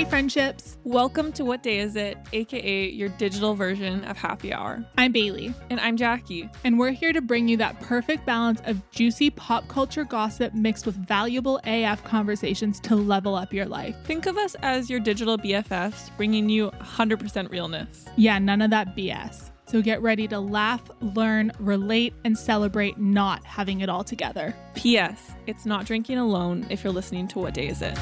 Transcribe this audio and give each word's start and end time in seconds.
Hey, 0.00 0.08
friendships. 0.08 0.78
Welcome 0.82 1.30
to 1.32 1.44
What 1.44 1.62
Day 1.62 1.80
Is 1.80 1.94
It, 1.94 2.16
aka 2.32 2.88
your 2.88 3.10
digital 3.10 3.54
version 3.54 4.02
of 4.06 4.16
Happy 4.16 4.50
Hour. 4.50 4.82
I'm 4.96 5.12
Bailey, 5.12 5.52
And 5.68 5.78
I'm 5.78 5.98
Jackie. 5.98 6.48
and 6.64 6.78
we're 6.78 6.92
here 6.92 7.12
to 7.12 7.20
bring 7.20 7.48
you 7.48 7.58
that 7.58 7.78
perfect 7.82 8.24
balance 8.24 8.62
of 8.64 8.80
juicy 8.92 9.28
pop 9.28 9.68
culture 9.68 10.04
gossip 10.04 10.54
mixed 10.54 10.86
with 10.86 10.94
valuable 11.06 11.60
AF 11.64 12.02
conversations 12.02 12.80
to 12.80 12.96
level 12.96 13.34
up 13.34 13.52
your 13.52 13.66
life. 13.66 13.94
Think 14.06 14.24
of 14.24 14.38
us 14.38 14.56
as 14.62 14.88
your 14.88 15.00
digital 15.00 15.36
BFFs, 15.36 16.08
bringing 16.16 16.48
you 16.48 16.70
100% 16.80 17.50
realness. 17.50 18.06
Yeah, 18.16 18.38
none 18.38 18.62
of 18.62 18.70
that 18.70 18.96
BS. 18.96 19.50
So 19.66 19.82
get 19.82 20.00
ready 20.00 20.26
to 20.28 20.40
laugh, 20.40 20.80
learn, 21.02 21.52
relate, 21.58 22.14
and 22.24 22.38
celebrate 22.38 22.96
not 22.96 23.44
having 23.44 23.82
it 23.82 23.90
all 23.90 24.02
together. 24.02 24.56
P.S. 24.76 25.32
It's 25.46 25.66
not 25.66 25.84
drinking 25.84 26.16
alone 26.16 26.66
if 26.70 26.82
you're 26.84 26.92
listening 26.94 27.28
to 27.28 27.38
What 27.38 27.52
Day 27.52 27.68
Is 27.68 27.82
It. 27.82 27.98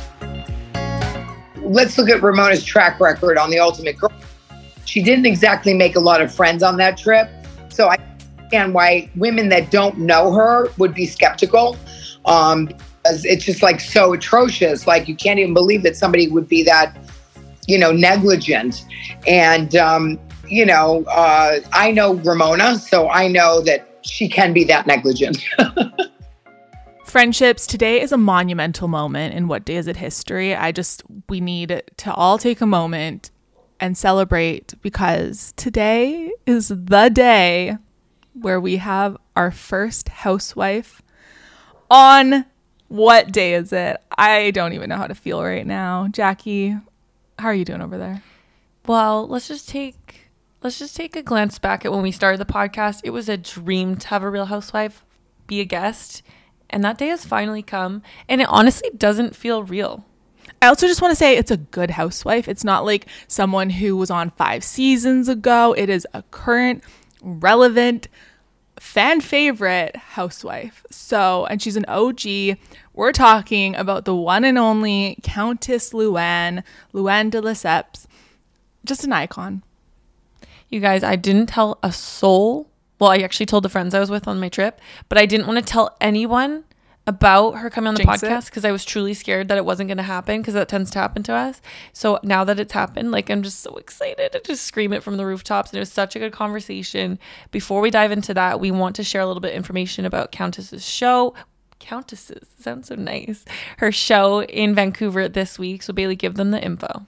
Let's 1.68 1.98
look 1.98 2.08
at 2.08 2.22
Ramona's 2.22 2.64
track 2.64 2.98
record 2.98 3.38
on 3.38 3.50
the 3.50 3.58
Ultimate 3.58 3.98
Girl. 3.98 4.12
She 4.84 5.02
didn't 5.02 5.26
exactly 5.26 5.74
make 5.74 5.96
a 5.96 6.00
lot 6.00 6.20
of 6.20 6.34
friends 6.34 6.62
on 6.62 6.76
that 6.78 6.96
trip. 6.96 7.28
So 7.68 7.88
I 7.88 7.96
understand 8.38 8.74
why 8.74 9.10
women 9.16 9.50
that 9.50 9.70
don't 9.70 9.98
know 9.98 10.32
her 10.32 10.70
would 10.78 10.94
be 10.94 11.06
skeptical. 11.06 11.76
Um, 12.24 12.70
it's 13.04 13.44
just 13.44 13.62
like 13.62 13.80
so 13.80 14.14
atrocious. 14.14 14.86
Like 14.86 15.08
you 15.08 15.14
can't 15.14 15.38
even 15.38 15.54
believe 15.54 15.82
that 15.82 15.96
somebody 15.96 16.28
would 16.28 16.48
be 16.48 16.62
that, 16.64 16.96
you 17.66 17.78
know, 17.78 17.92
negligent. 17.92 18.84
And, 19.26 19.76
um, 19.76 20.18
you 20.48 20.64
know, 20.64 21.04
uh, 21.04 21.60
I 21.72 21.90
know 21.90 22.14
Ramona, 22.14 22.78
so 22.78 23.10
I 23.10 23.28
know 23.28 23.60
that 23.62 23.98
she 24.02 24.28
can 24.28 24.54
be 24.54 24.64
that 24.64 24.86
negligent. 24.86 25.44
Friendships, 27.08 27.66
today 27.66 28.02
is 28.02 28.12
a 28.12 28.18
monumental 28.18 28.86
moment 28.86 29.32
in 29.32 29.48
What 29.48 29.64
Day 29.64 29.76
Is 29.76 29.86
It 29.86 29.96
history. 29.96 30.54
I 30.54 30.72
just, 30.72 31.02
we 31.30 31.40
need 31.40 31.82
to 31.96 32.12
all 32.12 32.36
take 32.36 32.60
a 32.60 32.66
moment 32.66 33.30
and 33.80 33.96
celebrate 33.96 34.74
because 34.82 35.54
today 35.56 36.30
is 36.44 36.68
the 36.68 37.08
day 37.08 37.78
where 38.34 38.60
we 38.60 38.76
have 38.76 39.16
our 39.34 39.50
first 39.50 40.10
housewife 40.10 41.00
on 41.90 42.44
What 42.88 43.32
Day 43.32 43.54
Is 43.54 43.72
It? 43.72 43.96
I 44.18 44.50
don't 44.50 44.74
even 44.74 44.90
know 44.90 44.98
how 44.98 45.06
to 45.06 45.14
feel 45.14 45.42
right 45.42 45.66
now. 45.66 46.08
Jackie, 46.08 46.76
how 47.38 47.48
are 47.48 47.54
you 47.54 47.64
doing 47.64 47.80
over 47.80 47.96
there? 47.96 48.22
Well, 48.86 49.26
let's 49.26 49.48
just 49.48 49.66
take 49.66 50.28
let's 50.62 50.78
just 50.78 50.94
take 50.94 51.16
a 51.16 51.22
glance 51.22 51.58
back 51.58 51.86
at 51.86 51.90
when 51.90 52.02
we 52.02 52.12
started 52.12 52.38
the 52.38 52.52
podcast. 52.52 53.00
It 53.02 53.10
was 53.10 53.30
a 53.30 53.38
dream 53.38 53.96
to 53.96 54.08
have 54.08 54.22
a 54.22 54.28
real 54.28 54.44
housewife 54.44 55.06
be 55.46 55.60
a 55.60 55.64
guest, 55.64 56.22
and 56.70 56.84
that 56.84 56.98
day 56.98 57.08
has 57.08 57.24
finally 57.24 57.62
come, 57.62 58.02
and 58.28 58.40
it 58.40 58.48
honestly 58.48 58.90
doesn't 58.96 59.36
feel 59.36 59.62
real. 59.62 60.04
I 60.60 60.66
also 60.66 60.86
just 60.86 61.00
want 61.00 61.12
to 61.12 61.16
say 61.16 61.36
it's 61.36 61.50
a 61.50 61.56
good 61.56 61.90
housewife. 61.90 62.48
It's 62.48 62.64
not 62.64 62.84
like 62.84 63.06
someone 63.28 63.70
who 63.70 63.96
was 63.96 64.10
on 64.10 64.30
five 64.30 64.64
seasons 64.64 65.28
ago. 65.28 65.72
It 65.76 65.88
is 65.88 66.06
a 66.14 66.22
current, 66.30 66.82
relevant, 67.22 68.08
fan 68.80 69.20
favorite 69.20 69.94
housewife. 69.96 70.84
So, 70.90 71.46
and 71.46 71.62
she's 71.62 71.76
an 71.76 71.84
OG. 71.86 72.58
We're 72.94 73.12
talking 73.12 73.76
about 73.76 74.04
the 74.04 74.16
one 74.16 74.44
and 74.44 74.58
only 74.58 75.18
Countess 75.22 75.92
Luann, 75.92 76.64
Luann 76.92 77.30
de 77.30 77.40
Lesseps. 77.40 78.06
Just 78.84 79.04
an 79.04 79.12
icon. 79.12 79.62
You 80.68 80.80
guys, 80.80 81.02
I 81.02 81.16
didn't 81.16 81.46
tell 81.46 81.78
a 81.82 81.92
soul. 81.92 82.68
Well, 82.98 83.10
I 83.10 83.18
actually 83.18 83.46
told 83.46 83.64
the 83.64 83.68
friends 83.68 83.94
I 83.94 84.00
was 84.00 84.10
with 84.10 84.26
on 84.26 84.40
my 84.40 84.48
trip, 84.48 84.80
but 85.08 85.18
I 85.18 85.26
didn't 85.26 85.46
want 85.46 85.58
to 85.58 85.64
tell 85.64 85.96
anyone 86.00 86.64
about 87.08 87.52
her 87.52 87.70
coming 87.70 87.88
on 87.88 87.94
the 87.94 88.04
Jinx 88.04 88.22
podcast 88.22 88.46
because 88.46 88.66
I 88.66 88.70
was 88.70 88.84
truly 88.84 89.14
scared 89.14 89.48
that 89.48 89.56
it 89.56 89.64
wasn't 89.64 89.88
going 89.88 89.96
to 89.96 90.02
happen 90.02 90.42
because 90.42 90.52
that 90.52 90.68
tends 90.68 90.90
to 90.90 90.98
happen 90.98 91.22
to 91.22 91.32
us. 91.32 91.62
So 91.94 92.20
now 92.22 92.44
that 92.44 92.60
it's 92.60 92.74
happened, 92.74 93.12
like 93.12 93.30
I'm 93.30 93.42
just 93.42 93.60
so 93.60 93.76
excited 93.76 94.32
to 94.32 94.40
just 94.40 94.66
scream 94.66 94.92
it 94.92 95.02
from 95.02 95.16
the 95.16 95.24
rooftops. 95.24 95.70
And 95.70 95.78
it 95.78 95.80
was 95.80 95.90
such 95.90 96.16
a 96.16 96.18
good 96.18 96.32
conversation. 96.32 97.18
Before 97.50 97.80
we 97.80 97.90
dive 97.90 98.12
into 98.12 98.34
that, 98.34 98.60
we 98.60 98.70
want 98.70 98.94
to 98.96 99.04
share 99.04 99.22
a 99.22 99.26
little 99.26 99.40
bit 99.40 99.52
of 99.52 99.56
information 99.56 100.04
about 100.04 100.32
Countess's 100.32 100.86
show. 100.86 101.34
Countesses 101.78 102.46
sounds 102.60 102.88
so 102.88 102.94
nice. 102.94 103.46
Her 103.78 103.90
show 103.90 104.42
in 104.42 104.74
Vancouver 104.74 105.28
this 105.28 105.58
week. 105.58 105.82
So 105.82 105.94
Bailey, 105.94 106.14
give 106.14 106.34
them 106.34 106.50
the 106.50 106.62
info. 106.62 107.06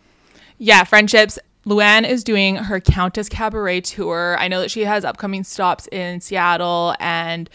Yeah, 0.56 0.84
friendships. 0.84 1.38
Luann 1.66 2.08
is 2.08 2.24
doing 2.24 2.56
her 2.56 2.80
Countess 2.80 3.28
Cabaret 3.28 3.82
tour. 3.82 4.36
I 4.38 4.48
know 4.48 4.60
that 4.60 4.70
she 4.70 4.84
has 4.84 5.04
upcoming 5.04 5.44
stops 5.44 5.86
in 5.88 6.20
Seattle 6.20 6.94
and 6.98 7.50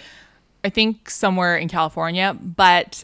I 0.64 0.70
think 0.70 1.10
somewhere 1.10 1.58
in 1.58 1.68
California, 1.68 2.36
but 2.40 3.04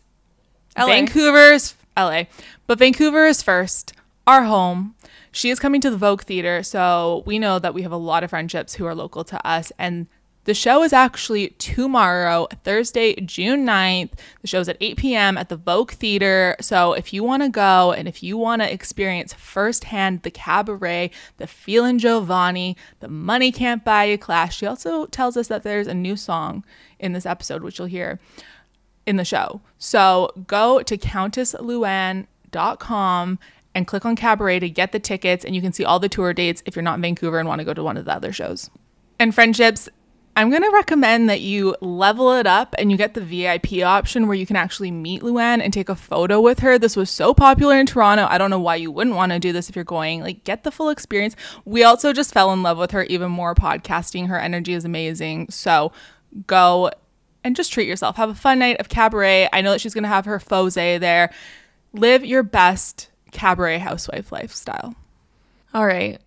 LA. 0.77 0.87
Vancouver's 0.87 1.75
LA. 1.97 2.23
But 2.67 2.79
Vancouver 2.79 3.25
is 3.25 3.41
first, 3.41 3.93
our 4.25 4.43
home. 4.43 4.95
She 5.31 5.49
is 5.49 5.59
coming 5.59 5.79
to 5.81 5.89
the 5.89 5.97
Vogue 5.97 6.23
Theater, 6.23 6.63
so 6.63 7.23
we 7.25 7.39
know 7.39 7.57
that 7.59 7.73
we 7.73 7.83
have 7.83 7.91
a 7.91 7.97
lot 7.97 8.23
of 8.23 8.31
friendships 8.31 8.75
who 8.75 8.85
are 8.85 8.95
local 8.95 9.23
to 9.25 9.47
us 9.47 9.71
and 9.77 10.07
the 10.45 10.55
show 10.55 10.83
is 10.83 10.91
actually 10.91 11.49
tomorrow, 11.49 12.47
Thursday, 12.63 13.13
June 13.15 13.63
9th. 13.65 14.13
The 14.41 14.47
show's 14.47 14.67
at 14.67 14.77
8 14.81 14.97
p.m. 14.97 15.37
at 15.37 15.49
the 15.49 15.55
Vogue 15.55 15.91
Theater. 15.91 16.55
So 16.59 16.93
if 16.93 17.13
you 17.13 17.23
want 17.23 17.43
to 17.43 17.49
go 17.49 17.91
and 17.91 18.07
if 18.07 18.23
you 18.23 18.37
want 18.37 18.63
to 18.63 18.73
experience 18.73 19.33
firsthand 19.33 20.23
the 20.23 20.31
cabaret, 20.31 21.11
the 21.37 21.45
feeling 21.45 21.99
Jovani, 21.99 22.75
the 23.01 23.07
money 23.07 23.51
can't 23.51 23.85
buy 23.85 24.05
you 24.05 24.17
class, 24.17 24.55
she 24.55 24.65
also 24.65 25.05
tells 25.07 25.35
us 25.37 25.47
that 25.47 25.61
there's 25.61 25.87
a 25.87 25.93
new 25.93 26.15
song 26.15 26.65
in 26.99 27.13
this 27.13 27.27
episode, 27.27 27.61
which 27.61 27.77
you'll 27.77 27.87
hear 27.87 28.19
in 29.05 29.17
the 29.17 29.25
show. 29.25 29.61
So 29.77 30.31
go 30.47 30.81
to 30.81 30.97
countessluann.com 30.97 33.39
and 33.73 33.87
click 33.87 34.05
on 34.05 34.15
cabaret 34.15 34.59
to 34.59 34.69
get 34.69 34.91
the 34.91 34.99
tickets 34.99 35.45
and 35.45 35.55
you 35.55 35.61
can 35.61 35.71
see 35.71 35.85
all 35.85 35.99
the 35.99 36.09
tour 36.09 36.33
dates 36.33 36.61
if 36.65 36.75
you're 36.75 36.83
not 36.83 36.95
in 36.95 37.01
Vancouver 37.01 37.39
and 37.39 37.47
want 37.47 37.59
to 37.59 37.65
go 37.65 37.75
to 37.75 37.83
one 37.83 37.97
of 37.97 38.05
the 38.05 38.13
other 38.13 38.33
shows. 38.33 38.71
And 39.19 39.35
friendships, 39.35 39.87
I'm 40.33 40.49
going 40.49 40.61
to 40.61 40.71
recommend 40.71 41.29
that 41.29 41.41
you 41.41 41.75
level 41.81 42.31
it 42.33 42.47
up 42.47 42.73
and 42.77 42.89
you 42.89 42.97
get 42.97 43.15
the 43.15 43.21
VIP 43.21 43.83
option 43.83 44.27
where 44.27 44.35
you 44.35 44.45
can 44.45 44.55
actually 44.55 44.89
meet 44.89 45.23
Luann 45.23 45.61
and 45.61 45.73
take 45.73 45.89
a 45.89 45.95
photo 45.95 46.39
with 46.39 46.59
her. 46.59 46.79
This 46.79 46.95
was 46.95 47.09
so 47.09 47.33
popular 47.33 47.77
in 47.77 47.85
Toronto. 47.85 48.25
I 48.29 48.37
don't 48.37 48.49
know 48.49 48.59
why 48.59 48.75
you 48.75 48.91
wouldn't 48.91 49.17
want 49.17 49.33
to 49.33 49.39
do 49.39 49.51
this 49.51 49.69
if 49.69 49.75
you're 49.75 49.83
going. 49.83 50.21
Like, 50.21 50.45
get 50.45 50.63
the 50.63 50.71
full 50.71 50.89
experience. 50.89 51.35
We 51.65 51.83
also 51.83 52.13
just 52.13 52.33
fell 52.33 52.53
in 52.53 52.63
love 52.63 52.77
with 52.77 52.91
her 52.91 53.03
even 53.03 53.29
more 53.29 53.53
podcasting. 53.53 54.27
Her 54.27 54.39
energy 54.39 54.73
is 54.73 54.85
amazing. 54.85 55.49
So 55.49 55.91
go 56.47 56.91
and 57.43 57.55
just 57.55 57.73
treat 57.73 57.87
yourself. 57.87 58.15
Have 58.15 58.29
a 58.29 58.35
fun 58.35 58.59
night 58.59 58.79
of 58.79 58.87
cabaret. 58.87 59.49
I 59.51 59.59
know 59.61 59.71
that 59.71 59.81
she's 59.81 59.93
going 59.93 60.03
to 60.03 60.07
have 60.07 60.25
her 60.25 60.39
fose 60.39 60.75
there. 60.75 61.33
Live 61.91 62.23
your 62.23 62.43
best 62.43 63.09
cabaret 63.31 63.79
housewife 63.79 64.31
lifestyle. 64.31 64.95
All 65.73 65.85
right. 65.85 66.21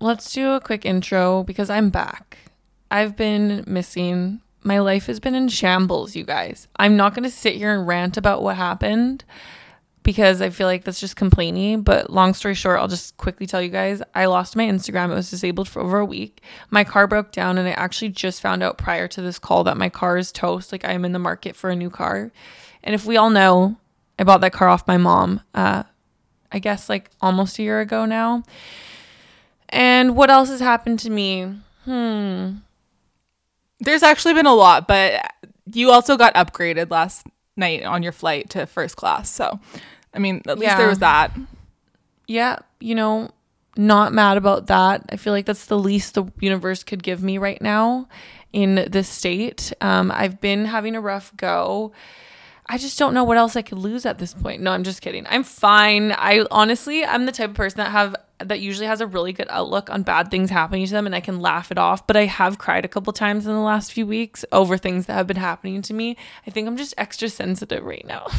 Let's 0.00 0.32
do 0.32 0.50
a 0.50 0.60
quick 0.60 0.84
intro 0.84 1.44
because 1.44 1.70
I'm 1.70 1.90
back. 1.90 2.38
I've 2.90 3.16
been 3.16 3.64
missing. 3.66 4.40
My 4.62 4.80
life 4.80 5.06
has 5.06 5.20
been 5.20 5.34
in 5.34 5.48
shambles, 5.48 6.14
you 6.14 6.24
guys. 6.24 6.68
I'm 6.76 6.96
not 6.96 7.14
going 7.14 7.24
to 7.24 7.30
sit 7.30 7.54
here 7.54 7.72
and 7.72 7.86
rant 7.86 8.16
about 8.16 8.42
what 8.42 8.56
happened 8.56 9.24
because 10.02 10.40
I 10.40 10.50
feel 10.50 10.66
like 10.66 10.84
that's 10.84 11.00
just 11.00 11.16
complaining. 11.16 11.82
But 11.82 12.10
long 12.10 12.34
story 12.34 12.54
short, 12.54 12.78
I'll 12.78 12.88
just 12.88 13.16
quickly 13.16 13.46
tell 13.46 13.62
you 13.62 13.68
guys 13.68 14.02
I 14.14 14.26
lost 14.26 14.56
my 14.56 14.64
Instagram. 14.64 15.10
It 15.10 15.14
was 15.14 15.30
disabled 15.30 15.68
for 15.68 15.80
over 15.80 15.98
a 15.98 16.04
week. 16.04 16.42
My 16.70 16.84
car 16.84 17.06
broke 17.06 17.32
down, 17.32 17.58
and 17.58 17.68
I 17.68 17.72
actually 17.72 18.10
just 18.10 18.40
found 18.40 18.62
out 18.62 18.78
prior 18.78 19.08
to 19.08 19.22
this 19.22 19.38
call 19.38 19.64
that 19.64 19.76
my 19.76 19.88
car 19.88 20.16
is 20.16 20.32
toast. 20.32 20.72
Like, 20.72 20.84
I'm 20.84 21.04
in 21.04 21.12
the 21.12 21.18
market 21.18 21.56
for 21.56 21.70
a 21.70 21.76
new 21.76 21.90
car. 21.90 22.32
And 22.82 22.94
if 22.94 23.04
we 23.04 23.16
all 23.16 23.30
know, 23.30 23.76
I 24.18 24.24
bought 24.24 24.40
that 24.42 24.52
car 24.52 24.68
off 24.68 24.86
my 24.86 24.96
mom, 24.96 25.40
uh, 25.54 25.84
I 26.52 26.58
guess 26.58 26.88
like 26.88 27.10
almost 27.20 27.58
a 27.58 27.62
year 27.62 27.80
ago 27.80 28.04
now. 28.04 28.42
And 29.68 30.16
what 30.16 30.30
else 30.30 30.48
has 30.48 30.60
happened 30.60 30.98
to 31.00 31.10
me? 31.10 31.54
Hmm. 31.84 32.56
There's 33.80 34.02
actually 34.02 34.34
been 34.34 34.46
a 34.46 34.54
lot, 34.54 34.86
but 34.86 35.32
you 35.72 35.90
also 35.90 36.16
got 36.16 36.34
upgraded 36.34 36.90
last 36.90 37.26
night 37.56 37.82
on 37.84 38.02
your 38.02 38.12
flight 38.12 38.50
to 38.50 38.66
first 38.66 38.96
class. 38.96 39.30
So, 39.30 39.58
I 40.14 40.18
mean, 40.18 40.42
at 40.46 40.58
least 40.58 40.70
Yeah. 40.72 40.78
there 40.78 40.88
was 40.88 40.98
that. 40.98 41.32
Yeah, 42.26 42.58
you 42.78 42.94
know, 42.94 43.30
not 43.76 44.12
mad 44.12 44.36
about 44.36 44.66
that. 44.66 45.02
I 45.10 45.16
feel 45.16 45.32
like 45.32 45.46
that's 45.46 45.66
the 45.66 45.78
least 45.78 46.14
the 46.14 46.24
universe 46.40 46.82
could 46.84 47.02
give 47.02 47.22
me 47.22 47.38
right 47.38 47.60
now 47.60 48.08
in 48.52 48.86
this 48.90 49.08
state. 49.08 49.72
Um, 49.80 50.10
I've 50.14 50.40
been 50.40 50.64
having 50.66 50.94
a 50.96 51.00
rough 51.00 51.34
go. 51.36 51.92
I 52.70 52.78
just 52.78 52.96
don't 53.00 53.14
know 53.14 53.24
what 53.24 53.36
else 53.36 53.56
I 53.56 53.62
could 53.62 53.78
lose 53.78 54.06
at 54.06 54.18
this 54.18 54.32
point. 54.32 54.62
No, 54.62 54.70
I'm 54.70 54.84
just 54.84 55.02
kidding. 55.02 55.26
I'm 55.28 55.42
fine. 55.42 56.12
I 56.12 56.46
honestly, 56.52 57.04
I'm 57.04 57.26
the 57.26 57.32
type 57.32 57.50
of 57.50 57.56
person 57.56 57.78
that 57.78 57.90
have 57.90 58.14
that 58.38 58.60
usually 58.60 58.86
has 58.86 59.00
a 59.00 59.08
really 59.08 59.32
good 59.32 59.48
outlook 59.50 59.90
on 59.90 60.04
bad 60.04 60.30
things 60.30 60.50
happening 60.50 60.86
to 60.86 60.92
them 60.92 61.04
and 61.04 61.14
I 61.14 61.20
can 61.20 61.40
laugh 61.40 61.72
it 61.72 61.78
off, 61.78 62.06
but 62.06 62.16
I 62.16 62.26
have 62.26 62.58
cried 62.58 62.84
a 62.84 62.88
couple 62.88 63.12
times 63.12 63.44
in 63.44 63.52
the 63.52 63.60
last 63.60 63.92
few 63.92 64.06
weeks 64.06 64.44
over 64.52 64.78
things 64.78 65.06
that 65.06 65.14
have 65.14 65.26
been 65.26 65.36
happening 65.36 65.82
to 65.82 65.92
me. 65.92 66.16
I 66.46 66.50
think 66.50 66.68
I'm 66.68 66.76
just 66.76 66.94
extra 66.96 67.28
sensitive 67.28 67.84
right 67.84 68.06
now. 68.06 68.28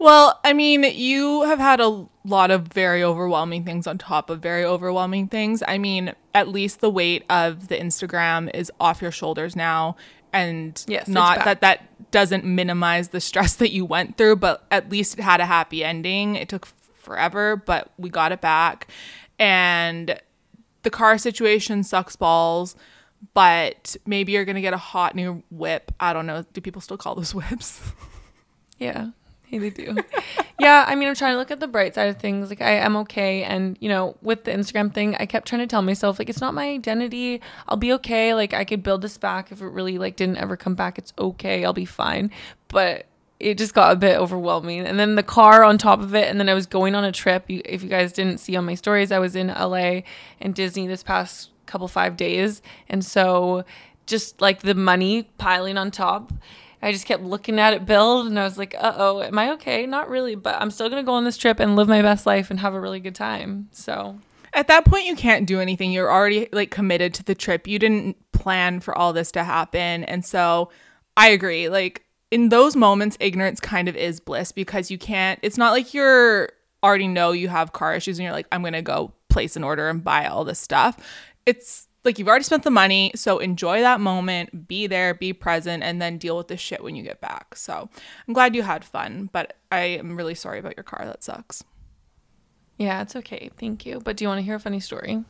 Well, 0.00 0.38
I 0.44 0.52
mean, 0.52 0.84
you 0.84 1.42
have 1.42 1.58
had 1.58 1.80
a 1.80 2.06
lot 2.24 2.52
of 2.52 2.68
very 2.68 3.02
overwhelming 3.02 3.64
things 3.64 3.84
on 3.88 3.98
top 3.98 4.30
of 4.30 4.38
very 4.40 4.64
overwhelming 4.64 5.26
things. 5.26 5.60
I 5.66 5.78
mean, 5.78 6.14
at 6.34 6.46
least 6.46 6.80
the 6.80 6.90
weight 6.90 7.24
of 7.28 7.66
the 7.66 7.76
Instagram 7.76 8.48
is 8.54 8.70
off 8.78 9.02
your 9.02 9.10
shoulders 9.10 9.56
now. 9.56 9.96
And 10.32 10.82
Yes, 10.86 11.08
not 11.08 11.44
that 11.44 11.60
that 11.62 12.10
doesn't 12.10 12.44
minimize 12.44 13.08
the 13.08 13.20
stress 13.20 13.56
that 13.56 13.70
you 13.70 13.84
went 13.84 14.16
through, 14.16 14.36
but 14.36 14.64
at 14.70 14.90
least 14.90 15.18
it 15.18 15.22
had 15.22 15.40
a 15.40 15.46
happy 15.46 15.84
ending. 15.84 16.36
It 16.36 16.48
took 16.48 16.66
forever, 16.94 17.56
but 17.56 17.90
we 17.98 18.10
got 18.10 18.32
it 18.32 18.40
back. 18.40 18.88
And 19.38 20.20
the 20.82 20.90
car 20.90 21.18
situation 21.18 21.82
sucks 21.82 22.16
balls, 22.16 22.76
but 23.34 23.96
maybe 24.06 24.32
you're 24.32 24.44
going 24.44 24.56
to 24.56 24.62
get 24.62 24.74
a 24.74 24.78
hot 24.78 25.14
new 25.14 25.42
whip. 25.50 25.92
I 25.98 26.12
don't 26.12 26.26
know. 26.26 26.44
Do 26.52 26.60
people 26.60 26.80
still 26.80 26.96
call 26.96 27.14
those 27.14 27.34
whips? 27.34 27.80
Yeah. 28.78 29.10
Hey, 29.48 29.58
they 29.58 29.70
do. 29.70 29.96
yeah, 30.60 30.84
I 30.86 30.94
mean, 30.94 31.08
I'm 31.08 31.14
trying 31.14 31.32
to 31.32 31.38
look 31.38 31.50
at 31.50 31.60
the 31.60 31.66
bright 31.66 31.94
side 31.94 32.08
of 32.08 32.18
things. 32.18 32.50
Like, 32.50 32.60
I 32.60 32.72
am 32.72 32.96
okay. 32.96 33.42
And, 33.42 33.76
you 33.80 33.88
know, 33.88 34.16
with 34.22 34.44
the 34.44 34.50
Instagram 34.50 34.92
thing, 34.92 35.16
I 35.16 35.26
kept 35.26 35.48
trying 35.48 35.60
to 35.60 35.66
tell 35.66 35.82
myself, 35.82 36.18
like, 36.18 36.28
it's 36.28 36.40
not 36.40 36.54
my 36.54 36.68
identity. 36.68 37.40
I'll 37.66 37.76
be 37.76 37.92
okay. 37.94 38.34
Like, 38.34 38.52
I 38.52 38.64
could 38.64 38.82
build 38.82 39.02
this 39.02 39.16
back 39.16 39.50
if 39.50 39.60
it 39.60 39.68
really, 39.68 39.98
like, 39.98 40.16
didn't 40.16 40.36
ever 40.36 40.56
come 40.56 40.74
back. 40.74 40.98
It's 40.98 41.12
okay. 41.18 41.64
I'll 41.64 41.72
be 41.72 41.84
fine. 41.84 42.30
But 42.68 43.06
it 43.40 43.56
just 43.56 43.72
got 43.72 43.92
a 43.92 43.96
bit 43.96 44.18
overwhelming. 44.18 44.80
And 44.80 44.98
then 44.98 45.14
the 45.14 45.22
car 45.22 45.64
on 45.64 45.78
top 45.78 46.00
of 46.00 46.14
it. 46.14 46.28
And 46.28 46.38
then 46.38 46.48
I 46.48 46.54
was 46.54 46.66
going 46.66 46.94
on 46.94 47.04
a 47.04 47.12
trip. 47.12 47.44
You, 47.48 47.62
if 47.64 47.82
you 47.82 47.88
guys 47.88 48.12
didn't 48.12 48.38
see 48.38 48.56
on 48.56 48.64
my 48.64 48.74
stories, 48.74 49.12
I 49.12 49.18
was 49.18 49.36
in 49.36 49.48
LA 49.48 50.02
and 50.40 50.54
Disney 50.54 50.86
this 50.86 51.02
past 51.02 51.50
couple 51.66 51.86
five 51.88 52.16
days. 52.16 52.62
And 52.88 53.04
so 53.04 53.64
just 54.06 54.40
like 54.40 54.62
the 54.62 54.74
money 54.74 55.28
piling 55.38 55.76
on 55.76 55.90
top. 55.90 56.32
I 56.80 56.92
just 56.92 57.06
kept 57.06 57.22
looking 57.22 57.58
at 57.58 57.72
it 57.72 57.86
build 57.86 58.26
and 58.26 58.38
I 58.38 58.44
was 58.44 58.58
like, 58.58 58.74
uh 58.78 58.94
oh, 58.96 59.22
am 59.22 59.38
I 59.38 59.52
okay? 59.52 59.86
Not 59.86 60.08
really, 60.08 60.34
but 60.34 60.54
I'm 60.60 60.70
still 60.70 60.88
gonna 60.88 61.02
go 61.02 61.14
on 61.14 61.24
this 61.24 61.36
trip 61.36 61.60
and 61.60 61.76
live 61.76 61.88
my 61.88 62.02
best 62.02 62.26
life 62.26 62.50
and 62.50 62.60
have 62.60 62.74
a 62.74 62.80
really 62.80 63.00
good 63.00 63.14
time. 63.14 63.68
So 63.72 64.18
At 64.52 64.68
that 64.68 64.84
point, 64.84 65.06
you 65.06 65.14
can't 65.16 65.46
do 65.46 65.60
anything. 65.60 65.92
You're 65.92 66.10
already 66.10 66.48
like 66.52 66.70
committed 66.70 67.14
to 67.14 67.24
the 67.24 67.34
trip. 67.34 67.66
You 67.66 67.78
didn't 67.78 68.16
plan 68.32 68.80
for 68.80 68.96
all 68.96 69.12
this 69.12 69.32
to 69.32 69.44
happen. 69.44 70.04
And 70.04 70.24
so 70.24 70.70
I 71.16 71.30
agree. 71.30 71.68
Like 71.68 72.04
in 72.30 72.48
those 72.48 72.76
moments, 72.76 73.16
ignorance 73.20 73.60
kind 73.60 73.88
of 73.88 73.96
is 73.96 74.20
bliss 74.20 74.52
because 74.52 74.90
you 74.90 74.98
can't, 74.98 75.38
it's 75.42 75.58
not 75.58 75.72
like 75.72 75.94
you're 75.94 76.50
already 76.82 77.08
know 77.08 77.32
you 77.32 77.48
have 77.48 77.72
car 77.72 77.94
issues 77.94 78.18
and 78.18 78.24
you're 78.24 78.32
like, 78.32 78.46
I'm 78.52 78.62
going 78.62 78.72
to 78.72 78.82
go 78.82 79.12
place 79.28 79.56
an 79.56 79.64
order 79.64 79.88
and 79.88 80.02
buy 80.02 80.26
all 80.26 80.44
this 80.44 80.60
stuff. 80.60 80.96
It's 81.44 81.87
like 82.08 82.18
you've 82.18 82.28
already 82.28 82.44
spent 82.44 82.62
the 82.62 82.70
money. 82.70 83.12
So 83.14 83.38
enjoy 83.38 83.80
that 83.82 84.00
moment, 84.00 84.66
be 84.66 84.86
there, 84.86 85.12
be 85.12 85.34
present, 85.34 85.82
and 85.82 86.00
then 86.00 86.16
deal 86.16 86.36
with 86.38 86.48
the 86.48 86.56
shit 86.56 86.82
when 86.82 86.96
you 86.96 87.02
get 87.02 87.20
back. 87.20 87.54
So 87.54 87.88
I'm 88.26 88.34
glad 88.34 88.54
you 88.54 88.62
had 88.62 88.84
fun, 88.84 89.28
but 89.30 89.56
I 89.70 89.80
am 89.80 90.16
really 90.16 90.34
sorry 90.34 90.58
about 90.58 90.76
your 90.76 90.84
car. 90.84 91.04
That 91.04 91.22
sucks. 91.22 91.62
yeah, 92.78 93.02
it's 93.02 93.14
okay. 93.16 93.50
Thank 93.58 93.84
you. 93.84 94.00
But 94.00 94.16
do 94.16 94.24
you 94.24 94.28
want 94.28 94.38
to 94.38 94.44
hear 94.44 94.54
a 94.54 94.60
funny 94.60 94.80
story? 94.80 95.22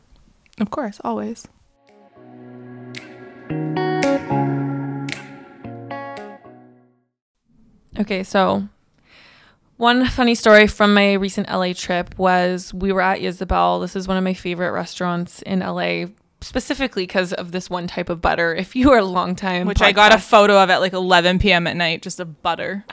Of 0.61 0.69
course, 0.71 1.01
always. 1.03 1.47
Okay, 7.99 8.23
so 8.23 8.67
one 9.75 10.05
funny 10.07 10.35
story 10.35 10.67
from 10.67 10.93
my 10.93 11.13
recent 11.13 11.49
LA 11.49 11.73
trip 11.73 12.17
was 12.17 12.73
we 12.73 12.91
were 12.91 13.01
at 13.01 13.19
Isabel. 13.19 13.79
This 13.79 13.95
is 13.95 14.07
one 14.07 14.17
of 14.17 14.23
my 14.23 14.33
favorite 14.33 14.71
restaurants 14.71 15.41
in 15.41 15.59
LA, 15.59 16.05
specifically 16.41 17.03
because 17.03 17.33
of 17.33 17.51
this 17.51 17.69
one 17.69 17.87
type 17.87 18.09
of 18.09 18.21
butter. 18.21 18.55
If 18.55 18.75
you 18.75 18.91
are 18.91 18.99
a 18.99 19.05
long 19.05 19.35
time, 19.35 19.67
which 19.67 19.81
I 19.81 19.91
got 19.91 20.13
a 20.13 20.19
photo 20.19 20.61
of 20.61 20.69
at 20.69 20.81
like 20.81 20.93
11 20.93 21.39
p.m. 21.39 21.67
at 21.67 21.75
night, 21.75 22.01
just 22.01 22.19
a 22.19 22.25
butter. 22.25 22.85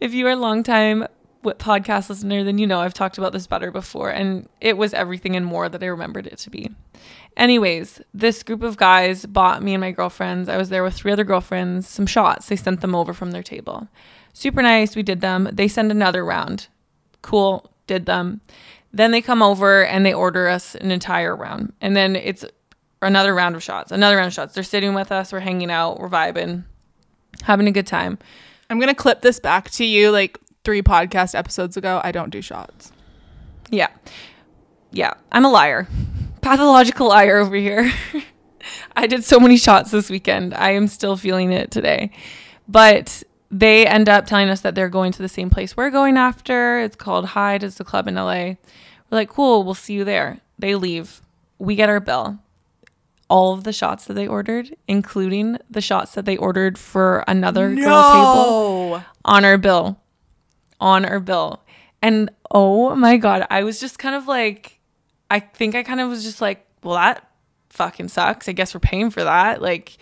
if 0.00 0.14
you 0.14 0.26
are 0.26 0.32
a 0.32 0.36
long 0.36 0.62
time 0.62 1.06
podcast 1.52 2.08
listener, 2.08 2.42
then 2.42 2.58
you 2.58 2.66
know 2.66 2.80
I've 2.80 2.94
talked 2.94 3.18
about 3.18 3.32
this 3.32 3.46
butter 3.46 3.70
before, 3.70 4.10
and 4.10 4.48
it 4.60 4.76
was 4.78 4.94
everything 4.94 5.36
and 5.36 5.44
more 5.44 5.68
that 5.68 5.82
I 5.82 5.86
remembered 5.86 6.26
it 6.26 6.38
to 6.38 6.50
be. 6.50 6.70
Anyways, 7.36 8.00
this 8.14 8.42
group 8.42 8.62
of 8.62 8.76
guys 8.76 9.26
bought 9.26 9.62
me 9.62 9.74
and 9.74 9.80
my 9.80 9.90
girlfriends. 9.90 10.48
I 10.48 10.56
was 10.56 10.70
there 10.70 10.82
with 10.82 10.94
three 10.94 11.12
other 11.12 11.24
girlfriends, 11.24 11.86
some 11.88 12.06
shots. 12.06 12.46
They 12.46 12.56
sent 12.56 12.80
them 12.80 12.94
over 12.94 13.12
from 13.12 13.32
their 13.32 13.42
table. 13.42 13.88
Super 14.32 14.62
nice. 14.62 14.96
We 14.96 15.02
did 15.02 15.20
them. 15.20 15.48
They 15.52 15.68
send 15.68 15.90
another 15.90 16.24
round. 16.24 16.68
Cool. 17.22 17.70
Did 17.86 18.06
them. 18.06 18.40
Then 18.94 19.10
they 19.10 19.20
come 19.20 19.42
over 19.42 19.84
and 19.84 20.06
they 20.06 20.14
order 20.14 20.48
us 20.48 20.76
an 20.76 20.92
entire 20.92 21.34
round. 21.34 21.72
And 21.80 21.96
then 21.96 22.14
it's 22.14 22.44
another 23.02 23.34
round 23.34 23.56
of 23.56 23.62
shots, 23.62 23.90
another 23.90 24.16
round 24.16 24.28
of 24.28 24.32
shots. 24.34 24.54
They're 24.54 24.62
sitting 24.62 24.94
with 24.94 25.10
us. 25.10 25.32
We're 25.32 25.40
hanging 25.40 25.68
out. 25.68 25.98
We're 25.98 26.08
vibing, 26.08 26.62
having 27.42 27.66
a 27.66 27.72
good 27.72 27.88
time. 27.88 28.20
I'm 28.70 28.78
gonna 28.78 28.94
clip 28.94 29.20
this 29.20 29.40
back 29.40 29.68
to 29.72 29.84
you 29.84 30.12
like 30.12 30.38
three 30.62 30.80
podcast 30.80 31.34
episodes 31.34 31.76
ago. 31.76 32.00
I 32.04 32.12
don't 32.12 32.30
do 32.30 32.40
shots. 32.40 32.92
Yeah. 33.68 33.88
Yeah. 34.92 35.14
I'm 35.32 35.44
a 35.44 35.50
liar. 35.50 35.88
Pathological 36.40 37.08
liar 37.08 37.38
over 37.38 37.56
here. 37.56 37.92
I 38.96 39.08
did 39.08 39.24
so 39.24 39.40
many 39.40 39.56
shots 39.56 39.90
this 39.90 40.08
weekend. 40.08 40.54
I 40.54 40.70
am 40.70 40.86
still 40.86 41.16
feeling 41.16 41.50
it 41.52 41.72
today. 41.72 42.12
But 42.68 43.23
they 43.54 43.86
end 43.86 44.08
up 44.08 44.26
telling 44.26 44.48
us 44.48 44.62
that 44.62 44.74
they're 44.74 44.88
going 44.88 45.12
to 45.12 45.22
the 45.22 45.28
same 45.28 45.48
place 45.48 45.76
we're 45.76 45.90
going 45.90 46.16
after. 46.16 46.80
It's 46.80 46.96
called 46.96 47.24
Hyde. 47.24 47.62
It's 47.62 47.78
a 47.78 47.84
club 47.84 48.08
in 48.08 48.16
LA. 48.16 48.24
We're 48.34 48.56
like, 49.10 49.28
cool, 49.28 49.62
we'll 49.62 49.74
see 49.74 49.94
you 49.94 50.02
there. 50.02 50.40
They 50.58 50.74
leave. 50.74 51.22
We 51.60 51.76
get 51.76 51.88
our 51.88 52.00
bill. 52.00 52.40
All 53.30 53.54
of 53.54 53.62
the 53.62 53.72
shots 53.72 54.06
that 54.06 54.14
they 54.14 54.26
ordered, 54.26 54.74
including 54.88 55.58
the 55.70 55.80
shots 55.80 56.14
that 56.14 56.24
they 56.24 56.36
ordered 56.36 56.76
for 56.76 57.22
another 57.28 57.72
girl 57.72 58.02
table 58.02 59.04
on 59.24 59.44
our 59.44 59.56
bill. 59.56 60.00
On 60.80 61.04
our 61.04 61.20
bill. 61.20 61.62
And 62.02 62.30
oh 62.50 62.96
my 62.96 63.16
God, 63.16 63.46
I 63.50 63.62
was 63.62 63.78
just 63.78 64.00
kind 64.00 64.16
of 64.16 64.26
like, 64.26 64.80
I 65.30 65.38
think 65.38 65.76
I 65.76 65.84
kind 65.84 66.00
of 66.00 66.10
was 66.10 66.24
just 66.24 66.40
like, 66.40 66.66
well, 66.82 66.96
that 66.96 67.30
fucking 67.70 68.08
sucks. 68.08 68.48
I 68.48 68.52
guess 68.52 68.74
we're 68.74 68.80
paying 68.80 69.10
for 69.10 69.22
that. 69.22 69.62
Like, 69.62 69.96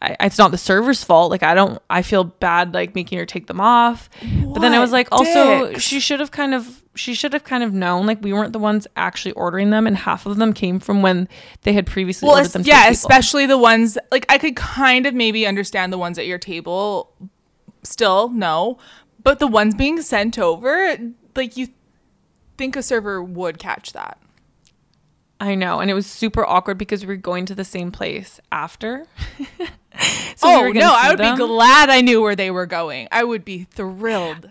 I, 0.00 0.16
it's 0.20 0.38
not 0.38 0.52
the 0.52 0.58
server's 0.58 1.02
fault. 1.02 1.30
Like, 1.30 1.42
I 1.42 1.54
don't, 1.54 1.82
I 1.90 2.02
feel 2.02 2.22
bad 2.24 2.72
like 2.72 2.94
making 2.94 3.18
her 3.18 3.26
take 3.26 3.48
them 3.48 3.60
off. 3.60 4.08
But 4.22 4.60
then 4.60 4.72
I 4.72 4.78
was 4.78 4.92
like, 4.92 5.08
also, 5.10 5.68
dicks. 5.68 5.82
she 5.82 5.98
should 5.98 6.20
have 6.20 6.30
kind 6.30 6.54
of, 6.54 6.82
she 6.94 7.14
should 7.14 7.32
have 7.32 7.42
kind 7.42 7.64
of 7.64 7.72
known. 7.72 8.06
Like, 8.06 8.22
we 8.22 8.32
weren't 8.32 8.52
the 8.52 8.60
ones 8.60 8.86
actually 8.96 9.32
ordering 9.32 9.70
them, 9.70 9.86
and 9.88 9.96
half 9.96 10.24
of 10.24 10.36
them 10.36 10.52
came 10.52 10.78
from 10.78 11.02
when 11.02 11.28
they 11.62 11.72
had 11.72 11.84
previously 11.86 12.28
Well, 12.28 12.36
ordered 12.36 12.52
them. 12.52 12.62
yeah, 12.64 12.88
especially 12.88 13.46
the 13.46 13.58
ones 13.58 13.98
like 14.12 14.24
I 14.28 14.38
could 14.38 14.54
kind 14.54 15.04
of 15.06 15.14
maybe 15.14 15.46
understand 15.46 15.92
the 15.92 15.98
ones 15.98 16.16
at 16.18 16.26
your 16.26 16.38
table. 16.38 17.12
Still, 17.82 18.28
no, 18.28 18.78
but 19.22 19.38
the 19.40 19.46
ones 19.48 19.74
being 19.74 20.00
sent 20.02 20.38
over, 20.38 20.96
like 21.34 21.56
you 21.56 21.68
think 22.56 22.76
a 22.76 22.82
server 22.82 23.22
would 23.22 23.58
catch 23.58 23.92
that. 23.94 24.18
I 25.40 25.54
know, 25.54 25.78
and 25.78 25.88
it 25.88 25.94
was 25.94 26.06
super 26.06 26.44
awkward 26.44 26.78
because 26.78 27.02
we 27.02 27.08
were 27.08 27.16
going 27.16 27.46
to 27.46 27.54
the 27.54 27.64
same 27.64 27.92
place 27.92 28.40
after. 28.50 29.06
So 30.36 30.48
oh 30.48 30.60
gonna 30.68 30.78
no, 30.80 30.94
I 30.96 31.10
would 31.10 31.18
them. 31.18 31.34
be 31.34 31.44
glad 31.44 31.90
I 31.90 32.00
knew 32.00 32.22
where 32.22 32.36
they 32.36 32.50
were 32.50 32.66
going. 32.66 33.08
I 33.10 33.24
would 33.24 33.44
be 33.44 33.64
thrilled. 33.64 34.50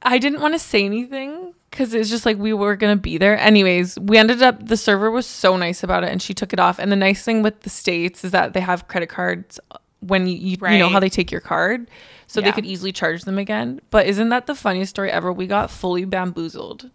I 0.00 0.18
didn't 0.18 0.40
want 0.40 0.54
to 0.54 0.58
say 0.58 0.84
anything 0.84 1.54
because 1.70 1.92
it's 1.92 2.08
just 2.08 2.24
like 2.24 2.38
we 2.38 2.52
were 2.52 2.76
gonna 2.76 2.96
be 2.96 3.18
there. 3.18 3.38
Anyways, 3.38 3.98
we 3.98 4.16
ended 4.16 4.42
up. 4.42 4.66
The 4.66 4.76
server 4.76 5.10
was 5.10 5.26
so 5.26 5.56
nice 5.56 5.82
about 5.82 6.04
it, 6.04 6.10
and 6.10 6.22
she 6.22 6.32
took 6.32 6.52
it 6.52 6.60
off. 6.60 6.78
And 6.78 6.90
the 6.90 6.96
nice 6.96 7.22
thing 7.22 7.42
with 7.42 7.60
the 7.60 7.70
states 7.70 8.24
is 8.24 8.30
that 8.30 8.54
they 8.54 8.60
have 8.60 8.88
credit 8.88 9.08
cards 9.08 9.60
when 10.00 10.26
you 10.26 10.36
you, 10.36 10.56
you 10.60 10.78
know 10.78 10.88
how 10.88 11.00
they 11.00 11.08
take 11.08 11.30
your 11.30 11.40
card, 11.40 11.90
so 12.26 12.40
they 12.40 12.52
could 12.52 12.66
easily 12.66 12.92
charge 12.92 13.24
them 13.24 13.38
again. 13.38 13.80
But 13.90 14.06
isn't 14.06 14.28
that 14.30 14.46
the 14.46 14.54
funniest 14.54 14.90
story 14.90 15.10
ever? 15.10 15.32
We 15.32 15.46
got 15.46 15.70
fully 15.70 16.04
bamboozled. 16.04 16.90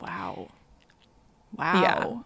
Wow. 0.00 0.50
Wow. 1.56 2.24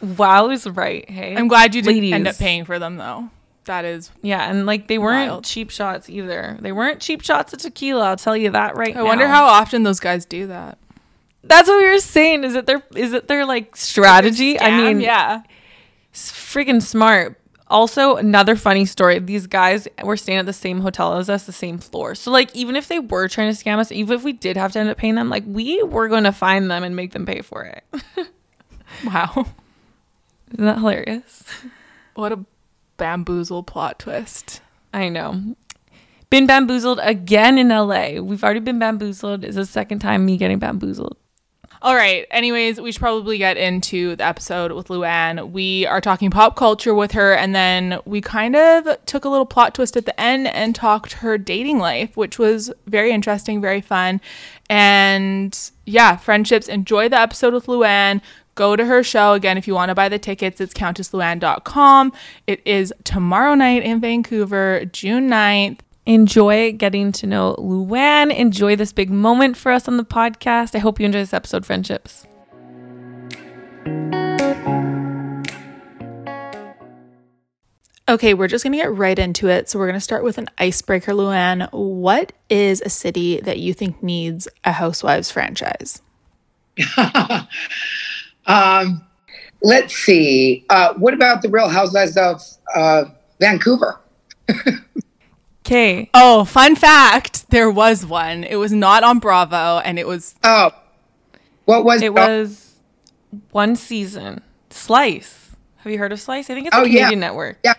Yeah. 0.00 0.08
Wow 0.16 0.50
is 0.50 0.66
right. 0.66 1.08
Hey, 1.08 1.36
I'm 1.36 1.48
glad 1.48 1.74
you 1.74 1.82
didn't 1.82 2.12
end 2.12 2.28
up 2.28 2.38
paying 2.38 2.64
for 2.64 2.78
them 2.78 2.96
though. 2.96 3.30
That 3.68 3.84
is. 3.84 4.10
Yeah, 4.22 4.50
and 4.50 4.66
like 4.66 4.88
they 4.88 4.98
weren't 4.98 5.30
Wild. 5.30 5.44
cheap 5.44 5.70
shots 5.70 6.08
either. 6.10 6.56
They 6.60 6.72
weren't 6.72 7.00
cheap 7.00 7.22
shots 7.22 7.52
of 7.52 7.60
tequila. 7.60 8.08
I'll 8.08 8.16
tell 8.16 8.36
you 8.36 8.50
that 8.50 8.76
right 8.76 8.94
now 8.94 9.00
I 9.00 9.04
now. 9.04 9.08
wonder 9.08 9.28
how 9.28 9.44
often 9.46 9.82
those 9.82 10.00
guys 10.00 10.24
do 10.26 10.46
that. 10.48 10.78
That's 11.44 11.68
what 11.68 11.76
we 11.78 11.88
were 11.88 11.98
saying. 12.00 12.44
Is 12.44 12.54
it 12.54 12.66
their 12.66 12.82
is 12.96 13.12
it 13.12 13.28
their 13.28 13.44
like 13.46 13.76
strategy? 13.76 14.58
I 14.58 14.70
Scam? 14.70 14.76
mean, 14.86 15.00
yeah. 15.00 15.42
It's 16.10 16.32
freaking 16.32 16.82
smart. 16.82 17.38
Also, 17.70 18.16
another 18.16 18.56
funny 18.56 18.86
story. 18.86 19.18
These 19.18 19.46
guys 19.46 19.86
were 20.02 20.16
staying 20.16 20.38
at 20.38 20.46
the 20.46 20.54
same 20.54 20.80
hotel 20.80 21.18
as 21.18 21.28
us, 21.28 21.44
the 21.44 21.52
same 21.52 21.76
floor. 21.76 22.14
So, 22.14 22.30
like, 22.30 22.56
even 22.56 22.74
if 22.76 22.88
they 22.88 22.98
were 22.98 23.28
trying 23.28 23.54
to 23.54 23.62
scam 23.64 23.76
us, 23.76 23.92
even 23.92 24.16
if 24.16 24.24
we 24.24 24.32
did 24.32 24.56
have 24.56 24.72
to 24.72 24.78
end 24.78 24.88
up 24.88 24.96
paying 24.96 25.16
them, 25.16 25.28
like, 25.28 25.44
we 25.46 25.82
were 25.82 26.08
going 26.08 26.24
to 26.24 26.32
find 26.32 26.70
them 26.70 26.82
and 26.82 26.96
make 26.96 27.12
them 27.12 27.26
pay 27.26 27.42
for 27.42 27.64
it. 27.64 27.84
Wow. 29.04 29.46
Isn't 30.52 30.64
that 30.64 30.78
hilarious? 30.78 31.44
What 32.14 32.32
a 32.32 32.38
bamboozle 32.98 33.62
plot 33.62 33.98
twist. 33.98 34.60
I 34.92 35.08
know. 35.08 35.56
Been 36.30 36.46
bamboozled 36.46 37.00
again 37.02 37.56
in 37.56 37.70
LA. 37.70 38.20
We've 38.20 38.44
already 38.44 38.60
been 38.60 38.78
bamboozled. 38.78 39.44
It's 39.44 39.56
the 39.56 39.64
second 39.64 40.00
time 40.00 40.26
me 40.26 40.36
getting 40.36 40.58
bamboozled. 40.58 41.16
All 41.80 41.94
right. 41.94 42.26
Anyways, 42.32 42.80
we 42.80 42.90
should 42.90 43.00
probably 43.00 43.38
get 43.38 43.56
into 43.56 44.16
the 44.16 44.24
episode 44.24 44.72
with 44.72 44.88
Luann. 44.88 45.52
We 45.52 45.86
are 45.86 46.00
talking 46.00 46.28
pop 46.28 46.56
culture 46.56 46.92
with 46.92 47.12
her, 47.12 47.34
and 47.34 47.54
then 47.54 48.00
we 48.04 48.20
kind 48.20 48.56
of 48.56 48.98
took 49.06 49.24
a 49.24 49.28
little 49.28 49.46
plot 49.46 49.76
twist 49.76 49.96
at 49.96 50.04
the 50.04 50.20
end 50.20 50.48
and 50.48 50.74
talked 50.74 51.14
her 51.14 51.38
dating 51.38 51.78
life, 51.78 52.16
which 52.16 52.36
was 52.36 52.72
very 52.86 53.12
interesting, 53.12 53.60
very 53.60 53.80
fun. 53.80 54.20
And 54.68 55.56
yeah, 55.86 56.16
friendships. 56.16 56.68
Enjoy 56.68 57.08
the 57.08 57.20
episode 57.20 57.54
with 57.54 57.66
Luann. 57.66 58.20
Go 58.58 58.74
to 58.74 58.84
her 58.84 59.04
show. 59.04 59.34
Again, 59.34 59.56
if 59.56 59.68
you 59.68 59.74
want 59.74 59.90
to 59.90 59.94
buy 59.94 60.08
the 60.08 60.18
tickets, 60.18 60.60
it's 60.60 60.74
countessluann.com. 60.74 62.12
It 62.48 62.60
is 62.66 62.92
tomorrow 63.04 63.54
night 63.54 63.84
in 63.84 64.00
Vancouver, 64.00 64.84
June 64.86 65.30
9th. 65.30 65.78
Enjoy 66.06 66.72
getting 66.72 67.12
to 67.12 67.28
know 67.28 67.54
Luann. 67.56 68.36
Enjoy 68.36 68.74
this 68.74 68.92
big 68.92 69.10
moment 69.10 69.56
for 69.56 69.70
us 69.70 69.86
on 69.86 69.96
the 69.96 70.04
podcast. 70.04 70.74
I 70.74 70.80
hope 70.80 70.98
you 70.98 71.06
enjoy 71.06 71.20
this 71.20 71.32
episode, 71.32 71.64
friendships. 71.64 72.26
Okay, 78.08 78.34
we're 78.34 78.48
just 78.48 78.64
to 78.64 78.70
get 78.70 78.92
right 78.92 79.20
into 79.20 79.46
it. 79.46 79.68
So, 79.68 79.78
we're 79.78 79.86
to 79.92 80.00
start 80.00 80.24
with 80.24 80.36
an 80.36 80.48
icebreaker, 80.58 81.12
Luann. 81.12 81.72
What 81.72 82.32
is 82.50 82.82
a 82.84 82.90
city 82.90 83.40
that 83.42 83.60
you 83.60 83.72
think 83.72 84.02
needs 84.02 84.48
a 84.64 84.72
Housewives 84.72 85.30
franchise? 85.30 86.02
um, 88.48 89.04
let's 89.62 89.94
see. 89.94 90.64
Uh, 90.70 90.94
what 90.94 91.14
about 91.14 91.42
the 91.42 91.48
Real 91.48 91.68
Housewives 91.68 92.16
of 92.16 92.42
uh, 92.74 93.04
Vancouver? 93.40 94.00
Okay. 95.66 96.08
Oh, 96.14 96.44
fun 96.44 96.76
fact 96.76 97.50
there 97.50 97.70
was 97.70 98.04
one. 98.06 98.44
It 98.44 98.56
was 98.56 98.72
not 98.72 99.04
on 99.04 99.18
Bravo, 99.18 99.78
and 99.84 99.98
it 99.98 100.06
was. 100.06 100.34
Oh, 100.42 100.70
what 101.66 101.84
was 101.84 102.00
It 102.02 102.14
was 102.14 102.76
one 103.50 103.76
season. 103.76 104.40
Slice. 104.70 105.50
Have 105.78 105.92
you 105.92 105.98
heard 105.98 106.12
of 106.12 106.20
Slice? 106.20 106.48
I 106.50 106.54
think 106.54 106.66
it's 106.68 106.76
a 106.76 106.80
Oh, 106.80 106.84
yeah. 106.84 107.00
Canadian 107.00 107.20
network. 107.20 107.58
Yeah. 107.64 107.74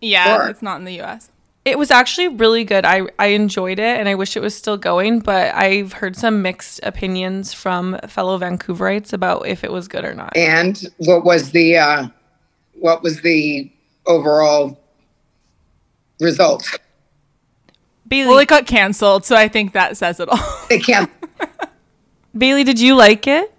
Yeah, 0.00 0.36
Sure. 0.36 0.48
it's 0.48 0.62
not 0.62 0.78
in 0.78 0.84
the 0.86 1.00
US. 1.02 1.30
It 1.64 1.78
was 1.78 1.90
actually 1.90 2.28
really 2.28 2.64
good. 2.64 2.84
I, 2.86 3.02
I 3.18 3.26
enjoyed 3.28 3.78
it 3.78 3.98
and 3.98 4.08
I 4.08 4.14
wish 4.14 4.36
it 4.36 4.40
was 4.40 4.54
still 4.54 4.78
going, 4.78 5.20
but 5.20 5.54
I've 5.54 5.92
heard 5.92 6.16
some 6.16 6.40
mixed 6.40 6.80
opinions 6.82 7.52
from 7.52 7.98
fellow 8.08 8.38
Vancouverites 8.38 9.12
about 9.12 9.46
if 9.46 9.62
it 9.62 9.70
was 9.70 9.86
good 9.86 10.04
or 10.04 10.14
not. 10.14 10.34
And 10.36 10.82
what 10.96 11.24
was 11.24 11.50
the 11.50 11.76
uh, 11.76 12.08
what 12.74 13.02
was 13.02 13.20
the 13.20 13.70
overall 14.06 14.80
result? 16.18 16.78
Bailey, 18.08 18.28
Well, 18.28 18.38
it 18.38 18.48
got 18.48 18.66
canceled, 18.66 19.24
so 19.24 19.36
I 19.36 19.46
think 19.46 19.72
that 19.74 19.96
says 19.96 20.18
it 20.18 20.28
all. 20.28 20.66
They 20.68 20.80
can't. 20.80 21.10
Bailey, 22.36 22.64
did 22.64 22.80
you 22.80 22.96
like 22.96 23.26
it? 23.26 23.54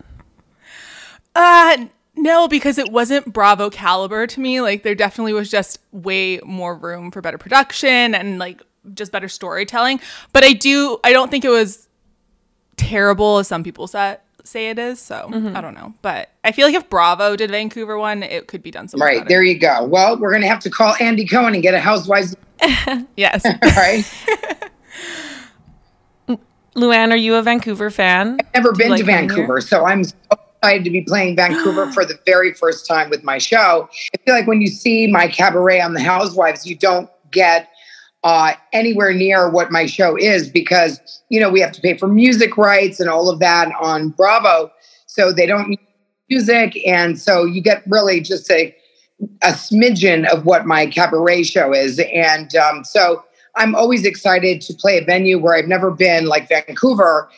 Uh, 1.33 1.85
no, 2.21 2.47
because 2.47 2.77
it 2.77 2.91
wasn't 2.91 3.33
Bravo 3.33 3.69
caliber 3.69 4.27
to 4.27 4.39
me. 4.39 4.61
Like, 4.61 4.83
there 4.83 4.95
definitely 4.95 5.33
was 5.33 5.49
just 5.49 5.79
way 5.91 6.39
more 6.45 6.75
room 6.75 7.11
for 7.11 7.19
better 7.21 7.37
production 7.37 8.15
and 8.15 8.37
like 8.39 8.61
just 8.93 9.11
better 9.11 9.27
storytelling. 9.27 9.99
But 10.31 10.43
I 10.43 10.53
do, 10.53 10.99
I 11.03 11.13
don't 11.13 11.29
think 11.31 11.43
it 11.45 11.49
was 11.49 11.87
terrible 12.77 13.39
as 13.39 13.47
some 13.47 13.63
people 13.63 13.87
say, 13.87 14.17
say 14.43 14.69
it 14.69 14.79
is. 14.79 14.99
So 14.99 15.29
mm-hmm. 15.31 15.55
I 15.55 15.61
don't 15.61 15.73
know. 15.73 15.93
But 16.01 16.29
I 16.43 16.51
feel 16.51 16.67
like 16.67 16.75
if 16.75 16.89
Bravo 16.89 17.35
did 17.35 17.51
Vancouver 17.51 17.97
one, 17.97 18.23
it 18.23 18.47
could 18.47 18.63
be 18.63 18.71
done 18.71 18.87
so 18.87 18.97
Right 18.97 19.19
better. 19.19 19.29
there, 19.29 19.43
you 19.43 19.57
go. 19.59 19.83
Well, 19.85 20.17
we're 20.19 20.31
gonna 20.31 20.47
have 20.47 20.59
to 20.61 20.69
call 20.69 20.95
Andy 20.99 21.25
Cohen 21.25 21.53
and 21.53 21.63
get 21.63 21.73
a 21.73 21.79
Housewives. 21.79 22.35
Yes. 23.17 23.43
Right? 23.63 24.05
Luann, 26.75 27.11
are 27.11 27.17
you 27.17 27.35
a 27.35 27.41
Vancouver 27.41 27.89
fan? 27.89 28.37
Never 28.53 28.71
Do 28.71 28.77
you 28.77 28.77
been 28.77 28.89
like 28.91 28.99
to 28.99 29.05
coming 29.05 29.29
here? 29.29 29.37
Vancouver, 29.37 29.61
so 29.61 29.85
I'm 29.85 30.03
so 30.05 30.15
excited 30.61 30.83
to 30.83 30.91
be 30.91 31.01
playing 31.01 31.35
Vancouver 31.35 31.91
for 31.91 32.05
the 32.05 32.19
very 32.25 32.53
first 32.53 32.87
time 32.87 33.09
with 33.09 33.23
my 33.23 33.39
show. 33.39 33.89
I 34.13 34.17
feel 34.23 34.35
like 34.35 34.47
when 34.47 34.61
you 34.61 34.67
see 34.67 35.07
my 35.07 35.27
cabaret 35.27 35.81
on 35.81 35.93
the 35.93 36.01
Housewives, 36.01 36.67
you 36.67 36.75
don't 36.75 37.09
get 37.31 37.69
uh, 38.23 38.53
anywhere 38.71 39.11
near 39.11 39.49
what 39.49 39.71
my 39.71 39.87
show 39.87 40.15
is 40.15 40.47
because 40.47 41.23
you 41.29 41.39
know 41.39 41.49
we 41.49 41.59
have 41.59 41.71
to 41.71 41.81
pay 41.81 41.97
for 41.97 42.07
music 42.07 42.55
rights 42.57 42.99
and 42.99 43.09
all 43.09 43.29
of 43.29 43.39
that 43.39 43.71
on 43.81 44.09
Bravo, 44.09 44.71
so 45.07 45.31
they 45.31 45.47
don't 45.47 45.69
need 45.69 45.79
music, 46.29 46.77
and 46.85 47.19
so 47.19 47.43
you 47.43 47.61
get 47.61 47.81
really 47.87 48.21
just 48.21 48.49
a 48.51 48.75
a 49.41 49.49
smidgen 49.53 50.31
of 50.31 50.45
what 50.45 50.67
my 50.67 50.85
cabaret 50.85 51.41
show 51.41 51.73
is, 51.73 51.99
and 52.13 52.55
um, 52.55 52.83
so 52.83 53.23
I'm 53.55 53.73
always 53.73 54.05
excited 54.05 54.61
to 54.61 54.73
play 54.75 54.99
a 54.99 55.03
venue 55.03 55.39
where 55.39 55.55
I've 55.55 55.67
never 55.67 55.89
been, 55.89 56.25
like 56.25 56.47
Vancouver, 56.47 57.29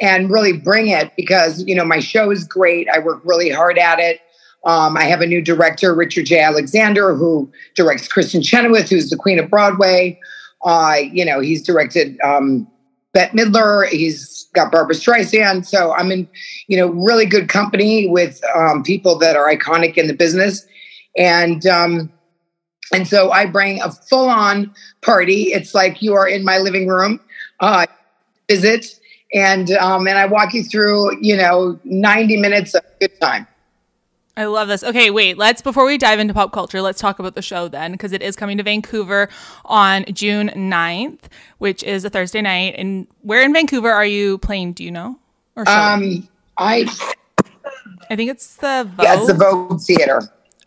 and 0.00 0.30
really 0.30 0.52
bring 0.52 0.88
it 0.88 1.12
because 1.16 1.62
you 1.66 1.74
know 1.74 1.84
my 1.84 2.00
show 2.00 2.30
is 2.30 2.44
great. 2.44 2.88
I 2.88 2.98
work 2.98 3.20
really 3.24 3.50
hard 3.50 3.78
at 3.78 3.98
it. 3.98 4.20
Um, 4.64 4.96
I 4.96 5.04
have 5.04 5.20
a 5.20 5.26
new 5.26 5.40
director, 5.40 5.94
Richard 5.94 6.26
Jay-Alexander, 6.26 7.14
who 7.14 7.50
directs 7.74 8.08
Kristin 8.08 8.44
Chenoweth, 8.44 8.90
who's 8.90 9.08
the 9.08 9.16
Queen 9.16 9.38
of 9.38 9.48
Broadway. 9.48 10.20
Uh, 10.62 10.96
you 11.00 11.24
know, 11.24 11.40
he's 11.40 11.62
directed 11.62 12.20
um, 12.20 12.68
Bette 13.14 13.34
Midler. 13.34 13.88
He's 13.88 14.48
got 14.52 14.70
Barbra 14.70 14.94
Streisand. 14.94 15.64
So 15.64 15.94
I'm 15.94 16.12
in, 16.12 16.28
you 16.66 16.76
know, 16.76 16.88
really 16.88 17.24
good 17.24 17.48
company 17.48 18.06
with 18.08 18.40
um, 18.54 18.82
people 18.82 19.18
that 19.18 19.34
are 19.34 19.50
iconic 19.50 19.96
in 19.96 20.08
the 20.08 20.14
business, 20.14 20.66
and 21.16 21.66
um, 21.66 22.12
and 22.92 23.08
so 23.08 23.30
I 23.30 23.46
bring 23.46 23.80
a 23.80 23.90
full-on 23.90 24.74
party. 25.00 25.52
It's 25.52 25.74
like 25.74 26.02
you 26.02 26.14
are 26.14 26.28
in 26.28 26.44
my 26.44 26.58
living 26.58 26.86
room. 26.86 27.20
Uh, 27.60 27.86
visit 28.48 28.99
and 29.32 29.70
um, 29.72 30.06
and 30.08 30.18
I 30.18 30.26
walk 30.26 30.54
you 30.54 30.64
through, 30.64 31.20
you 31.20 31.36
know, 31.36 31.78
90 31.84 32.36
minutes 32.36 32.74
of 32.74 32.82
good 33.00 33.18
time. 33.20 33.46
I 34.36 34.46
love 34.46 34.68
this. 34.68 34.82
Okay, 34.82 35.10
wait. 35.10 35.36
Let's 35.36 35.60
before 35.60 35.84
we 35.84 35.98
dive 35.98 36.18
into 36.18 36.32
pop 36.32 36.52
culture, 36.52 36.80
let's 36.80 37.00
talk 37.00 37.18
about 37.18 37.34
the 37.34 37.42
show 37.42 37.68
then 37.68 37.92
because 37.92 38.12
it 38.12 38.22
is 38.22 38.36
coming 38.36 38.56
to 38.56 38.62
Vancouver 38.62 39.28
on 39.64 40.04
June 40.12 40.50
9th, 40.54 41.20
which 41.58 41.82
is 41.82 42.04
a 42.04 42.10
Thursday 42.10 42.40
night. 42.40 42.74
And 42.78 43.06
where 43.22 43.42
in 43.42 43.52
Vancouver 43.52 43.90
are 43.90 44.06
you 44.06 44.38
playing? 44.38 44.72
Do 44.74 44.84
you 44.84 44.90
know? 44.90 45.18
Or 45.56 45.66
showing? 45.66 46.22
Um, 46.22 46.28
I 46.56 46.88
I 48.08 48.16
think 48.16 48.30
it's 48.30 48.56
the 48.56 48.90
Vogue. 48.96 49.04
yeah, 49.04 49.16
the 49.24 49.34
Vogue 49.34 49.80
Theater. 49.80 50.22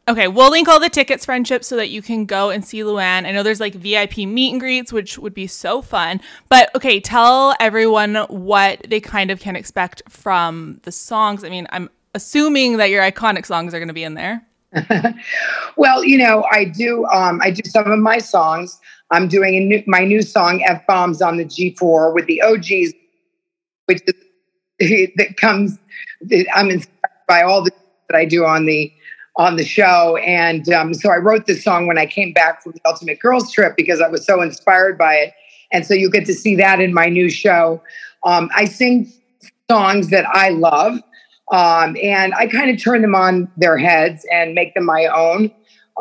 Okay, 0.06 0.28
we'll 0.28 0.52
link 0.52 0.68
all 0.68 0.82
the 0.82 0.90
tickets, 0.90 1.24
friendship 1.24 1.64
so 1.64 1.78
that 1.78 1.90
you 1.90 2.02
can 2.02 2.26
go 2.26 2.50
and 2.50 2.66
see 2.66 2.80
Luann. 2.82 3.26
I 3.26 3.32
know 3.32 3.42
there's 3.42 3.62
like 3.62 3.74
VIP 3.74 4.18
meet 4.18 4.52
and 4.52 4.60
greets, 4.60 4.92
which 4.92 5.18
would 5.18 5.34
be 5.34 5.48
so 5.48 5.82
fun. 5.82 6.20
But 6.50 6.76
okay, 6.76 7.00
tell 7.00 7.56
everyone 7.62 8.16
what 8.28 8.82
they 8.90 9.00
kind 9.00 9.32
of 9.32 9.40
can 9.40 9.56
expect 9.56 10.02
from 10.10 10.82
the 10.84 10.92
songs. 10.92 11.46
I 11.46 11.50
mean, 11.50 11.68
I'm 11.70 11.90
assuming 12.14 12.78
that 12.78 12.90
your 12.90 13.02
iconic 13.02 13.46
songs 13.46 13.74
are 13.74 13.80
going 13.80 13.88
to 13.88 13.94
be 13.94 14.04
in 14.04 14.16
there. 14.16 14.46
Well, 15.76 16.04
you 16.04 16.20
know, 16.20 16.46
I 16.52 16.66
do. 16.66 17.06
Um, 17.08 17.42
I 17.42 17.50
do 17.50 17.68
some 17.68 17.92
of 17.92 17.98
my 17.98 18.20
songs. 18.20 18.80
I'm 19.10 19.28
doing 19.28 19.56
a 19.56 19.60
new, 19.60 19.84
my 19.88 20.06
new 20.06 20.22
song 20.22 20.64
"F 20.64 20.86
Bombs" 20.86 21.20
on 21.20 21.38
the 21.38 21.46
G4 21.46 22.14
with 22.14 22.28
the 22.28 22.42
OGs, 22.44 22.94
which 23.86 24.02
is 24.06 25.10
that 25.18 25.36
comes. 25.38 25.80
I'm 26.54 26.70
inspired 26.70 27.10
by 27.28 27.42
all 27.42 27.64
the 27.64 27.72
that 28.10 28.18
I 28.18 28.26
do 28.26 28.46
on 28.46 28.66
the 28.66 28.93
on 29.36 29.56
the 29.56 29.66
show, 29.66 30.18
and 30.18 30.70
um, 30.70 30.94
so 30.94 31.10
I 31.10 31.18
wrote 31.18 31.48
this 31.48 31.64
song 31.64 31.88
when 31.88 31.98
I 31.98 32.06
came 32.06 32.34
back 32.34 32.62
from 32.62 32.74
the 32.74 32.82
Ultimate 32.86 33.20
Girls 33.20 33.52
Trip 33.52 33.76
because 33.76 34.00
I 34.00 34.08
was 34.08 34.26
so 34.26 34.42
inspired 34.42 34.98
by 34.98 35.16
it, 35.16 35.34
and 35.72 35.86
so 35.86 35.94
you 35.94 36.10
get 36.10 36.26
to 36.28 36.34
see 36.34 36.56
that 36.58 36.80
in 36.80 36.94
my 36.94 37.08
new 37.08 37.30
show. 37.30 37.82
Um, 38.26 38.50
I 38.56 38.66
sing 38.66 39.12
songs 39.70 40.10
that 40.10 40.26
I 40.28 40.50
love. 40.50 41.00
Um, 41.52 41.98
and 42.02 42.34
I 42.36 42.48
kind 42.48 42.72
of 42.72 42.82
turn 42.82 43.02
them 43.02 43.16
on 43.16 43.52
their 43.58 43.78
heads 43.78 44.26
and 44.32 44.54
make 44.54 44.74
them 44.74 44.86
my 44.86 45.06
own. 45.08 45.52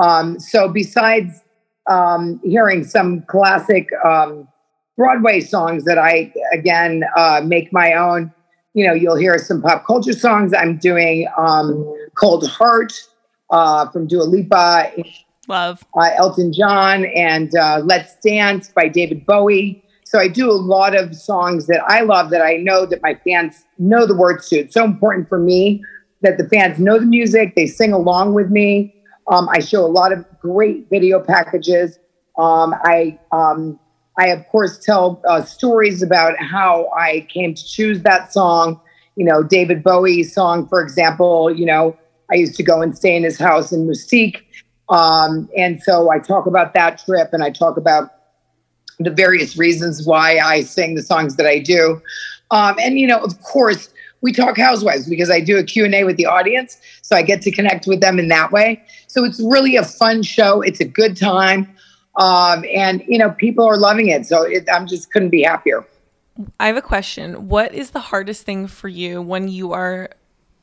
Um, 0.01 0.39
so 0.39 0.69
besides 0.69 1.43
um, 1.91 2.41
hearing 2.45 2.85
some 2.85 3.23
classic 3.23 3.89
um, 4.05 4.49
Broadway 4.97 5.41
songs 5.41 5.85
that 5.85 5.99
I 5.99 6.33
again 6.53 7.03
uh, 7.17 7.43
make 7.45 7.73
my 7.73 7.93
own, 7.93 8.33
you 8.75 8.87
know, 8.87 8.95
you'll 8.95 9.17
hear 9.17 9.39
some 9.39 9.61
pop 9.61 9.85
culture 9.85 10.13
songs. 10.13 10.55
I'm 10.55 10.79
doing 10.79 11.27
"Cold 12.15 12.47
Heart" 12.47 12.93
uh, 13.53 13.89
from 13.91 14.09
Dua 14.09 14.25
Lipa, 14.25 14.91
Love. 15.47 15.85
uh, 15.97 16.11
Elton 16.17 16.53
John, 16.53 17.05
and 17.05 17.55
uh, 17.55 17.81
"Let's 17.85 18.17
Dance" 18.17 18.69
by 18.69 18.89
David 18.89 19.25
Bowie. 19.25 19.85
So 20.05 20.19
I 20.19 20.29
do 20.29 20.51
a 20.51 20.53
lot 20.53 20.95
of 20.97 21.15
songs 21.15 21.67
that 21.69 21.83
I 21.87 22.01
love 22.01 22.31
that 22.31 22.43
I 22.43 22.57
know 22.57 22.85
that 22.87 23.01
my 23.03 23.15
fans 23.27 23.65
know 23.79 24.05
the 24.07 24.17
words 24.17 24.49
to. 24.51 24.57
It's 24.57 24.75
so 24.75 24.85
important 24.85 25.29
for 25.29 25.39
me 25.39 25.83
that 26.21 26.39
the 26.39 26.49
fans 26.49 26.79
know 26.79 26.99
the 26.99 27.07
music, 27.07 27.55
they 27.55 27.67
sing 27.67 27.93
along 27.93 28.35
with 28.35 28.51
me. 28.51 28.95
Um, 29.29 29.49
I 29.49 29.61
show 29.61 29.85
a 29.85 29.89
lot 29.89 30.13
of 30.13 30.25
great 30.41 30.89
video 30.91 31.21
packages. 31.21 31.99
Um, 32.39 32.75
I 32.85 33.19
um, 33.31 33.79
I 34.19 34.29
of 34.29 34.47
course 34.49 34.79
tell 34.79 35.23
uh, 35.29 35.43
stories 35.43 36.03
about 36.03 36.35
how 36.39 36.91
I 36.97 37.27
came 37.33 37.55
to 37.55 37.65
choose 37.65 38.03
that 38.03 38.33
song. 38.33 38.81
You 39.17 39.25
know, 39.25 39.43
David 39.43 39.83
Bowie's 39.83 40.35
song, 40.35 40.67
for 40.69 40.83
example. 40.83 41.55
You 41.55 41.67
know, 41.67 41.97
I 42.33 42.37
used 42.37 42.57
to 42.57 42.63
go 42.63 42.81
and 42.81 42.97
stay 42.97 43.15
in 43.15 43.23
his 43.23 43.39
house 43.39 43.73
in 43.73 43.87
Mustique, 43.87 44.43
um, 44.89 45.49
and 45.57 45.83
so 45.83 46.11
I 46.11 46.19
talk 46.19 46.47
about 46.47 46.75
that 46.75 47.03
trip, 47.05 47.31
and 47.33 47.45
I 47.45 47.51
talk 47.51 47.77
about 47.77 48.11
the 48.99 49.11
various 49.11 49.57
reasons 49.57 50.07
why 50.07 50.39
I 50.39 50.63
sing 50.63 50.95
the 50.95 51.03
songs 51.03 51.37
that 51.37 51.47
I 51.47 51.59
do. 51.59 52.01
Um, 52.51 52.77
and, 52.79 52.99
you 52.99 53.07
know, 53.07 53.19
of 53.19 53.41
course, 53.43 53.89
we 54.21 54.33
talk 54.33 54.57
housewives 54.57 55.09
because 55.09 55.31
I 55.31 55.41
do 55.41 55.59
a 55.59 55.65
Q&A 55.65 56.05
with 56.05 56.17
the 56.17 56.27
audience. 56.27 56.79
So 57.03 57.17
I 57.17 57.23
get 57.23 57.43
to 57.43 57.51
connect 57.51 57.87
with 57.87 58.01
them 58.01 58.19
in 58.19 58.29
that 58.29 58.53
way. 58.53 58.85
So 59.09 59.25
it's 59.25 59.41
really 59.41 59.77
a 59.77 59.85
fun 59.85 60.23
show. 60.23 60.61
It's 60.61 60.81
a 60.81 60.85
good 60.85 61.17
time. 61.17 61.75
Um, 62.17 62.65
and, 62.73 63.03
you 63.09 63.19
know, 63.19 63.31
people 63.31 63.67
are 63.67 63.79
loving 63.79 64.09
it. 64.09 64.27
So 64.27 64.43
it, 64.43 64.69
I'm 64.73 64.87
just 64.87 65.11
couldn't 65.13 65.31
be 65.31 65.43
happier. 65.43 65.87
I 66.61 66.67
have 66.67 66.77
a 66.77 66.83
question. 66.83 67.49
What 67.49 67.75
is 67.75 67.91
the 67.91 68.01
hardest 68.01 68.45
thing 68.45 68.67
for 68.67 68.89
you 68.89 69.21
when 69.21 69.49
you 69.49 69.73
are 69.73 70.11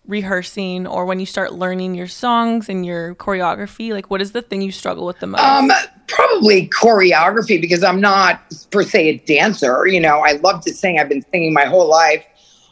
rehearsing 0.10 0.88
or 0.88 1.06
when 1.06 1.20
you 1.20 1.26
start 1.26 1.54
learning 1.54 1.94
your 1.96 2.08
songs 2.08 2.68
and 2.68 2.86
your 2.86 3.16
choreography? 3.16 3.94
Like, 3.94 4.10
what 4.10 4.22
is 4.22 4.32
the 4.32 4.42
thing 4.42 4.62
you 4.62 4.72
struggle 4.72 5.06
with 5.06 5.20
the 5.20 5.28
most? 5.28 5.42
Um, 5.42 5.72
probably 6.08 6.68
choreography 6.70 7.62
because 7.62 7.84
I'm 7.84 8.02
not 8.02 8.42
per 8.72 8.84
se 8.84 9.08
a 9.08 9.18
dancer. 9.20 9.86
You 9.86 10.02
know, 10.02 10.20
I 10.20 10.34
love 10.34 10.62
to 10.66 10.74
sing. 10.74 11.00
I've 11.00 11.10
been 11.10 11.24
singing 11.32 11.54
my 11.54 11.66
whole 11.66 11.88
life. 11.88 12.26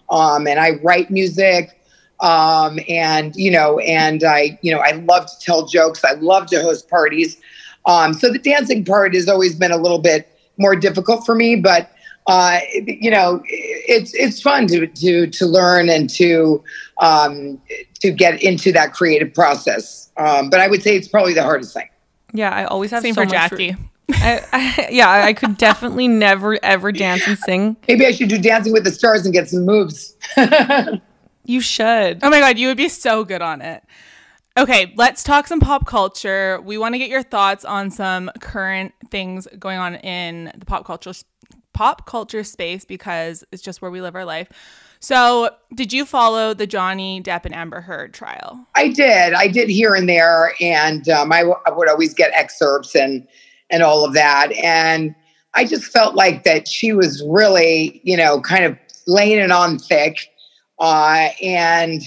Um, 0.10 0.48
and 0.48 0.60
I 0.60 0.72
write 0.84 1.12
music. 1.12 1.80
Um, 2.20 2.80
and 2.90 3.36
you 3.36 3.52
know, 3.52 3.78
and 3.80 4.24
I, 4.24 4.58
you 4.64 4.74
know, 4.74 4.80
I 4.80 4.94
love 4.94 5.28
to 5.28 5.40
tell 5.40 5.68
jokes. 5.68 6.04
I 6.04 6.14
love 6.14 6.48
to 6.48 6.62
host 6.62 6.90
parties. 6.90 7.38
Um, 7.86 8.14
so 8.14 8.32
the 8.32 8.40
dancing 8.40 8.84
part 8.84 9.14
has 9.14 9.30
always 9.30 9.56
been 9.56 9.72
a 9.72 9.78
little 9.78 10.00
bit 10.00 10.28
more 10.58 10.76
difficult 10.76 11.26
for 11.26 11.36
me, 11.36 11.56
but 11.56 11.92
uh, 12.28 12.60
you 12.74 13.10
know, 13.10 13.42
it's 13.46 14.14
it's 14.14 14.42
fun 14.42 14.68
to 14.68 14.88
to 14.88 15.28
to 15.28 15.46
learn 15.46 15.90
and 15.90 16.10
to 16.12 16.64
um, 17.02 17.62
to 18.02 18.12
get 18.12 18.42
into 18.44 18.72
that 18.74 18.94
creative 18.94 19.34
process. 19.34 20.12
Um, 20.18 20.50
but 20.50 20.60
I 20.60 20.68
would 20.68 20.84
say 20.84 20.96
it's 20.96 21.08
probably 21.08 21.34
the 21.34 21.44
hardest 21.44 21.74
thing. 21.74 21.90
Yeah, 22.34 22.54
I 22.54 22.66
always 22.66 22.92
have 22.92 23.02
Same 23.02 23.14
so 23.14 23.22
for 23.22 23.26
much 23.26 23.34
Jackie. 23.34 23.72
re- 23.72 23.78
I, 24.10 24.42
I, 24.52 24.88
yeah, 24.92 25.10
I 25.10 25.34
could 25.34 25.58
definitely 25.58 26.08
never 26.08 26.64
ever 26.64 26.92
dance 26.92 27.26
and 27.28 27.38
sing. 27.38 27.78
Maybe 27.88 28.06
I 28.06 28.12
should 28.12 28.30
do 28.30 28.38
Dancing 28.38 28.74
with 28.74 28.84
the 28.84 28.92
Stars 28.92 29.26
and 29.26 29.34
get 29.34 29.50
some 29.50 29.66
moves. 29.66 30.16
You 31.48 31.62
should. 31.62 32.20
Oh 32.24 32.30
my 32.30 32.42
god, 32.42 32.58
you 32.58 32.68
would 32.68 32.78
be 32.78 32.90
so 32.90 33.24
good 33.24 33.42
on 33.42 33.62
it. 33.62 33.82
Okay, 34.58 34.94
let's 34.98 35.24
talk 35.24 35.48
some 35.48 35.62
pop 35.62 35.88
culture. 35.88 36.60
We 36.62 36.78
want 36.78 36.94
to 36.94 37.00
get 37.00 37.10
your 37.10 37.24
thoughts 37.24 37.64
on 37.64 37.90
some 37.90 38.30
current 38.42 38.94
things 39.10 39.48
going 39.58 39.78
on 39.78 39.96
in 39.96 40.52
the 40.58 40.66
pop 40.66 40.86
culture 40.86 41.14
pop 41.78 42.08
culture 42.08 42.44
space 42.44 42.86
because 42.86 43.44
it's 43.52 43.62
just 43.62 43.84
where 43.84 43.92
we 43.92 44.02
live 44.02 44.16
our 44.16 44.26
life. 44.26 44.50
So, 45.00 45.52
did 45.76 45.94
you 45.94 46.06
follow 46.06 46.56
the 46.56 46.66
Johnny 46.66 47.22
Depp 47.22 47.46
and 47.46 47.54
Amber 47.54 47.82
Heard 47.82 48.16
trial? 48.16 48.66
I 48.74 48.88
did. 48.88 49.34
I 49.34 49.48
did 49.48 49.70
here 49.70 49.94
and 49.94 50.10
there, 50.10 50.56
and 50.60 51.08
um, 51.08 51.32
I, 51.32 51.42
w- 51.42 51.60
I 51.68 51.72
would 51.72 51.88
always 51.88 52.16
get 52.16 52.32
excerpts 52.34 52.96
and 52.96 53.28
and 53.70 53.84
all 53.84 54.04
of 54.04 54.14
that. 54.14 54.52
And 54.54 55.14
I 55.54 55.66
just 55.66 55.84
felt 55.84 56.16
like 56.16 56.46
that 56.46 56.68
she 56.68 56.94
was 56.94 57.24
really, 57.28 58.02
you 58.04 58.18
know, 58.18 58.42
kind 58.42 58.66
of 58.66 58.76
laying 59.06 59.38
it 59.38 59.52
on 59.52 59.78
thick. 59.78 60.18
Uh, 60.80 61.30
and 61.44 62.02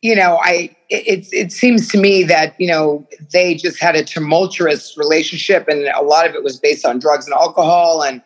you 0.00 0.16
know, 0.16 0.38
I 0.42 0.74
it, 0.88 1.28
it 1.32 1.52
seems 1.52 1.88
to 1.88 1.98
me 1.98 2.22
that 2.22 2.58
you 2.58 2.66
know 2.66 3.06
they 3.30 3.56
just 3.56 3.78
had 3.78 3.94
a 3.94 4.04
tumultuous 4.04 4.96
relationship, 4.96 5.68
and 5.68 5.86
a 5.88 6.00
lot 6.00 6.26
of 6.26 6.34
it 6.34 6.42
was 6.42 6.58
based 6.58 6.86
on 6.86 6.98
drugs 6.98 7.26
and 7.26 7.34
alcohol, 7.34 8.02
and 8.02 8.22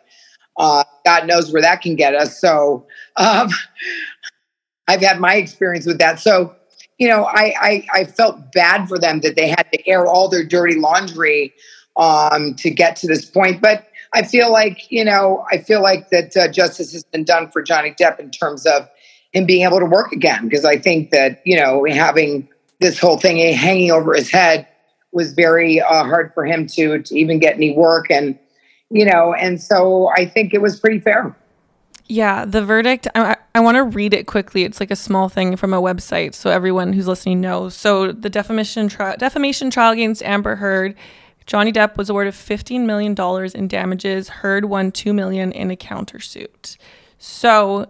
uh, 0.57 0.83
God 1.05 1.27
knows 1.27 1.51
where 1.51 1.61
that 1.61 1.81
can 1.81 1.95
get 1.95 2.15
us. 2.15 2.39
So 2.39 2.85
um, 3.15 3.49
I've 4.87 5.01
had 5.01 5.19
my 5.19 5.35
experience 5.35 5.85
with 5.85 5.99
that. 5.99 6.19
So 6.19 6.55
you 6.97 7.07
know, 7.07 7.25
I, 7.25 7.53
I 7.59 7.87
I 7.93 8.03
felt 8.05 8.51
bad 8.53 8.87
for 8.87 8.97
them 8.97 9.19
that 9.21 9.35
they 9.35 9.49
had 9.49 9.67
to 9.71 9.87
air 9.87 10.07
all 10.07 10.29
their 10.29 10.43
dirty 10.43 10.79
laundry 10.79 11.53
um, 11.95 12.55
to 12.55 12.69
get 12.69 12.95
to 12.97 13.07
this 13.07 13.25
point, 13.25 13.61
but. 13.61 13.87
I 14.13 14.23
feel 14.23 14.49
like 14.49 14.89
you 14.89 15.03
know. 15.03 15.45
I 15.51 15.57
feel 15.57 15.81
like 15.81 16.09
that 16.11 16.35
uh, 16.37 16.47
justice 16.47 16.93
has 16.93 17.03
been 17.03 17.25
done 17.25 17.51
for 17.51 17.61
Johnny 17.61 17.91
Depp 17.91 18.19
in 18.19 18.31
terms 18.31 18.65
of 18.65 18.87
him 19.33 19.45
being 19.45 19.63
able 19.63 19.79
to 19.79 19.85
work 19.85 20.11
again 20.11 20.47
because 20.47 20.65
I 20.65 20.77
think 20.77 21.11
that 21.11 21.41
you 21.45 21.57
know 21.57 21.85
having 21.89 22.47
this 22.79 22.99
whole 22.99 23.17
thing 23.17 23.37
hanging 23.53 23.91
over 23.91 24.13
his 24.13 24.31
head 24.31 24.67
was 25.11 25.33
very 25.33 25.81
uh, 25.81 26.03
hard 26.03 26.33
for 26.33 26.45
him 26.45 26.67
to 26.67 27.01
to 27.01 27.19
even 27.19 27.39
get 27.39 27.55
any 27.55 27.75
work 27.75 28.09
and 28.09 28.37
you 28.89 29.05
know 29.05 29.33
and 29.33 29.61
so 29.61 30.09
I 30.15 30.25
think 30.25 30.53
it 30.53 30.61
was 30.61 30.79
pretty 30.79 30.99
fair. 30.99 31.35
Yeah, 32.09 32.45
the 32.45 32.63
verdict. 32.63 33.07
I, 33.15 33.35
I 33.53 33.59
want 33.59 33.75
to 33.75 33.83
read 33.83 34.13
it 34.13 34.27
quickly. 34.27 34.63
It's 34.63 34.79
like 34.79 34.91
a 34.91 34.95
small 34.95 35.27
thing 35.27 35.57
from 35.57 35.73
a 35.73 35.81
website, 35.81 36.33
so 36.33 36.49
everyone 36.49 36.93
who's 36.93 37.07
listening 37.07 37.41
knows. 37.41 37.75
So 37.75 38.11
the 38.13 38.29
defamation 38.29 38.87
trial, 38.87 39.15
defamation 39.17 39.69
trial 39.69 39.91
against 39.91 40.23
Amber 40.23 40.55
Heard, 40.55 40.95
Johnny 41.45 41.71
Depp 41.73 41.97
was 41.97 42.09
awarded 42.09 42.33
fifteen 42.33 42.85
million 42.85 43.13
dollars 43.13 43.53
in 43.53 43.67
damages. 43.67 44.29
Heard 44.29 44.65
won 44.65 44.91
2 44.91 45.13
million 45.13 45.51
in 45.51 45.69
a 45.71 45.75
countersuit. 45.75 46.77
So, 47.17 47.87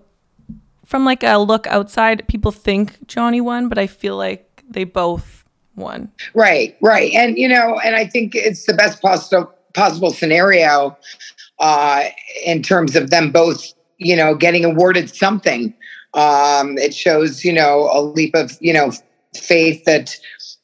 from 0.85 1.05
like 1.05 1.23
a 1.23 1.37
look 1.37 1.67
outside, 1.67 2.27
people 2.27 2.51
think 2.51 3.07
Johnny 3.07 3.41
won, 3.41 3.67
but 3.69 3.77
I 3.77 3.87
feel 3.87 4.15
like 4.15 4.63
they 4.67 4.83
both 4.83 5.43
won. 5.75 6.11
Right, 6.33 6.75
right, 6.81 7.11
and 7.13 7.37
you 7.37 7.47
know, 7.47 7.79
and 7.83 7.95
I 7.95 8.07
think 8.07 8.35
it's 8.35 8.65
the 8.65 8.73
best 8.73 9.01
possible 9.01 9.53
possible 9.77 10.11
scenario 10.11 10.97
uh, 11.59 12.05
in 12.43 12.61
terms 12.63 12.95
of 12.95 13.09
them 13.11 13.31
both, 13.31 13.73
you 13.97 14.15
know, 14.15 14.35
getting 14.35 14.65
awarded 14.65 15.13
something. 15.15 15.73
Um, 16.13 16.77
it 16.77 16.93
shows, 16.93 17.45
you 17.45 17.53
know, 17.53 17.89
a 17.93 18.01
leap 18.01 18.33
of, 18.35 18.57
you 18.59 18.73
know, 18.73 18.91
faith 19.35 19.85
that, 19.85 20.17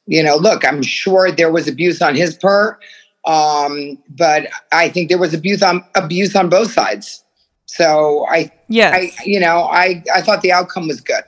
you 0.06 0.22
know, 0.22 0.36
look, 0.36 0.66
I'm 0.66 0.82
sure 0.82 1.30
there 1.30 1.52
was 1.52 1.68
abuse 1.68 2.02
on 2.02 2.16
his 2.16 2.36
part, 2.36 2.82
um, 3.24 3.96
but 4.08 4.48
I 4.72 4.88
think 4.88 5.08
there 5.08 5.18
was 5.18 5.32
abuse 5.32 5.62
on 5.62 5.84
abuse 5.94 6.34
on 6.34 6.48
both 6.48 6.72
sides. 6.72 7.24
So 7.66 8.26
I, 8.28 8.50
Yes. 8.68 8.94
I, 8.94 9.24
you 9.24 9.38
know, 9.40 9.64
I, 9.64 10.02
I 10.12 10.22
thought 10.22 10.42
the 10.42 10.52
outcome 10.52 10.88
was 10.88 11.00
good. 11.00 11.24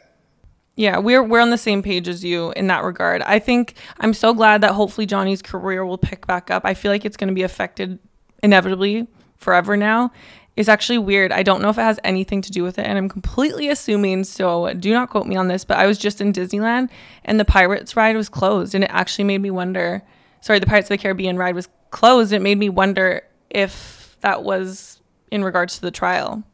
Yeah, 0.76 0.98
we're 0.98 1.22
we're 1.22 1.40
on 1.40 1.48
the 1.48 1.58
same 1.58 1.82
page 1.82 2.06
as 2.06 2.22
you 2.22 2.52
in 2.52 2.66
that 2.66 2.84
regard. 2.84 3.22
I 3.22 3.38
think 3.38 3.74
I'm 3.98 4.12
so 4.12 4.34
glad 4.34 4.60
that 4.60 4.72
hopefully 4.72 5.06
Johnny's 5.06 5.40
career 5.40 5.86
will 5.86 5.96
pick 5.96 6.26
back 6.26 6.50
up. 6.50 6.66
I 6.66 6.74
feel 6.74 6.92
like 6.92 7.06
it's 7.06 7.16
going 7.16 7.28
to 7.28 7.34
be 7.34 7.42
affected 7.42 7.98
inevitably 8.42 9.06
forever 9.38 9.76
now. 9.76 10.12
It's 10.54 10.68
actually 10.68 10.98
weird. 10.98 11.32
I 11.32 11.42
don't 11.42 11.62
know 11.62 11.70
if 11.70 11.78
it 11.78 11.82
has 11.82 11.98
anything 12.04 12.42
to 12.42 12.50
do 12.50 12.62
with 12.62 12.78
it, 12.78 12.86
and 12.86 12.98
I'm 12.98 13.08
completely 13.08 13.68
assuming. 13.68 14.24
So 14.24 14.72
do 14.74 14.92
not 14.92 15.08
quote 15.08 15.26
me 15.26 15.36
on 15.36 15.48
this. 15.48 15.64
But 15.64 15.78
I 15.78 15.86
was 15.86 15.96
just 15.96 16.20
in 16.20 16.32
Disneyland, 16.32 16.90
and 17.24 17.40
the 17.40 17.44
Pirates 17.46 17.96
ride 17.96 18.16
was 18.16 18.28
closed, 18.28 18.74
and 18.74 18.84
it 18.84 18.90
actually 18.92 19.24
made 19.24 19.40
me 19.40 19.50
wonder. 19.50 20.02
Sorry, 20.42 20.58
the 20.58 20.66
Pirates 20.66 20.86
of 20.86 20.96
the 20.96 20.98
Caribbean 20.98 21.38
ride 21.38 21.54
was 21.54 21.68
closed. 21.90 22.34
It 22.34 22.42
made 22.42 22.58
me 22.58 22.68
wonder 22.68 23.22
if 23.48 24.18
that 24.20 24.44
was 24.44 25.00
in 25.30 25.42
regards 25.42 25.76
to 25.76 25.80
the 25.80 25.90
trial. 25.90 26.44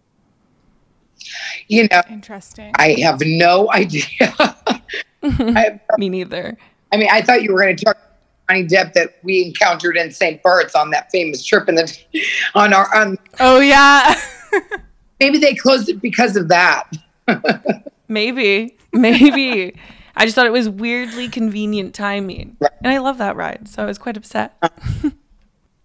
You 1.68 1.88
know, 1.90 2.02
Interesting. 2.11 2.72
I 2.76 2.96
have 3.00 3.20
no 3.24 3.70
idea. 3.72 4.04
I, 5.22 5.80
Me 5.98 6.08
neither. 6.08 6.56
I 6.92 6.96
mean, 6.96 7.08
I 7.11 7.22
thought 7.22 7.42
you 7.42 7.52
were 7.52 7.61
going 7.61 7.76
to 7.76 7.85
talk 7.85 7.96
about 7.96 8.12
Johnny 8.48 8.66
Depp 8.66 8.92
that 8.94 9.16
we 9.22 9.44
encountered 9.44 9.96
in 9.96 10.11
St. 10.11 10.42
Bart's 10.42 10.74
on 10.74 10.90
that 10.90 11.11
famous 11.11 11.44
trip, 11.44 11.68
and 11.68 11.78
then 11.78 11.88
on 12.54 12.72
our 12.72 12.94
on 12.94 13.18
oh 13.40 13.61
yeah. 13.61 14.20
maybe 15.20 15.38
they 15.38 15.54
closed 15.54 15.88
it 15.88 16.00
because 16.02 16.37
of 16.37 16.48
that. 16.48 16.90
Maybe, 18.08 18.76
maybe. 18.92 19.74
I 20.14 20.26
just 20.26 20.35
thought 20.35 20.44
it 20.44 20.52
was 20.52 20.68
weirdly 20.68 21.30
convenient 21.30 21.94
timing, 21.94 22.58
and 22.61 22.92
I 22.92 22.98
love 22.98 23.16
that 23.18 23.37
ride, 23.37 23.68
so 23.68 23.82
I 23.82 23.87
was 23.87 23.96
quite 23.96 24.18
upset. 24.18 24.54
Uh, 24.61 24.68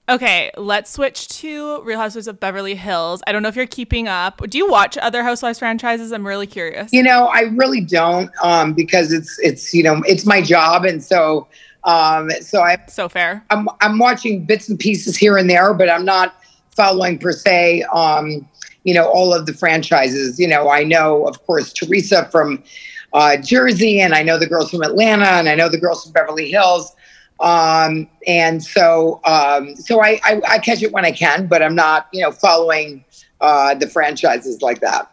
Okay, 0.10 0.52
let's 0.56 0.90
switch 0.90 1.28
to 1.40 1.82
Real 1.82 2.00
Housewives 2.00 2.30
of 2.30 2.40
Beverly 2.40 2.76
Hills. 2.76 3.22
I 3.28 3.34
don't 3.34 3.44
know 3.44 3.50
if 3.50 3.58
you're 3.58 3.68
keeping 3.68 4.08
up. 4.08 4.42
Do 4.50 4.58
you 4.58 4.70
watch 4.70 4.98
other 4.98 5.22
Housewives 5.22 5.60
franchises? 5.60 6.14
I'm 6.14 6.26
really 6.26 6.48
curious. 6.48 6.94
You 6.94 7.04
know, 7.04 7.26
I 7.26 7.42
really 7.42 7.82
don't 7.82 8.32
um, 8.42 8.74
because 8.74 9.12
it's 9.12 9.38
it's 9.40 9.74
you 9.74 9.84
know 9.84 10.02
it's 10.08 10.26
my 10.26 10.42
job, 10.42 10.86
and 10.86 11.04
so 11.04 11.50
um, 11.84 12.30
so 12.40 12.62
I 12.62 12.78
So 12.88 13.10
fair. 13.10 13.44
I'm 13.50 13.68
I'm 13.82 14.00
watching 14.00 14.46
bits 14.46 14.70
and 14.70 14.80
pieces 14.80 15.18
here 15.18 15.36
and 15.36 15.50
there, 15.50 15.74
but 15.74 15.90
I'm 15.90 16.06
not 16.06 16.36
following 16.72 17.18
per 17.18 17.34
se. 17.34 17.84
Um, 17.94 18.48
you 18.86 18.94
know, 18.94 19.10
all 19.10 19.34
of 19.34 19.46
the 19.46 19.54
franchises. 19.54 20.40
You 20.40 20.48
know, 20.48 20.70
I 20.70 20.84
know 20.84 21.28
of 21.28 21.46
course 21.46 21.74
Teresa 21.74 22.30
from 22.32 22.64
uh, 23.12 23.36
Jersey, 23.38 24.00
and 24.00 24.14
I 24.14 24.24
know 24.24 24.40
the 24.40 24.48
girls 24.48 24.72
from 24.72 24.84
Atlanta, 24.84 25.26
and 25.26 25.50
I 25.50 25.56
know 25.56 25.68
the 25.68 25.80
girls 25.80 26.04
from 26.04 26.14
Beverly 26.14 26.50
Hills. 26.50 26.94
Um, 27.40 28.10
and 28.26 28.64
so 28.64 29.22
um, 29.26 29.76
so 29.76 30.02
I, 30.02 30.20
I 30.24 30.42
I 30.48 30.60
catch 30.60 30.82
it 30.82 30.92
when 30.92 31.06
I 31.06 31.12
can, 31.12 31.48
but 31.48 31.62
I'm 31.62 31.76
not 31.76 32.08
you 32.12 32.22
know 32.22 32.32
following 32.32 33.04
uh, 33.42 33.76
the 33.76 33.88
franchises 33.88 34.62
like 34.62 34.80
that. 34.82 35.12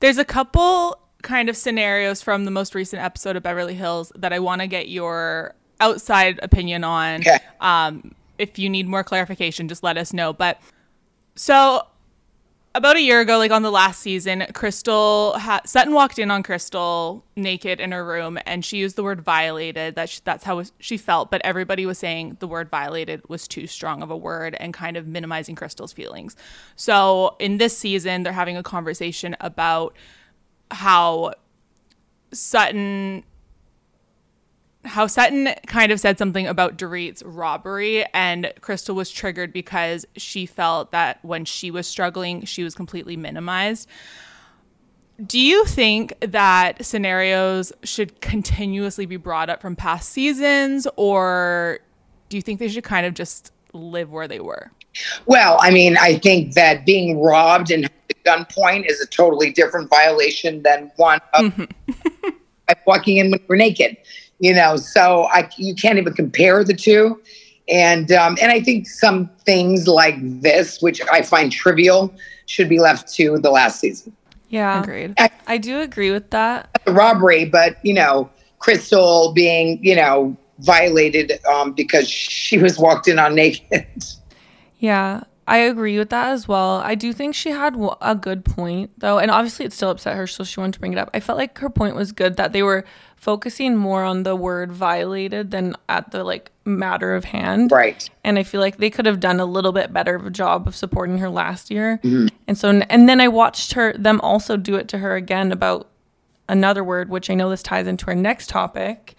There's 0.00 0.18
a 0.18 0.24
couple 0.24 0.98
kind 1.22 1.48
of 1.48 1.56
scenarios 1.56 2.22
from 2.22 2.44
the 2.44 2.50
most 2.50 2.74
recent 2.74 3.02
episode 3.02 3.36
of 3.36 3.42
Beverly 3.42 3.74
Hills 3.74 4.12
that 4.16 4.32
I 4.32 4.38
want 4.38 4.60
to 4.62 4.66
get 4.66 4.88
your 4.88 5.54
outside 5.80 6.40
opinion 6.42 6.84
on. 6.84 7.20
Okay. 7.20 7.38
Um, 7.60 8.14
if 8.38 8.58
you 8.58 8.70
need 8.70 8.88
more 8.88 9.04
clarification, 9.04 9.68
just 9.68 9.82
let 9.82 9.98
us 9.98 10.12
know. 10.12 10.32
But 10.32 10.60
so 11.34 11.86
about 12.74 12.96
a 12.96 13.00
year 13.00 13.20
ago, 13.20 13.36
like 13.38 13.50
on 13.50 13.62
the 13.62 13.70
last 13.70 14.00
season, 14.00 14.46
Crystal 14.54 15.32
ha- 15.38 15.62
Sutton 15.66 15.92
walked 15.92 16.18
in 16.18 16.30
on 16.30 16.42
Crystal 16.42 17.24
naked 17.34 17.80
in 17.80 17.90
her 17.92 18.04
room, 18.04 18.38
and 18.46 18.64
she 18.64 18.76
used 18.76 18.96
the 18.96 19.02
word 19.02 19.20
violated. 19.20 19.96
That 19.96 20.08
sh- 20.08 20.20
that's 20.20 20.44
how 20.44 20.62
she 20.78 20.96
felt, 20.96 21.30
but 21.30 21.40
everybody 21.44 21.84
was 21.84 21.98
saying 21.98 22.36
the 22.38 22.46
word 22.46 22.70
violated 22.70 23.22
was 23.28 23.48
too 23.48 23.66
strong 23.66 24.02
of 24.02 24.10
a 24.10 24.16
word 24.16 24.56
and 24.60 24.72
kind 24.72 24.96
of 24.96 25.06
minimizing 25.06 25.56
Crystal's 25.56 25.92
feelings. 25.92 26.36
So 26.76 27.36
in 27.40 27.58
this 27.58 27.76
season, 27.76 28.22
they're 28.22 28.32
having 28.32 28.56
a 28.56 28.62
conversation 28.62 29.36
about 29.40 29.96
how 30.70 31.32
Sutton 32.32 33.24
how 34.84 35.06
Sutton 35.06 35.50
kind 35.66 35.92
of 35.92 36.00
said 36.00 36.18
something 36.18 36.46
about 36.46 36.76
Dorit's 36.76 37.22
robbery, 37.22 38.04
and 38.14 38.52
Crystal 38.60 38.94
was 38.94 39.10
triggered 39.10 39.52
because 39.52 40.06
she 40.16 40.46
felt 40.46 40.90
that 40.92 41.22
when 41.22 41.44
she 41.44 41.70
was 41.70 41.86
struggling, 41.86 42.44
she 42.44 42.64
was 42.64 42.74
completely 42.74 43.16
minimized. 43.16 43.88
Do 45.24 45.38
you 45.38 45.66
think 45.66 46.14
that 46.20 46.84
scenarios 46.84 47.72
should 47.82 48.22
continuously 48.22 49.04
be 49.04 49.16
brought 49.16 49.50
up 49.50 49.60
from 49.60 49.76
past 49.76 50.10
seasons, 50.10 50.86
or 50.96 51.80
do 52.30 52.38
you 52.38 52.42
think 52.42 52.58
they 52.58 52.68
should 52.68 52.84
kind 52.84 53.04
of 53.04 53.12
just 53.12 53.52
live 53.74 54.10
where 54.10 54.26
they 54.26 54.40
were? 54.40 54.70
Well, 55.26 55.58
I 55.60 55.70
mean, 55.70 55.96
I 56.00 56.18
think 56.18 56.54
that 56.54 56.86
being 56.86 57.20
robbed 57.20 57.70
and 57.70 57.84
at 57.84 58.24
gunpoint 58.24 58.90
is 58.90 59.00
a 59.00 59.06
totally 59.06 59.52
different 59.52 59.90
violation 59.90 60.62
than 60.62 60.90
one 60.96 61.20
of 61.34 61.52
mm-hmm. 61.52 62.30
walking 62.86 63.18
in 63.18 63.30
when 63.30 63.40
we're 63.46 63.56
naked 63.56 63.96
you 64.40 64.52
know 64.52 64.76
so 64.76 65.24
i 65.30 65.48
you 65.56 65.74
can't 65.74 65.98
even 65.98 66.12
compare 66.12 66.64
the 66.64 66.74
two. 66.74 67.20
And 67.68 68.10
um, 68.10 68.36
and 68.42 68.50
i 68.50 68.60
think 68.60 68.88
some 68.88 69.30
things 69.44 69.86
like 69.86 70.16
this 70.40 70.82
which 70.82 71.00
i 71.12 71.22
find 71.22 71.52
trivial 71.52 72.12
should 72.46 72.68
be 72.68 72.80
left 72.80 73.12
to 73.14 73.38
the 73.38 73.50
last 73.50 73.78
season. 73.78 74.12
Yeah. 74.48 74.82
Agreed. 74.82 75.14
I, 75.16 75.30
I 75.46 75.58
do 75.58 75.78
agree 75.80 76.10
with 76.10 76.30
that. 76.30 76.68
The 76.84 76.92
robbery 76.92 77.44
but 77.44 77.76
you 77.84 77.94
know 77.94 78.28
crystal 78.58 79.32
being 79.32 79.78
you 79.84 79.94
know 79.94 80.36
violated 80.58 81.38
um, 81.46 81.72
because 81.72 82.08
she 82.10 82.58
was 82.58 82.78
walked 82.78 83.06
in 83.06 83.18
on 83.18 83.34
naked. 83.36 83.86
Yeah 84.78 85.22
I 85.50 85.58
agree 85.58 85.98
with 85.98 86.10
that 86.10 86.28
as 86.28 86.46
well. 86.46 86.76
I 86.76 86.94
do 86.94 87.12
think 87.12 87.34
she 87.34 87.50
had 87.50 87.76
a 88.00 88.14
good 88.14 88.44
point 88.44 88.92
though, 88.98 89.18
and 89.18 89.32
obviously 89.32 89.66
it 89.66 89.72
still 89.72 89.90
upset 89.90 90.16
her, 90.16 90.28
so 90.28 90.44
she 90.44 90.60
wanted 90.60 90.74
to 90.74 90.78
bring 90.78 90.92
it 90.92 90.98
up. 90.98 91.10
I 91.12 91.18
felt 91.18 91.38
like 91.38 91.58
her 91.58 91.68
point 91.68 91.96
was 91.96 92.12
good 92.12 92.36
that 92.36 92.52
they 92.52 92.62
were 92.62 92.84
focusing 93.20 93.76
more 93.76 94.02
on 94.02 94.22
the 94.22 94.34
word 94.34 94.72
violated 94.72 95.50
than 95.50 95.76
at 95.90 96.10
the 96.10 96.24
like 96.24 96.50
matter 96.64 97.14
of 97.14 97.24
hand. 97.24 97.70
Right. 97.70 98.08
And 98.24 98.38
I 98.38 98.42
feel 98.42 98.62
like 98.62 98.78
they 98.78 98.88
could 98.88 99.04
have 99.04 99.20
done 99.20 99.38
a 99.38 99.44
little 99.44 99.72
bit 99.72 99.92
better 99.92 100.14
of 100.14 100.26
a 100.26 100.30
job 100.30 100.66
of 100.66 100.74
supporting 100.74 101.18
her 101.18 101.28
last 101.28 101.70
year. 101.70 102.00
Mm-hmm. 102.02 102.28
And 102.48 102.56
so, 102.56 102.70
and 102.70 103.08
then 103.08 103.20
I 103.20 103.28
watched 103.28 103.74
her 103.74 103.92
them 103.92 104.22
also 104.22 104.56
do 104.56 104.76
it 104.76 104.88
to 104.88 104.98
her 104.98 105.16
again 105.16 105.52
about 105.52 105.90
another 106.48 106.82
word, 106.82 107.10
which 107.10 107.28
I 107.28 107.34
know 107.34 107.50
this 107.50 107.62
ties 107.62 107.86
into 107.86 108.06
our 108.06 108.14
next 108.14 108.48
topic. 108.48 109.14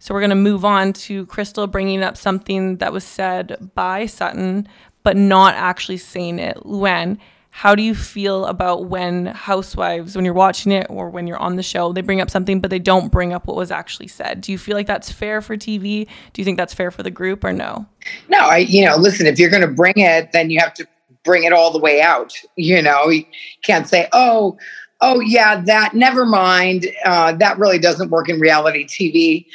So 0.00 0.12
we're 0.12 0.20
going 0.20 0.30
to 0.30 0.36
move 0.36 0.64
on 0.64 0.92
to 0.92 1.24
Crystal 1.26 1.68
bringing 1.68 2.02
up 2.02 2.16
something 2.16 2.78
that 2.78 2.92
was 2.92 3.04
said 3.04 3.70
by 3.74 4.06
Sutton 4.06 4.68
but 5.04 5.16
not 5.16 5.54
actually 5.54 5.98
saying 5.98 6.40
it. 6.40 6.56
Luann, 6.64 7.18
how 7.56 7.76
do 7.76 7.84
you 7.84 7.94
feel 7.94 8.46
about 8.46 8.86
when 8.86 9.26
housewives, 9.26 10.16
when 10.16 10.24
you're 10.24 10.34
watching 10.34 10.72
it 10.72 10.88
or 10.90 11.08
when 11.08 11.28
you're 11.28 11.38
on 11.38 11.54
the 11.54 11.62
show, 11.62 11.92
they 11.92 12.00
bring 12.00 12.20
up 12.20 12.28
something, 12.28 12.58
but 12.58 12.68
they 12.68 12.80
don't 12.80 13.12
bring 13.12 13.32
up 13.32 13.46
what 13.46 13.56
was 13.56 13.70
actually 13.70 14.08
said? 14.08 14.40
Do 14.40 14.50
you 14.50 14.58
feel 14.58 14.74
like 14.74 14.88
that's 14.88 15.12
fair 15.12 15.40
for 15.40 15.56
TV? 15.56 16.08
Do 16.32 16.42
you 16.42 16.44
think 16.44 16.58
that's 16.58 16.74
fair 16.74 16.90
for 16.90 17.04
the 17.04 17.12
group 17.12 17.44
or 17.44 17.52
no? 17.52 17.86
No, 18.28 18.40
I, 18.40 18.56
you 18.56 18.84
know, 18.84 18.96
listen, 18.96 19.28
if 19.28 19.38
you're 19.38 19.50
going 19.50 19.62
to 19.62 19.68
bring 19.68 19.94
it, 19.96 20.32
then 20.32 20.50
you 20.50 20.58
have 20.58 20.74
to 20.74 20.86
bring 21.22 21.44
it 21.44 21.52
all 21.52 21.70
the 21.70 21.78
way 21.78 22.02
out. 22.02 22.34
You 22.56 22.82
know, 22.82 23.08
you 23.08 23.24
can't 23.62 23.86
say, 23.88 24.08
oh, 24.12 24.58
oh, 25.00 25.20
yeah, 25.20 25.60
that, 25.60 25.94
never 25.94 26.26
mind. 26.26 26.88
Uh, 27.04 27.34
that 27.34 27.56
really 27.56 27.78
doesn't 27.78 28.10
work 28.10 28.28
in 28.28 28.40
reality 28.40 28.84
TV. 28.84 29.46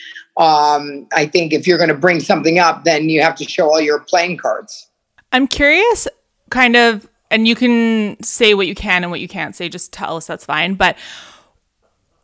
Um, 0.42 1.06
I 1.12 1.26
think 1.26 1.52
if 1.52 1.68
you're 1.68 1.78
going 1.78 1.90
to 1.90 1.98
bring 1.98 2.22
something 2.22 2.60
up, 2.60 2.86
then 2.86 3.10
you 3.10 3.22
have 3.22 3.36
to 3.36 3.44
show 3.44 3.66
all 3.66 3.82
your 3.82 4.00
playing 4.00 4.38
cards. 4.38 4.88
I'm 5.34 5.48
curious, 5.48 6.08
kind 6.50 6.78
of, 6.78 7.06
and 7.32 7.48
you 7.48 7.56
can 7.56 8.22
say 8.24 8.54
what 8.54 8.68
you 8.68 8.76
can 8.76 9.04
and 9.04 9.12
what 9.12 9.20
you 9.20 9.28
can't 9.28 9.56
say, 9.56 9.70
just 9.70 9.94
tell 9.94 10.18
us 10.18 10.28
that's 10.28 10.46
fine. 10.46 10.76
But 10.76 10.98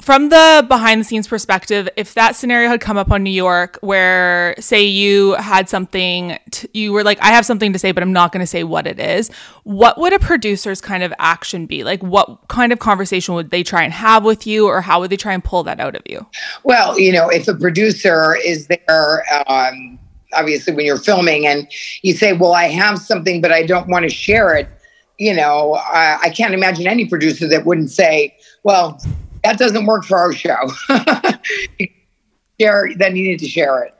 from 0.01 0.29
the 0.29 0.65
behind 0.67 0.99
the 0.99 1.05
scenes 1.05 1.27
perspective, 1.27 1.87
if 1.95 2.13
that 2.15 2.35
scenario 2.35 2.69
had 2.69 2.81
come 2.81 2.97
up 2.97 3.11
on 3.11 3.23
New 3.23 3.31
York, 3.31 3.79
where 3.81 4.53
say 4.59 4.83
you 4.83 5.33
had 5.33 5.69
something, 5.69 6.37
you 6.73 6.91
were 6.91 7.03
like, 7.03 7.17
I 7.21 7.27
have 7.27 7.45
something 7.45 7.71
to 7.73 7.79
say, 7.79 7.91
but 7.91 8.03
I'm 8.03 8.11
not 8.11 8.31
going 8.31 8.41
to 8.41 8.47
say 8.47 8.63
what 8.63 8.87
it 8.87 8.99
is, 8.99 9.31
what 9.63 9.97
would 9.97 10.11
a 10.11 10.19
producer's 10.19 10.81
kind 10.81 11.01
of 11.01 11.13
action 11.17 11.65
be? 11.65 11.83
Like, 11.83 12.03
what 12.03 12.47
kind 12.49 12.73
of 12.73 12.79
conversation 12.79 13.35
would 13.35 13.51
they 13.51 13.63
try 13.63 13.83
and 13.83 13.93
have 13.93 14.25
with 14.25 14.45
you, 14.45 14.67
or 14.67 14.81
how 14.81 14.99
would 14.99 15.09
they 15.11 15.17
try 15.17 15.33
and 15.33 15.43
pull 15.43 15.63
that 15.63 15.79
out 15.79 15.95
of 15.95 16.01
you? 16.05 16.25
Well, 16.63 16.99
you 16.99 17.13
know, 17.13 17.29
if 17.29 17.47
a 17.47 17.55
producer 17.55 18.35
is 18.35 18.67
there, 18.67 19.23
um, 19.47 19.97
obviously 20.33 20.73
when 20.75 20.85
you're 20.85 20.97
filming 20.97 21.47
and 21.47 21.67
you 22.01 22.13
say, 22.13 22.33
well, 22.33 22.53
I 22.53 22.65
have 22.65 22.99
something, 22.99 23.39
but 23.39 23.51
I 23.51 23.65
don't 23.65 23.87
want 23.87 24.03
to 24.03 24.09
share 24.09 24.55
it. 24.55 24.67
You 25.17 25.33
know, 25.33 25.75
I, 25.75 26.19
I 26.23 26.29
can't 26.29 26.53
imagine 26.53 26.87
any 26.87 27.05
producer 27.05 27.47
that 27.47 27.65
wouldn't 27.65 27.89
say, 27.89 28.35
well, 28.63 28.99
that 29.43 29.57
doesn't 29.57 29.85
work 29.85 30.03
for 30.03 30.17
our 30.17 30.33
show. 30.33 30.69
share, 32.59 32.89
then 32.97 33.15
you 33.15 33.23
need 33.27 33.39
to 33.39 33.47
share 33.47 33.83
it. 33.83 33.93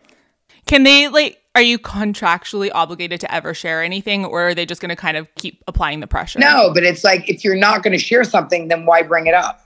Can 0.66 0.84
they 0.84 1.08
like, 1.08 1.42
are 1.54 1.62
you 1.62 1.80
contractually 1.80 2.70
obligated 2.74 3.22
to 3.22 3.34
ever 3.34 3.54
share 3.54 3.82
anything 3.82 4.26
or 4.26 4.50
are 4.50 4.56
they 4.56 4.66
just 4.66 4.82
going 4.82 4.90
to 4.90 4.96
kind 4.96 5.16
of 5.16 5.34
keep 5.36 5.64
applying 5.68 6.00
the 6.00 6.08
pressure? 6.08 6.40
No, 6.40 6.72
but 6.74 6.84
it's 6.84 7.04
like, 7.04 7.30
if 7.30 7.44
you're 7.44 7.56
not 7.56 7.84
going 7.84 7.94
to 7.94 8.04
share 8.04 8.24
something, 8.24 8.68
then 8.68 8.86
why 8.86 9.04
bring 9.04 9.28
it 9.28 9.34
up? 9.34 9.62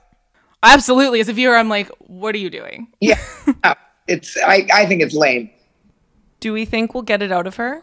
Absolutely. 0.62 1.20
As 1.20 1.28
a 1.28 1.32
viewer, 1.32 1.56
I'm 1.56 1.68
like, 1.68 1.88
what 1.98 2.34
are 2.34 2.38
you 2.38 2.50
doing? 2.50 2.88
Yeah. 3.00 3.18
it's, 4.06 4.36
I, 4.38 4.68
I 4.72 4.86
think 4.86 5.02
it's 5.02 5.14
lame. 5.14 5.50
Do 6.38 6.52
we 6.52 6.64
think 6.64 6.94
we'll 6.94 7.02
get 7.02 7.22
it 7.22 7.32
out 7.32 7.46
of 7.46 7.56
her? 7.56 7.82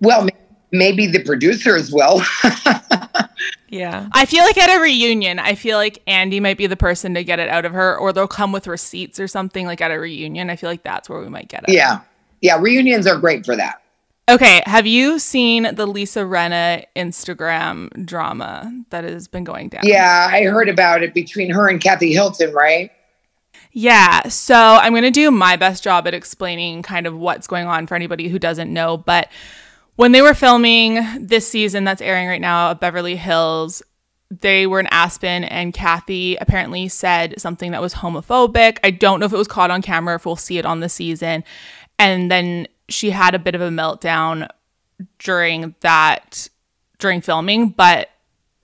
Well, 0.00 0.22
maybe 0.22 0.36
the 0.70 1.22
producers 1.24 1.92
will. 1.92 2.22
yeah. 3.68 4.08
I 4.12 4.26
feel 4.26 4.44
like 4.44 4.58
at 4.58 4.76
a 4.76 4.80
reunion, 4.80 5.38
I 5.38 5.54
feel 5.54 5.76
like 5.76 6.02
Andy 6.06 6.40
might 6.40 6.58
be 6.58 6.66
the 6.66 6.76
person 6.76 7.14
to 7.14 7.24
get 7.24 7.38
it 7.38 7.48
out 7.48 7.64
of 7.64 7.72
her, 7.72 7.96
or 7.96 8.12
they'll 8.12 8.28
come 8.28 8.52
with 8.52 8.66
receipts 8.66 9.18
or 9.18 9.28
something 9.28 9.66
like 9.66 9.80
at 9.80 9.90
a 9.90 9.98
reunion. 9.98 10.50
I 10.50 10.56
feel 10.56 10.70
like 10.70 10.82
that's 10.82 11.08
where 11.08 11.20
we 11.20 11.28
might 11.28 11.48
get 11.48 11.64
it. 11.68 11.72
Yeah. 11.72 12.00
Yeah. 12.40 12.58
Reunions 12.60 13.06
are 13.06 13.18
great 13.18 13.44
for 13.44 13.56
that. 13.56 13.82
Okay. 14.28 14.62
Have 14.66 14.86
you 14.86 15.18
seen 15.18 15.74
the 15.74 15.86
Lisa 15.86 16.20
Rinna 16.20 16.84
Instagram 16.94 18.06
drama 18.06 18.72
that 18.90 19.02
has 19.02 19.26
been 19.26 19.44
going 19.44 19.70
down? 19.70 19.82
Yeah. 19.84 20.28
I 20.30 20.44
heard 20.44 20.68
about 20.68 21.02
it 21.02 21.12
between 21.14 21.50
her 21.50 21.68
and 21.68 21.80
Kathy 21.80 22.12
Hilton, 22.12 22.52
right? 22.52 22.92
Yeah. 23.72 24.28
So 24.28 24.54
I'm 24.54 24.92
going 24.92 25.02
to 25.02 25.10
do 25.10 25.30
my 25.30 25.56
best 25.56 25.82
job 25.82 26.06
at 26.06 26.14
explaining 26.14 26.82
kind 26.82 27.06
of 27.06 27.16
what's 27.16 27.46
going 27.46 27.66
on 27.66 27.86
for 27.86 27.94
anybody 27.94 28.28
who 28.28 28.38
doesn't 28.38 28.72
know. 28.72 28.96
But 28.96 29.28
when 29.96 30.12
they 30.12 30.22
were 30.22 30.34
filming 30.34 31.00
this 31.18 31.48
season 31.48 31.84
that's 31.84 32.02
airing 32.02 32.28
right 32.28 32.40
now 32.40 32.70
of 32.70 32.80
Beverly 32.80 33.16
Hills, 33.16 33.82
they 34.30 34.66
were 34.66 34.80
in 34.80 34.86
Aspen 34.90 35.44
and 35.44 35.74
Kathy 35.74 36.36
apparently 36.36 36.88
said 36.88 37.40
something 37.40 37.72
that 37.72 37.80
was 37.80 37.94
homophobic. 37.94 38.78
I 38.84 38.90
don't 38.90 39.20
know 39.20 39.26
if 39.26 39.32
it 39.32 39.36
was 39.36 39.48
caught 39.48 39.70
on 39.70 39.82
camera, 39.82 40.14
if 40.14 40.24
we'll 40.24 40.36
see 40.36 40.58
it 40.58 40.66
on 40.66 40.80
the 40.80 40.88
season. 40.88 41.44
And 41.98 42.30
then 42.30 42.68
she 42.88 43.10
had 43.10 43.34
a 43.34 43.38
bit 43.38 43.54
of 43.54 43.60
a 43.60 43.68
meltdown 43.68 44.48
during 45.18 45.74
that 45.80 46.48
during 46.98 47.20
filming, 47.20 47.70
but 47.70 48.10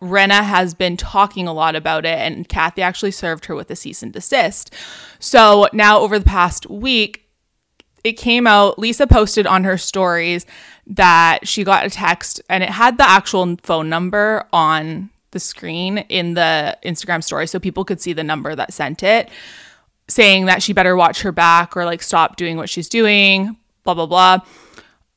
Rinna 0.00 0.44
has 0.44 0.74
been 0.74 0.96
talking 0.96 1.48
a 1.48 1.54
lot 1.54 1.74
about 1.74 2.04
it, 2.04 2.18
and 2.18 2.48
Kathy 2.48 2.82
actually 2.82 3.10
served 3.10 3.46
her 3.46 3.54
with 3.54 3.70
a 3.70 3.76
cease 3.76 4.02
and 4.02 4.12
desist. 4.12 4.74
So 5.18 5.68
now, 5.72 6.00
over 6.00 6.18
the 6.18 6.24
past 6.24 6.68
week, 6.68 7.25
it 8.06 8.12
came 8.12 8.46
out. 8.46 8.78
Lisa 8.78 9.04
posted 9.04 9.48
on 9.48 9.64
her 9.64 9.76
stories 9.76 10.46
that 10.86 11.40
she 11.42 11.64
got 11.64 11.84
a 11.84 11.90
text, 11.90 12.40
and 12.48 12.62
it 12.62 12.70
had 12.70 12.98
the 12.98 13.08
actual 13.08 13.56
phone 13.64 13.88
number 13.88 14.46
on 14.52 15.10
the 15.32 15.40
screen 15.40 15.98
in 15.98 16.34
the 16.34 16.78
Instagram 16.84 17.22
story, 17.22 17.48
so 17.48 17.58
people 17.58 17.84
could 17.84 18.00
see 18.00 18.12
the 18.12 18.22
number 18.22 18.54
that 18.54 18.72
sent 18.72 19.02
it, 19.02 19.28
saying 20.06 20.46
that 20.46 20.62
she 20.62 20.72
better 20.72 20.94
watch 20.94 21.22
her 21.22 21.32
back 21.32 21.76
or 21.76 21.84
like 21.84 22.00
stop 22.00 22.36
doing 22.36 22.56
what 22.56 22.70
she's 22.70 22.88
doing, 22.88 23.56
blah, 23.82 23.94
blah, 23.94 24.06
blah. 24.06 24.38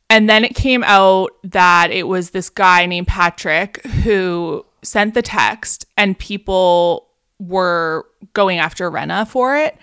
And 0.10 0.28
then 0.28 0.44
it 0.44 0.56
came 0.56 0.84
out 0.84 1.30
that 1.44 1.92
it 1.92 2.08
was 2.08 2.32
this 2.32 2.50
guy 2.50 2.88
named 2.88 3.06
Patrick 3.06 3.86
who 3.86 4.66
sent 4.82 5.14
the 5.14 5.22
text 5.22 5.86
and 5.96 6.18
people 6.18 7.08
were 7.38 8.08
going 8.34 8.58
after 8.58 8.90
Rinna 8.90 9.28
for 9.28 9.56
it. 9.56 9.78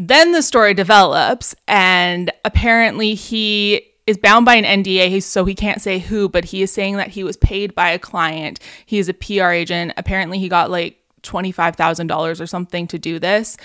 Then 0.00 0.30
the 0.30 0.42
story 0.42 0.74
develops, 0.74 1.56
and 1.66 2.30
apparently 2.44 3.16
he 3.16 3.82
is 4.06 4.16
bound 4.16 4.46
by 4.46 4.54
an 4.54 4.84
NDA, 4.84 5.20
so 5.24 5.44
he 5.44 5.56
can't 5.56 5.82
say 5.82 5.98
who, 5.98 6.28
but 6.28 6.44
he 6.44 6.62
is 6.62 6.72
saying 6.72 6.98
that 6.98 7.08
he 7.08 7.24
was 7.24 7.36
paid 7.36 7.74
by 7.74 7.90
a 7.90 7.98
client. 7.98 8.60
He 8.86 9.00
is 9.00 9.08
a 9.08 9.14
PR 9.14 9.50
agent. 9.50 9.94
Apparently, 9.96 10.38
he 10.38 10.48
got 10.48 10.70
like 10.70 10.98
$25,000 11.24 12.40
or 12.40 12.46
something 12.46 12.86
to 12.86 12.96
do 12.96 13.18
this. 13.18 13.56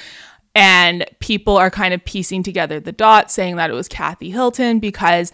And 0.55 1.05
people 1.19 1.55
are 1.55 1.69
kind 1.69 1.93
of 1.93 2.03
piecing 2.03 2.41
together 2.41 2.79
the 2.79 2.91
dots, 2.91 3.35
saying 3.35 3.57
that 3.57 3.69
it 3.69 3.73
was 3.73 3.87
Kathy 3.87 4.31
Hilton 4.31 4.79
because 4.79 5.31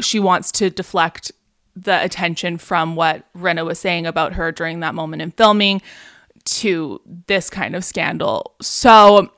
she 0.00 0.18
wants 0.18 0.50
to 0.52 0.70
deflect 0.70 1.30
the 1.76 2.02
attention 2.02 2.58
from 2.58 2.96
what 2.96 3.32
Rinna 3.34 3.64
was 3.64 3.78
saying 3.78 4.06
about 4.06 4.32
her 4.32 4.50
during 4.50 4.80
that 4.80 4.96
moment 4.96 5.22
in 5.22 5.30
filming 5.30 5.82
to 6.46 7.00
this 7.26 7.48
kind 7.48 7.76
of 7.76 7.84
scandal. 7.84 8.54
So 8.60 9.30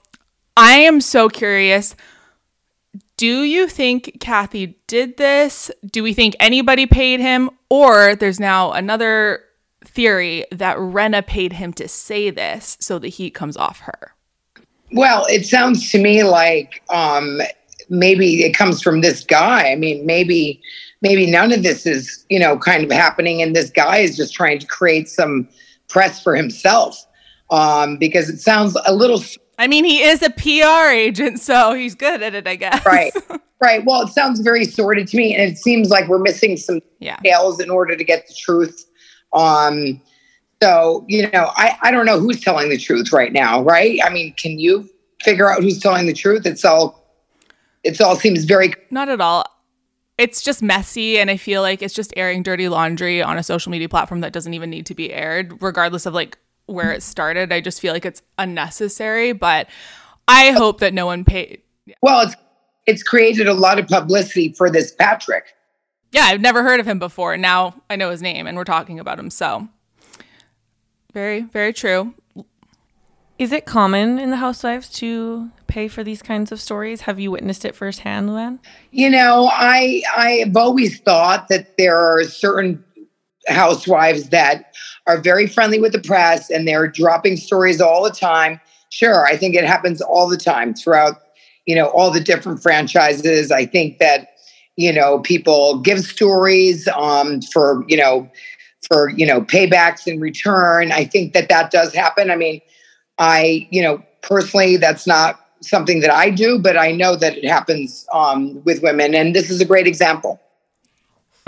I 0.59 0.79
am 0.79 1.01
so 1.01 1.29
curious. 1.29 1.95
Do 3.17 3.43
you 3.43 3.69
think 3.69 4.19
Kathy 4.19 4.77
did 4.89 5.17
this? 5.17 5.71
Do 5.89 6.03
we 6.03 6.13
think 6.13 6.35
anybody 6.41 6.85
paid 6.85 7.21
him? 7.21 7.51
Or 7.71 8.17
there's 8.17 8.41
now 8.41 8.73
another 8.73 9.45
theory 9.85 10.47
that 10.51 10.77
Rinna 10.77 11.25
paid 11.25 11.53
him 11.53 11.73
to 11.75 11.87
say 11.87 12.31
this 12.31 12.77
so 12.81 12.99
the 12.99 13.09
heat 13.09 13.35
comes 13.35 13.57
off 13.57 13.79
her. 13.81 14.17
Well, 14.91 15.27
it 15.27 15.47
sounds 15.47 15.93
to 15.93 16.03
me 16.03 16.25
like 16.25 16.83
um, 16.91 17.41
maybe 17.89 18.43
it 18.43 18.53
comes 18.53 18.83
from 18.83 19.01
this 19.01 19.23
guy. 19.23 19.71
I 19.71 19.77
mean, 19.77 20.05
maybe 20.07 20.61
maybe 21.03 21.31
none 21.31 21.53
of 21.53 21.63
this 21.63 21.87
is 21.87 22.27
you 22.31 22.41
know 22.41 22.59
kind 22.59 22.83
of 22.83 22.91
happening, 22.91 23.43
and 23.43 23.55
this 23.55 23.71
guy 23.71 23.99
is 23.99 24.17
just 24.17 24.35
trying 24.35 24.59
to 24.59 24.67
create 24.67 25.09
some 25.09 25.49
press 25.87 26.21
for 26.21 26.35
himself 26.35 27.07
um, 27.51 27.97
because 27.97 28.29
it 28.29 28.41
sounds 28.41 28.77
a 28.87 28.93
little 28.93 29.23
I 29.59 29.67
mean, 29.67 29.85
he 29.85 30.03
is 30.03 30.23
a 30.23 30.31
PR 30.31 30.91
agent, 30.93 31.41
so 31.41 31.75
he's 31.75 31.95
good 31.95 32.23
at 32.23 32.35
it, 32.35 32.47
I 32.47 32.57
guess. 32.57 32.85
right. 32.87 33.13
Right. 33.61 33.85
Well, 33.85 34.03
it 34.03 34.11
sounds 34.11 34.39
very 34.39 34.65
sordid 34.65 35.09
to 35.09 35.17
me, 35.17 35.35
and 35.35 35.43
it 35.51 35.59
seems 35.59 35.91
like 35.91 36.07
we're 36.07 36.21
missing 36.21 36.57
some 36.57 36.81
Yeah. 37.01 37.17
details 37.17 37.59
in 37.59 37.71
order 37.71 37.97
to 37.97 38.05
get 38.05 38.25
the 38.29 38.35
truth. 38.41 38.85
Um, 39.33 40.01
so 40.63 41.05
you 41.09 41.29
know, 41.33 41.51
I 41.57 41.77
I 41.83 41.91
don't 41.91 42.07
know 42.07 42.21
who's 42.21 42.41
telling 42.41 42.69
the 42.69 42.79
truth 42.79 43.13
right 43.13 43.33
now, 43.33 43.61
right? 43.65 43.99
I 44.05 44.11
mean, 44.11 44.33
can 44.35 44.61
you 44.61 44.89
figure 45.25 45.51
out 45.51 45.61
who's 45.61 45.81
telling 45.81 46.07
the 46.07 46.13
truth? 46.13 46.47
It's 46.47 46.65
all 46.65 47.05
it's 47.83 48.01
all 48.01 48.15
seems 48.15 48.45
very 48.45 48.75
Not 48.93 49.09
at 49.09 49.21
all. 49.21 49.45
It's 50.19 50.41
just 50.41 50.63
messy, 50.63 51.19
and 51.19 51.29
I 51.29 51.37
feel 51.37 51.61
like 51.61 51.83
it's 51.83 51.95
just 51.95 52.13
airing 52.17 52.45
dirty 52.45 52.69
laundry 52.69 53.21
on 53.25 53.39
a 53.39 53.43
social 53.43 53.73
media 53.73 53.89
platform 53.89 54.21
that 54.21 54.33
doesn't 54.33 54.55
even 54.55 54.71
need 54.71 54.87
to 54.87 54.95
be 54.95 55.13
aired, 55.13 55.61
regardless 55.61 56.07
of 56.07 56.15
like 56.15 56.39
where 56.69 56.93
it 56.93 57.03
started. 57.03 57.53
I 57.53 57.61
just 57.61 57.81
feel 57.81 57.93
like 57.93 58.07
it's 58.07 58.23
unnecessary, 58.39 59.33
but 59.33 59.69
I 60.29 60.53
hope 60.53 60.81
that 60.81 60.95
no 60.95 61.07
one 61.07 61.25
paid. 61.25 61.63
well. 62.03 62.27
It's 62.27 62.37
it's 62.87 63.03
created 63.03 63.47
a 63.47 63.53
lot 63.55 63.79
of 63.79 63.87
publicity 63.87 64.55
for 64.57 64.71
this 64.71 64.93
Patrick. 64.93 65.55
Yeah, 66.11 66.23
I've 66.23 66.41
never 66.41 66.63
heard 66.63 66.81
of 66.81 66.89
him 66.89 66.99
before. 66.99 67.37
Now 67.37 67.83
I 67.91 67.97
know 67.97 68.11
his 68.11 68.23
name, 68.23 68.47
and 68.47 68.57
we're 68.57 68.65
talking 68.65 68.99
about 68.99 69.19
him. 69.19 69.29
So, 69.29 69.69
very, 71.13 71.43
very 71.43 71.73
true. 71.73 72.15
Is 73.39 73.53
it 73.53 73.67
common 73.67 74.19
in 74.19 74.31
the 74.31 74.37
housewives 74.37 74.89
to 74.95 75.51
pay 75.69 75.87
for 75.87 76.03
these 76.03 76.23
kinds 76.23 76.51
of 76.51 76.61
stories? 76.61 77.03
Have 77.03 77.21
you 77.21 77.31
witnessed 77.31 77.65
it 77.65 77.77
firsthand, 77.77 78.29
Luann? 78.31 78.59
You 78.91 79.11
know, 79.11 79.49
I 79.53 80.03
I've 80.17 80.57
always 80.57 80.99
thought 81.01 81.49
that 81.49 81.77
there 81.77 81.97
are 81.97 82.25
certain 82.25 82.83
housewives 83.49 84.29
that 84.31 84.75
are 85.07 85.19
very 85.19 85.47
friendly 85.47 85.81
with 85.81 85.93
the 85.93 86.01
press 86.01 86.51
and 86.51 86.67
they're 86.67 86.89
dropping 86.89 87.37
stories 87.37 87.81
all 87.81 88.03
the 88.05 88.11
time. 88.11 88.61
Sure, 88.91 89.27
I 89.27 89.37
think 89.37 89.55
it 89.55 89.65
happens 89.65 90.01
all 90.01 90.29
the 90.29 90.37
time 90.37 90.75
throughout, 90.75 91.17
you 91.67 91.75
know, 91.75 91.87
all 91.89 92.11
the 92.11 92.21
different 92.21 92.63
franchises. 92.63 93.51
I 93.51 93.67
think 93.67 93.99
that, 93.99 94.29
you 94.77 94.93
know, 94.93 95.21
people 95.21 95.81
give 95.81 96.01
stories 96.01 96.89
um, 96.89 97.41
for, 97.53 97.85
you 97.89 97.97
know, 97.97 98.31
for, 98.89 99.11
you 99.11 99.27
know, 99.27 99.43
paybacks 99.43 100.07
in 100.07 100.21
return. 100.21 100.93
I 100.93 101.05
think 101.05 101.33
that 101.33 101.49
that 101.49 101.71
does 101.71 101.93
happen. 101.93 102.31
I 102.31 102.37
mean, 102.37 102.61
I, 103.19 103.67
you 103.71 103.83
know, 103.83 104.03
personally, 104.23 104.77
that's 104.77 105.07
not 105.07 105.41
something 105.61 106.01
that 106.01 106.11
I 106.11 106.31
do, 106.31 106.59
but 106.59 106.77
I 106.77 106.93
know 106.93 107.17
that 107.17 107.37
it 107.37 107.45
happens 107.45 108.07
um, 108.13 108.63
with 108.65 108.83
women. 108.83 109.15
And 109.15 109.35
this 109.35 109.51
is 109.51 109.61
a 109.61 109.65
great 109.65 109.87
example. 109.87 110.41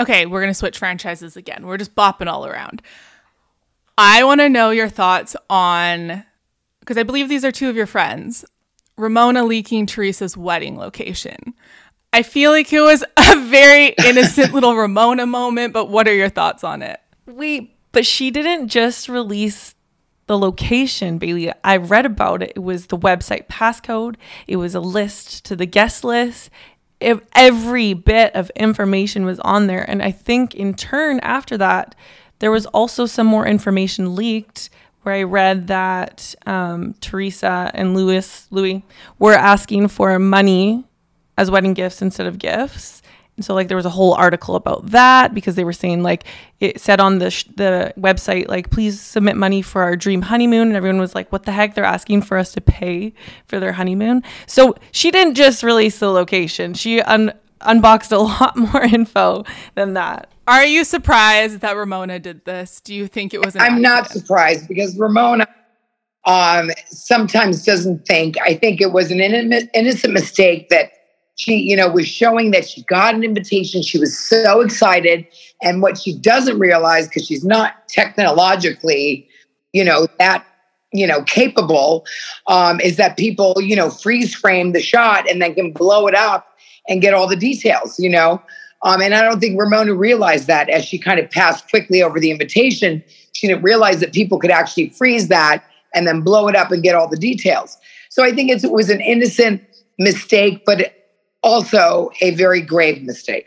Okay, 0.01 0.25
we're 0.25 0.41
going 0.41 0.51
to 0.51 0.59
switch 0.59 0.79
franchises 0.79 1.37
again. 1.37 1.67
We're 1.67 1.77
just 1.77 1.95
bopping 1.95 2.27
all 2.27 2.47
around. 2.47 2.81
I 3.99 4.25
want 4.25 4.41
to 4.41 4.49
know 4.49 4.71
your 4.71 4.89
thoughts 4.89 5.37
on, 5.51 6.25
because 6.81 6.97
I 6.97 7.03
believe 7.03 7.29
these 7.29 7.45
are 7.45 7.53
two 7.53 7.69
of 7.69 7.77
your 7.77 7.85
friends, 7.85 8.47
Ramona 8.97 9.45
leaking 9.45 9.85
Teresa's 9.85 10.39
wedding 10.39 10.79
location. 10.79 11.53
I 12.15 12.23
feel 12.23 12.51
like 12.51 12.73
it 12.73 12.81
was 12.81 13.05
a 13.19 13.41
very 13.49 13.89
innocent 14.07 14.55
little 14.55 14.75
Ramona 14.75 15.27
moment, 15.27 15.75
but 15.75 15.91
what 15.91 16.09
are 16.09 16.15
your 16.15 16.31
thoughts 16.31 16.65
on 16.65 16.81
it? 16.81 16.99
Wait, 17.27 17.77
but 17.93 18.07
she 18.07 18.31
didn't 18.31 18.69
just 18.69 19.07
release 19.07 19.75
the 20.29 20.39
location, 20.39 21.19
Bailey. 21.19 21.53
I 21.63 21.77
read 21.77 22.07
about 22.07 22.43
it. 22.43 22.53
It 22.57 22.61
was 22.61 22.87
the 22.87 22.97
website 22.97 23.49
passcode, 23.49 24.15
it 24.47 24.57
was 24.57 24.75
a 24.75 24.81
list 24.81 25.45
to 25.45 25.57
the 25.57 25.67
guest 25.67 26.05
list. 26.05 26.49
If 27.01 27.21
every 27.35 27.95
bit 27.95 28.35
of 28.35 28.51
information 28.51 29.25
was 29.25 29.41
on 29.41 29.67
there. 29.67 29.89
And 29.89 30.03
I 30.03 30.11
think 30.11 30.55
in 30.55 30.75
turn, 30.75 31.19
after 31.21 31.57
that, 31.59 31.95
there 32.41 32.51
was 32.51 32.67
also 32.67 33.07
some 33.07 33.27
more 33.27 33.47
information 33.47 34.15
leaked 34.15 34.71
where 35.03 35.15
I 35.15 35.23
read 35.23 35.69
that 35.69 36.35
um, 36.47 36.95
Teresa 37.01 37.71
and 37.75 37.95
Louis 37.95 38.47
Louis 38.51 38.83
were 39.19 39.35
asking 39.35 39.89
for 39.89 40.19
money 40.19 40.85
as 41.39 41.51
wedding 41.51 41.75
gifts 41.75 42.03
instead 42.03 42.27
of 42.27 42.39
gifts. 42.39 43.03
And 43.41 43.45
so 43.47 43.55
like 43.55 43.69
there 43.69 43.77
was 43.77 43.87
a 43.87 43.91
whole 43.91 44.13
article 44.13 44.55
about 44.55 44.89
that 44.89 45.33
because 45.33 45.55
they 45.55 45.65
were 45.65 45.73
saying 45.73 46.03
like 46.03 46.25
it 46.61 46.79
said 46.79 47.01
on 47.01 47.21
the 47.21 47.31
sh- 47.31 47.45
the 47.57 47.91
website 47.99 48.49
like 48.49 48.69
please 48.69 49.01
submit 49.01 49.35
money 49.35 49.63
for 49.63 49.81
our 49.81 49.97
dream 49.97 50.21
honeymoon 50.21 50.69
and 50.69 50.77
everyone 50.77 51.01
was 51.01 51.15
like 51.15 51.33
what 51.33 51.45
the 51.45 51.53
heck 51.53 51.75
they're 51.75 51.83
asking 51.83 52.21
for 52.21 52.37
us 52.37 52.53
to 52.53 52.61
pay 52.61 53.15
for 53.47 53.59
their 53.59 53.73
honeymoon. 53.73 54.23
So 54.47 54.75
she 54.93 55.11
didn't 55.11 55.37
just 55.37 55.63
release 55.63 56.01
the 56.01 56.11
location. 56.11 56.75
She 56.75 57.01
un- 57.01 57.33
unboxed 57.63 58.13
a 58.13 58.19
lot 58.19 58.57
more 58.75 58.83
info 58.83 59.45
than 59.75 59.95
that. 59.95 60.31
Are 60.47 60.67
you 60.67 60.85
surprised 60.85 61.61
that 61.61 61.77
Ramona 61.77 62.19
did 62.19 62.45
this? 62.45 62.83
Do 62.83 62.95
you 62.95 63.07
think 63.07 63.33
it 63.33 63.43
was 63.43 63.55
an 63.55 63.63
I'm 63.63 63.81
not 63.81 64.11
surprised 64.11 64.69
because 64.69 64.99
Ramona 64.99 65.49
um, 66.27 66.71
sometimes 66.91 67.65
doesn't 67.65 68.05
think. 68.05 68.37
I 68.43 68.53
think 68.53 68.83
it 68.83 68.93
was 68.93 69.11
an 69.11 69.19
inno- 69.19 69.67
innocent 69.73 70.13
mistake 70.13 70.69
that 70.69 70.93
she, 71.41 71.57
you 71.57 71.75
know, 71.75 71.89
was 71.89 72.07
showing 72.07 72.51
that 72.51 72.69
she 72.69 72.83
got 72.83 73.15
an 73.15 73.25
invitation. 73.25 73.81
She 73.81 73.99
was 73.99 74.19
so 74.19 74.61
excited. 74.61 75.27
And 75.63 75.81
what 75.81 75.97
she 75.97 76.15
doesn't 76.15 76.59
realize, 76.59 77.09
because 77.09 77.25
she's 77.25 77.43
not 77.43 77.89
technologically, 77.89 79.27
you 79.73 79.83
know, 79.83 80.07
that, 80.19 80.45
you 80.93 81.07
know, 81.07 81.23
capable, 81.23 82.05
um, 82.47 82.79
is 82.83 82.97
that 82.97 83.17
people, 83.17 83.55
you 83.57 83.75
know, 83.75 83.89
freeze 83.89 84.35
frame 84.35 84.73
the 84.73 84.83
shot 84.83 85.27
and 85.31 85.41
then 85.41 85.55
can 85.55 85.73
blow 85.73 86.07
it 86.07 86.15
up 86.15 86.59
and 86.91 87.01
get 87.01 87.15
all 87.15 87.27
the 87.27 87.37
details, 87.37 87.99
you 87.99 88.11
know. 88.11 88.43
Um, 88.83 89.01
and 89.01 89.15
I 89.15 89.23
don't 89.23 89.41
think 89.41 89.59
Ramona 89.59 89.95
realized 89.95 90.47
that 90.49 90.69
as 90.69 90.85
she 90.85 90.99
kind 90.99 91.19
of 91.19 91.31
passed 91.31 91.71
quickly 91.71 92.03
over 92.03 92.21
the 92.21 92.31
invitation. 92.31 93.03
She 93.33 93.47
didn't 93.47 93.63
realize 93.63 94.01
that 94.01 94.13
people 94.13 94.39
could 94.39 94.51
actually 94.51 94.91
freeze 94.91 95.29
that 95.29 95.65
and 95.95 96.07
then 96.07 96.21
blow 96.21 96.49
it 96.49 96.57
up 96.57 96.71
and 96.71 96.83
get 96.83 96.95
all 96.95 97.09
the 97.09 97.17
details. 97.17 97.79
So 98.11 98.25
I 98.25 98.33
think 98.33 98.51
it 98.51 98.71
was 98.71 98.91
an 98.91 99.01
innocent 99.01 99.63
mistake, 99.99 100.65
but 100.67 101.00
also 101.43 102.11
a 102.21 102.33
very 102.33 102.61
grave 102.61 103.03
mistake. 103.03 103.47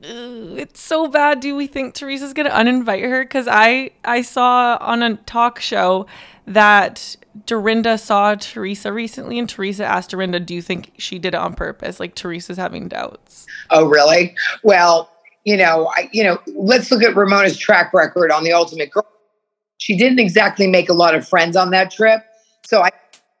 It's 0.00 0.80
so 0.80 1.08
bad. 1.08 1.40
Do 1.40 1.56
we 1.56 1.66
think 1.66 1.94
Teresa's 1.94 2.32
gonna 2.32 2.50
uninvite 2.50 3.02
her? 3.02 3.24
Because 3.24 3.48
I 3.48 3.90
I 4.04 4.22
saw 4.22 4.78
on 4.80 5.02
a 5.02 5.16
talk 5.16 5.58
show 5.58 6.06
that 6.46 7.16
Dorinda 7.46 7.98
saw 7.98 8.34
Teresa 8.36 8.92
recently, 8.92 9.38
and 9.38 9.48
Teresa 9.48 9.84
asked 9.84 10.10
Dorinda, 10.10 10.38
"Do 10.38 10.54
you 10.54 10.62
think 10.62 10.92
she 10.98 11.18
did 11.18 11.34
it 11.34 11.38
on 11.38 11.54
purpose?" 11.54 11.98
Like 11.98 12.14
Teresa's 12.14 12.56
having 12.56 12.88
doubts. 12.88 13.46
Oh, 13.70 13.86
really? 13.86 14.36
Well, 14.62 15.10
you 15.44 15.56
know, 15.56 15.90
I, 15.96 16.08
you 16.12 16.22
know, 16.22 16.38
let's 16.54 16.90
look 16.92 17.02
at 17.02 17.16
Ramona's 17.16 17.56
track 17.56 17.92
record 17.92 18.30
on 18.30 18.44
the 18.44 18.52
Ultimate 18.52 18.90
Girl. 18.92 19.06
She 19.78 19.96
didn't 19.96 20.20
exactly 20.20 20.66
make 20.68 20.88
a 20.88 20.94
lot 20.94 21.14
of 21.14 21.26
friends 21.26 21.56
on 21.56 21.70
that 21.70 21.90
trip, 21.90 22.22
so 22.64 22.82
I 22.82 22.90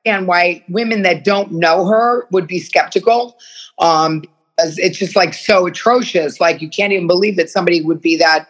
understand 0.08 0.26
why 0.26 0.64
women 0.68 1.02
that 1.02 1.24
don't 1.24 1.52
know 1.52 1.86
her 1.86 2.26
would 2.30 2.46
be 2.46 2.58
skeptical. 2.58 3.38
Um, 3.78 4.24
it's 4.58 4.98
just 4.98 5.14
like 5.14 5.34
so 5.34 5.66
atrocious. 5.66 6.40
Like 6.40 6.60
you 6.60 6.68
can't 6.68 6.92
even 6.92 7.06
believe 7.06 7.36
that 7.36 7.48
somebody 7.48 7.80
would 7.80 8.00
be 8.00 8.16
that, 8.16 8.48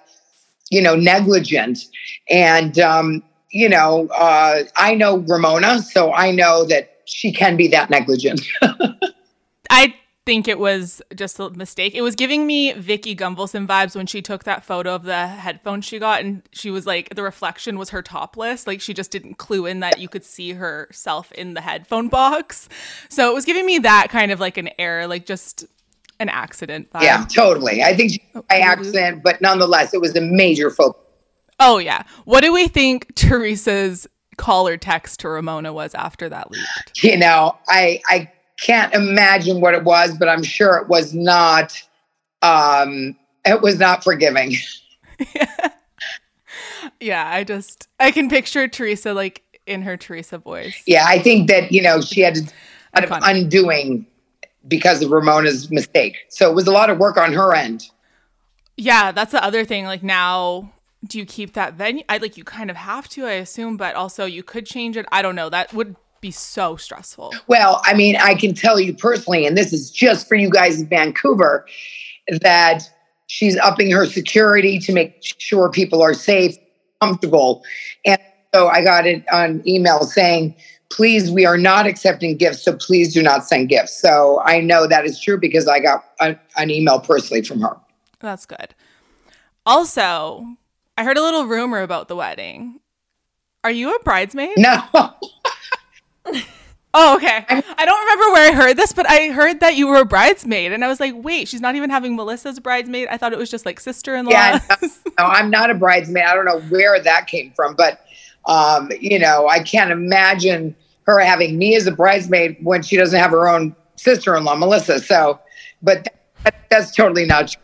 you 0.71 0.81
know, 0.81 0.97
negligent. 0.97 1.81
And 2.31 2.79
um, 2.79 3.23
you 3.51 3.69
know, 3.69 4.09
uh, 4.15 4.63
I 4.77 4.95
know 4.95 5.19
Ramona, 5.19 5.83
so 5.83 6.13
I 6.13 6.31
know 6.31 6.65
that 6.67 7.01
she 7.05 7.33
can 7.33 7.57
be 7.57 7.69
that 7.69 7.91
negligent. 7.91 8.41
I 9.71 9.95
think 10.29 10.47
it 10.47 10.59
was 10.59 11.01
just 11.15 11.41
a 11.41 11.49
mistake. 11.49 11.95
It 11.95 12.03
was 12.03 12.15
giving 12.15 12.47
me 12.47 12.75
Vicki 12.75 13.17
Gunvalson 13.17 13.67
vibes 13.67 13.97
when 13.97 14.07
she 14.07 14.21
took 14.21 14.45
that 14.45 14.63
photo 14.63 14.95
of 14.95 15.05
the 15.05 15.27
headphones 15.27 15.87
she 15.87 15.99
got 15.99 16.21
and 16.21 16.43
she 16.53 16.71
was 16.71 16.87
like 16.87 17.15
the 17.15 17.23
reflection 17.23 17.79
was 17.79 17.89
her 17.89 18.03
topless. 18.03 18.67
Like 18.67 18.83
she 18.83 18.93
just 18.93 19.11
didn't 19.11 19.39
clue 19.39 19.65
in 19.65 19.81
that 19.81 20.01
you 20.01 20.07
could 20.07 20.27
see 20.27 20.53
herself 20.53 21.33
in 21.33 21.55
the 21.55 21.63
headphone 21.63 22.09
box. 22.09 22.69
So 23.09 23.31
it 23.31 23.35
was 23.35 23.47
giving 23.47 23.65
me 23.65 23.79
that 23.79 24.09
kind 24.11 24.31
of 24.31 24.39
like 24.39 24.59
an 24.59 24.69
error, 24.79 25.07
like 25.07 25.25
just 25.25 25.65
an 26.21 26.29
accident 26.29 26.93
vibe. 26.93 27.05
yeah, 27.05 27.25
totally. 27.25 27.83
I 27.83 27.97
think 27.97 28.13
she, 28.13 28.23
oh, 28.35 28.45
by 28.51 28.59
accident, 28.59 29.23
but 29.23 29.41
nonetheless, 29.41 29.95
it 29.95 30.01
was 30.03 30.15
a 30.15 30.21
major 30.21 30.69
focus. 30.69 31.01
Oh 31.59 31.79
yeah. 31.79 32.03
What 32.27 32.43
do 32.43 32.53
we 32.53 32.69
think 32.69 33.15
Teresa's 33.15 34.07
call 34.37 34.69
or 34.69 34.77
text 34.77 35.21
to 35.21 35.31
Ramona 35.31 35.73
was 35.73 35.95
after 35.95 36.29
that 36.29 36.51
leak? 36.51 36.63
you 37.03 37.17
know 37.17 37.57
i 37.69 38.01
i 38.07 38.31
can't 38.61 38.93
imagine 38.95 39.61
what 39.61 39.75
it 39.75 39.85
was 39.85 40.17
but 40.19 40.29
i'm 40.29 40.43
sure 40.43 40.77
it 40.79 40.89
was 40.89 41.15
not 41.15 41.81
um 42.43 43.17
it 43.45 43.61
was 43.63 43.79
not 43.79 44.05
forgiving 44.05 44.55
Yeah, 47.01 47.29
I 47.31 47.45
just 47.45 47.89
I 48.01 48.11
can 48.11 48.29
picture 48.29 48.67
Teresa 48.69 49.13
like 49.13 49.43
in 49.67 49.83
her 49.83 49.97
Teresa 49.97 50.39
voice. 50.39 50.83
yeah 50.87 51.05
i 51.07 51.19
think 51.19 51.49
that 51.49 51.71
you 51.73 51.83
know 51.83 52.01
she 52.01 52.21
had 52.23 52.39
a 52.39 53.01
lot 53.01 53.05
of 53.05 53.11
undoing 53.23 54.07
because 54.67 55.03
of 55.03 55.11
ramona's 55.11 55.71
mistake 55.71 56.17
so 56.29 56.51
it 56.51 56.55
was 56.55 56.67
a 56.67 56.73
lot 56.73 56.91
of 56.91 56.99
work 56.99 57.17
on 57.17 57.33
her 57.33 57.55
end 57.55 57.91
Yeah, 58.77 59.13
that's 59.13 59.33
the 59.33 59.43
other 59.43 59.65
thing. 59.65 59.85
Like 59.87 60.03
now, 60.05 60.73
do 61.07 61.19
you 61.19 61.27
keep 61.27 61.55
that 61.55 61.75
venue? 61.75 62.05
I 62.09 62.19
like 62.19 62.37
you 62.37 62.45
kind 62.45 62.71
of 62.71 62.77
have 62.77 63.09
to, 63.11 63.27
I 63.27 63.33
assume, 63.33 63.77
but 63.77 63.95
also 63.97 64.25
you 64.25 64.43
could 64.43 64.67
change 64.67 64.97
it. 64.97 65.05
I 65.11 65.21
don't 65.23 65.35
know. 65.35 65.49
That 65.51 65.73
would 65.75 65.97
be 66.21 66.31
so 66.31 66.77
stressful. 66.77 67.35
Well, 67.47 67.81
I 67.85 67.95
mean, 67.95 68.17
I 68.17 68.35
can 68.35 68.55
tell 68.55 68.79
you 68.81 68.95
personally, 68.95 69.47
and 69.47 69.57
this 69.57 69.73
is 69.73 69.91
just 69.91 70.29
for 70.29 70.35
you 70.35 70.51
guys 70.51 70.81
in 70.81 70.89
Vancouver, 70.89 71.67
that 72.41 72.83
she's 73.27 73.57
upping 73.59 73.91
her 73.91 74.07
security 74.07 74.79
to 74.81 74.93
make 74.93 75.19
sure 75.21 75.71
people 75.71 76.03
are 76.03 76.15
safe, 76.15 76.57
comfortable. 77.01 77.65
And 78.05 78.21
so 78.55 78.69
I 78.69 78.83
got 78.83 79.07
it 79.07 79.25
on 79.33 79.63
email 79.67 80.01
saying, 80.03 80.57
please, 80.91 81.31
we 81.31 81.47
are 81.47 81.59
not 81.59 81.87
accepting 81.87 82.37
gifts, 82.37 82.63
so 82.63 82.77
please 82.77 83.13
do 83.13 83.23
not 83.23 83.45
send 83.45 83.69
gifts. 83.69 84.01
So 84.01 84.41
I 84.45 84.61
know 84.61 84.87
that 84.87 85.05
is 85.05 85.21
true 85.21 85.39
because 85.39 85.69
I 85.69 85.81
got 85.81 86.05
a, 86.21 86.37
an 86.57 86.71
email 86.71 87.01
personally 87.01 87.43
from 87.43 87.61
her. 87.61 87.77
That's 88.21 88.47
good. 88.47 88.75
Also, 89.65 90.45
I 90.97 91.05
heard 91.05 91.19
a 91.19 91.23
little 91.23 91.47
rumor 91.47 91.83
about 91.83 92.09
the 92.09 92.17
wedding. 92.17 92.81
Are 93.65 93.71
you 93.71 93.95
a 93.95 93.99
bridesmaid? 94.01 94.57
No. 94.57 94.83
Oh, 96.95 97.17
okay. 97.17 97.45
I 97.47 97.85
don't 97.85 98.01
remember 98.01 98.33
where 98.33 98.51
I 98.51 98.55
heard 98.55 98.77
this, 98.79 98.95
but 98.95 99.09
I 99.09 99.29
heard 99.29 99.61
that 99.61 99.77
you 99.77 99.87
were 99.87 99.99
a 99.99 100.07
bridesmaid, 100.07 100.73
and 100.73 100.83
I 100.83 100.89
was 100.89 101.01
like, 101.01 101.13
wait, 101.17 101.47
she's 101.47 101.61
not 101.61 101.77
even 101.77 101.91
having 101.91 102.17
Melissa's 102.17 102.59
bridesmaid. 102.59 103.09
I 103.09 103.19
thought 103.19 103.35
it 103.35 103.39
was 103.39 103.51
just 103.51 103.67
like 103.67 103.79
sister-in-law. 103.79 104.33
Yeah, 104.33 104.59
no, 104.71 104.89
no, 105.19 105.25
I'm 105.25 105.51
not 105.51 105.71
a 105.71 105.75
bridesmaid. 105.75 106.25
I 106.25 106.35
don't 106.35 106.47
know 106.47 106.61
where 106.71 106.99
that 106.99 107.27
came 107.27 107.53
from, 107.53 107.77
but 107.77 108.01
um, 108.47 108.91
you 109.01 109.19
know, 109.19 109.47
I 109.49 109.63
can't 109.63 109.91
imagine 109.91 110.75
her 111.05 111.19
having 111.21 111.59
me 111.59 111.77
as 111.77 111.87
a 111.87 111.93
bridesmaid 111.93 112.57
when 112.63 112.83
she 112.83 112.97
doesn't 112.97 113.19
have 113.19 113.33
her 113.33 113.49
own 113.49 113.77
sister-in-law, 113.97 114.57
Melissa. 114.57 114.99
So, 114.99 115.41
but 115.83 116.09
that, 116.43 116.55
that's 116.71 116.97
totally 116.97 117.27
not 117.27 117.49
true. 117.49 117.63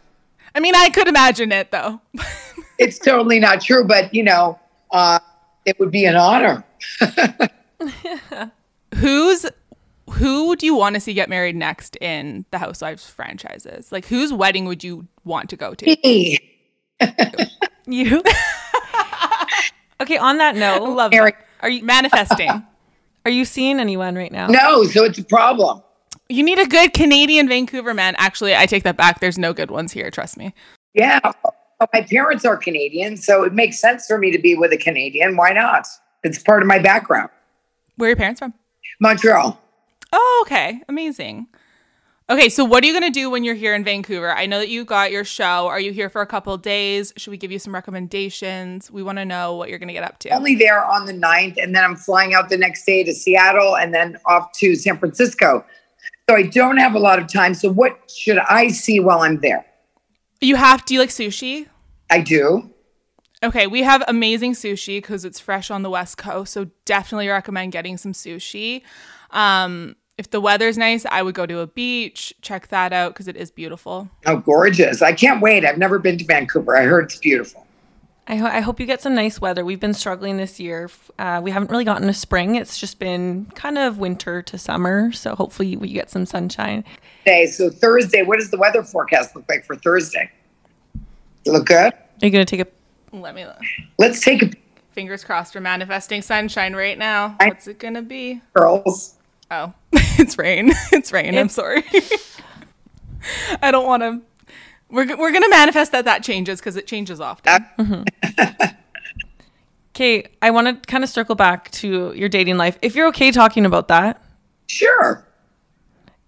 I 0.54 0.60
mean, 0.60 0.74
I 0.76 0.90
could 0.90 1.08
imagine 1.08 1.50
it 1.50 1.72
though. 1.72 2.00
it's 2.78 2.98
totally 2.98 3.40
not 3.40 3.62
true, 3.62 3.84
but 3.84 4.12
you 4.14 4.22
know, 4.22 4.58
uh, 4.90 5.18
it 5.64 5.78
would 5.80 5.90
be 5.90 6.04
an 6.04 6.16
honor. 6.16 6.62
Who's 8.96 9.46
who 10.10 10.54
do 10.56 10.66
you 10.66 10.74
want 10.74 10.94
to 10.94 11.00
see 11.00 11.14
get 11.14 11.28
married 11.28 11.56
next 11.56 11.96
in 11.96 12.44
the 12.50 12.58
Housewives 12.58 13.08
franchises? 13.08 13.90
Like, 13.90 14.04
whose 14.04 14.32
wedding 14.32 14.66
would 14.66 14.84
you 14.84 15.08
want 15.24 15.48
to 15.50 15.56
go 15.56 15.74
to? 15.74 15.86
Me. 16.04 16.38
You. 17.86 18.22
okay. 20.00 20.16
On 20.16 20.38
that 20.38 20.56
note, 20.56 20.80
oh, 20.80 20.92
Love 20.92 21.12
Eric. 21.12 21.36
that. 21.36 21.46
Are 21.66 21.68
you 21.68 21.84
manifesting? 21.84 22.50
are 23.26 23.30
you 23.30 23.44
seeing 23.44 23.78
anyone 23.78 24.14
right 24.14 24.32
now? 24.32 24.46
No, 24.46 24.84
so 24.84 25.04
it's 25.04 25.18
a 25.18 25.24
problem. 25.24 25.82
you 26.30 26.42
need 26.42 26.58
a 26.58 26.66
good 26.66 26.94
Canadian 26.94 27.46
Vancouver 27.46 27.92
man. 27.92 28.14
Actually, 28.16 28.54
I 28.56 28.64
take 28.64 28.84
that 28.84 28.96
back. 28.96 29.20
There's 29.20 29.36
no 29.36 29.52
good 29.52 29.70
ones 29.70 29.92
here. 29.92 30.10
Trust 30.10 30.38
me. 30.38 30.54
Yeah. 30.94 31.20
Oh, 31.24 31.86
my 31.92 32.00
parents 32.02 32.46
are 32.46 32.56
Canadian, 32.56 33.18
so 33.18 33.42
it 33.42 33.52
makes 33.52 33.78
sense 33.78 34.06
for 34.06 34.16
me 34.16 34.30
to 34.30 34.38
be 34.38 34.54
with 34.54 34.72
a 34.72 34.78
Canadian. 34.78 35.36
Why 35.36 35.52
not? 35.52 35.86
It's 36.22 36.38
part 36.38 36.62
of 36.62 36.68
my 36.68 36.78
background. 36.78 37.28
Where 37.96 38.08
are 38.08 38.10
your 38.10 38.16
parents 38.16 38.40
from? 38.40 38.54
Montreal. 39.00 39.60
Oh, 40.12 40.44
okay. 40.46 40.80
Amazing. 40.88 41.46
Okay, 42.30 42.48
so 42.48 42.64
what 42.64 42.82
are 42.82 42.86
you 42.86 42.98
going 42.98 43.04
to 43.04 43.10
do 43.10 43.28
when 43.28 43.44
you're 43.44 43.54
here 43.54 43.74
in 43.74 43.84
Vancouver? 43.84 44.32
I 44.32 44.46
know 44.46 44.58
that 44.58 44.70
you 44.70 44.86
got 44.86 45.12
your 45.12 45.24
show. 45.24 45.66
Are 45.66 45.78
you 45.78 45.92
here 45.92 46.08
for 46.08 46.22
a 46.22 46.26
couple 46.26 46.54
of 46.54 46.62
days? 46.62 47.12
Should 47.18 47.30
we 47.30 47.36
give 47.36 47.52
you 47.52 47.58
some 47.58 47.74
recommendations? 47.74 48.90
We 48.90 49.02
want 49.02 49.18
to 49.18 49.26
know 49.26 49.56
what 49.56 49.68
you're 49.68 49.78
going 49.78 49.88
to 49.88 49.94
get 49.94 50.04
up 50.04 50.18
to. 50.20 50.30
Only 50.30 50.54
there 50.54 50.82
on 50.82 51.04
the 51.04 51.12
9th, 51.12 51.62
and 51.62 51.76
then 51.76 51.84
I'm 51.84 51.96
flying 51.96 52.32
out 52.32 52.48
the 52.48 52.56
next 52.56 52.86
day 52.86 53.04
to 53.04 53.12
Seattle 53.12 53.76
and 53.76 53.92
then 53.92 54.16
off 54.24 54.52
to 54.52 54.74
San 54.74 54.96
Francisco. 54.96 55.66
So 56.30 56.36
I 56.36 56.44
don't 56.44 56.78
have 56.78 56.94
a 56.94 56.98
lot 56.98 57.18
of 57.18 57.30
time. 57.30 57.52
So 57.52 57.70
what 57.70 58.10
should 58.10 58.38
I 58.38 58.68
see 58.68 59.00
while 59.00 59.20
I'm 59.20 59.40
there? 59.40 59.66
You 60.40 60.56
have 60.56 60.86
do 60.86 60.94
you 60.94 61.00
like 61.00 61.10
sushi? 61.10 61.68
I 62.10 62.20
do. 62.20 62.70
Okay, 63.44 63.66
we 63.66 63.82
have 63.82 64.02
amazing 64.08 64.54
sushi 64.54 64.96
because 64.96 65.26
it's 65.26 65.38
fresh 65.38 65.70
on 65.70 65.82
the 65.82 65.90
West 65.90 66.16
Coast. 66.16 66.54
So 66.54 66.70
definitely 66.86 67.28
recommend 67.28 67.72
getting 67.72 67.98
some 67.98 68.12
sushi. 68.12 68.82
Um, 69.32 69.96
if 70.16 70.30
the 70.30 70.40
weather's 70.40 70.78
nice, 70.78 71.04
I 71.04 71.22
would 71.22 71.34
go 71.34 71.44
to 71.44 71.58
a 71.58 71.66
beach, 71.66 72.32
check 72.40 72.68
that 72.68 72.94
out 72.94 73.12
because 73.12 73.28
it 73.28 73.36
is 73.36 73.50
beautiful. 73.50 74.08
Oh, 74.24 74.38
gorgeous. 74.38 75.02
I 75.02 75.12
can't 75.12 75.42
wait. 75.42 75.64
I've 75.64 75.76
never 75.76 75.98
been 75.98 76.16
to 76.18 76.24
Vancouver. 76.24 76.74
I 76.74 76.84
heard 76.84 77.04
it's 77.04 77.18
beautiful. 77.18 77.66
I, 78.26 78.36
ho- 78.36 78.46
I 78.46 78.60
hope 78.60 78.80
you 78.80 78.86
get 78.86 79.02
some 79.02 79.14
nice 79.14 79.38
weather. 79.38 79.62
We've 79.66 79.80
been 79.80 79.92
struggling 79.92 80.38
this 80.38 80.58
year. 80.58 80.88
Uh, 81.18 81.42
we 81.44 81.50
haven't 81.50 81.70
really 81.70 81.84
gotten 81.84 82.08
a 82.08 82.14
spring. 82.14 82.54
It's 82.54 82.78
just 82.78 82.98
been 82.98 83.46
kind 83.54 83.76
of 83.76 83.98
winter 83.98 84.40
to 84.40 84.56
summer. 84.56 85.12
So 85.12 85.34
hopefully 85.34 85.76
we 85.76 85.92
get 85.92 86.08
some 86.08 86.24
sunshine. 86.24 86.84
Okay, 87.22 87.46
so 87.46 87.68
Thursday, 87.68 88.22
what 88.22 88.38
does 88.38 88.50
the 88.50 88.56
weather 88.56 88.82
forecast 88.82 89.36
look 89.36 89.44
like 89.50 89.66
for 89.66 89.76
Thursday? 89.76 90.30
Look 91.44 91.66
good? 91.66 91.92
Are 91.92 92.26
you 92.26 92.30
going 92.30 92.46
to 92.46 92.56
take 92.56 92.66
a 92.66 92.70
Let 93.20 93.34
me 93.34 93.46
look. 93.46 93.60
Let's 93.98 94.20
take 94.20 94.42
a 94.42 94.50
Fingers 94.92 95.24
crossed. 95.24 95.56
We're 95.56 95.60
manifesting 95.60 96.22
sunshine 96.22 96.74
right 96.74 96.96
now. 96.96 97.36
I- 97.40 97.48
What's 97.48 97.66
it 97.66 97.80
gonna 97.80 98.02
be? 98.02 98.40
girls. 98.52 99.14
Oh, 99.50 99.72
it's 99.92 100.38
rain. 100.38 100.72
It's 100.92 101.12
rain. 101.12 101.36
I'm 101.36 101.48
sorry. 101.48 101.84
I 103.62 103.70
don't 103.70 103.86
want 103.86 104.02
to. 104.02 104.20
We're, 104.90 105.06
g- 105.06 105.14
we're 105.14 105.32
gonna 105.32 105.48
manifest 105.48 105.92
that 105.92 106.04
that 106.04 106.22
changes 106.22 106.60
because 106.60 106.76
it 106.76 106.86
changes 106.86 107.20
often. 107.20 107.64
Okay, 107.80 108.04
mm-hmm. 110.22 110.32
I 110.42 110.50
want 110.50 110.82
to 110.82 110.86
kind 110.90 111.02
of 111.02 111.10
circle 111.10 111.34
back 111.34 111.70
to 111.72 112.12
your 112.14 112.28
dating 112.28 112.56
life. 112.56 112.78
If 112.82 112.94
you're 112.94 113.08
okay 113.08 113.30
talking 113.32 113.66
about 113.66 113.88
that. 113.88 114.22
Sure. 114.68 115.26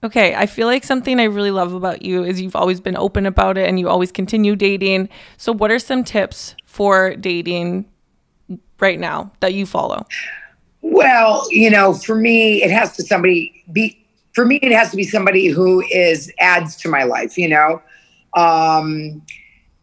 Okay, 0.07 0.37
I 0.37 0.47
feel 0.47 0.69
like 0.69 0.85
something 0.85 1.19
I 1.19 1.25
really 1.25 1.51
love 1.51 1.75
about 1.75 2.03
you 2.03 2.23
is 2.23 2.41
you've 2.41 2.55
always 2.55 2.81
been 2.81 2.97
open 2.97 3.27
about 3.27 3.59
it 3.59 3.69
and 3.69 3.81
you 3.81 3.89
always 3.89 4.13
continue 4.13 4.55
dating. 4.55 5.09
So, 5.37 5.51
what 5.51 5.73
are 5.73 5.81
some 5.81 6.05
tips 6.05 6.55
for 6.65 7.17
dating 7.17 7.87
right 8.79 9.01
now 9.01 9.33
that 9.41 9.53
you 9.53 9.67
follow? 9.67 10.07
Well, 10.81 11.45
you 11.51 11.71
know, 11.71 11.93
for 11.93 12.15
me, 12.15 12.63
it 12.63 12.71
has 12.71 12.95
to 12.99 13.03
somebody 13.03 13.65
be. 13.73 14.01
For 14.33 14.45
me, 14.45 14.61
it 14.63 14.71
has 14.71 14.93
to 14.93 14.97
be 14.97 15.03
somebody 15.03 15.49
who 15.49 15.83
is 15.91 16.33
adds 16.39 16.77
to 16.77 16.89
my 16.89 17.03
life. 17.03 17.37
You 17.37 17.49
know, 17.49 17.83
um, 18.35 19.21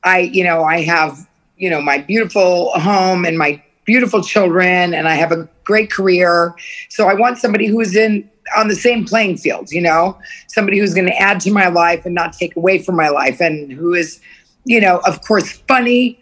I, 0.06 0.20
you 0.20 0.46
know, 0.46 0.64
I 0.64 0.84
have, 0.84 1.28
you 1.58 1.70
know, 1.70 1.82
my 1.82 1.98
beautiful 1.98 2.72
home 2.80 3.26
and 3.26 3.38
my 3.38 3.62
beautiful 3.84 4.24
children, 4.24 4.94
and 4.94 5.06
I 5.06 5.16
have 5.16 5.34
a 5.34 5.50
great 5.66 5.92
career. 5.92 6.56
So 6.88 7.10
I 7.10 7.14
want 7.14 7.40
somebody 7.40 7.68
who 7.68 7.82
is 7.82 7.94
in 7.94 8.30
on 8.56 8.68
the 8.68 8.76
same 8.76 9.06
playing 9.06 9.38
field. 9.38 9.72
You 9.72 9.82
know, 9.82 10.18
somebody 10.48 10.80
who's 10.80 10.94
going 10.94 11.08
to 11.08 11.18
add 11.18 11.40
to 11.42 11.52
my 11.52 11.68
life 11.68 12.06
and 12.06 12.14
not 12.16 12.34
take 12.34 12.56
away 12.56 12.80
from 12.80 12.96
my 12.96 13.10
life, 13.10 13.40
and 13.42 13.72
who 13.72 13.94
is, 13.94 14.20
you 14.66 14.80
know, 14.80 15.00
of 15.06 15.22
course, 15.22 15.52
funny, 15.68 16.20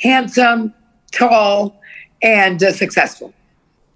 handsome, 0.00 0.74
tall, 1.12 1.80
and 2.22 2.62
uh, 2.62 2.72
successful. 2.72 3.32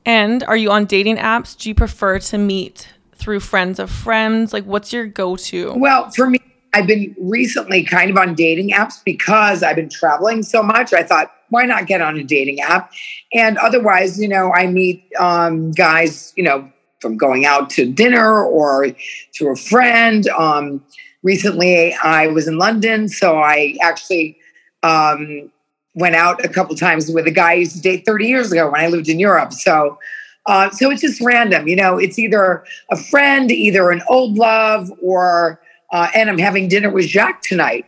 And 0.05 0.44
are 0.44 0.57
you 0.57 0.70
on 0.70 0.85
dating 0.85 1.16
apps? 1.16 1.57
Do 1.59 1.68
you 1.68 1.74
prefer 1.74 2.20
to 2.20 2.38
meet 2.38 2.88
through 3.14 3.40
friends 3.40 3.79
of 3.79 3.90
friends? 3.90 4.52
Like, 4.52 4.64
what's 4.64 4.92
your 4.92 5.07
go 5.07 5.37
to? 5.37 5.74
Well, 5.74 6.11
for 6.11 6.31
me, 6.31 6.38
I've 6.72 6.87
been 6.87 7.16
recently 7.18 7.83
kind 7.83 8.11
of 8.11 8.16
on 8.16 8.35
dating 8.35 8.70
apps 8.70 9.02
because 9.02 9.62
I've 9.62 9.76
been 9.76 9.88
traveling 9.88 10.42
so 10.42 10.62
much. 10.62 10.92
I 10.92 11.02
thought, 11.02 11.33
why 11.48 11.64
not 11.64 11.87
get 11.87 12.02
on 12.02 12.18
a 12.18 12.22
dating 12.22 12.61
app? 12.61 12.92
And 13.33 13.57
otherwise, 13.59 14.20
you 14.20 14.29
know, 14.29 14.52
I 14.52 14.66
meet 14.66 15.05
um, 15.18 15.70
guys, 15.72 16.33
you 16.37 16.44
know, 16.44 16.70
from 17.07 17.16
going 17.16 17.47
out 17.47 17.71
to 17.71 17.87
dinner 17.87 18.42
or 18.45 18.88
to 19.35 19.49
a 19.49 19.55
friend. 19.55 20.29
Um, 20.31 20.83
recently, 21.23 21.95
I 22.03 22.27
was 22.27 22.49
in 22.49 22.59
London, 22.59 23.09
so 23.09 23.38
I 23.38 23.77
actually 23.81 24.37
um, 24.83 25.53
went 25.95 26.16
out 26.16 26.45
a 26.45 26.49
couple 26.49 26.75
times 26.75 27.09
with 27.09 27.29
a 27.29 27.31
guy 27.31 27.53
I 27.53 27.55
used 27.55 27.77
to 27.77 27.81
date 27.81 28.05
30 28.05 28.27
years 28.27 28.51
ago 28.51 28.69
when 28.71 28.81
I 28.81 28.88
lived 28.88 29.09
in 29.09 29.21
Europe. 29.21 29.53
So, 29.53 30.01
uh, 30.47 30.71
so 30.71 30.90
it's 30.90 31.01
just 31.01 31.21
random, 31.21 31.69
you 31.69 31.77
know. 31.77 31.97
It's 31.97 32.19
either 32.19 32.64
a 32.90 32.97
friend, 32.97 33.53
either 33.53 33.92
an 33.92 34.03
old 34.09 34.37
love, 34.37 34.90
or 35.01 35.61
uh, 35.92 36.09
and 36.12 36.29
I'm 36.29 36.38
having 36.38 36.66
dinner 36.66 36.90
with 36.90 37.07
Jacques 37.07 37.42
tonight. 37.42 37.87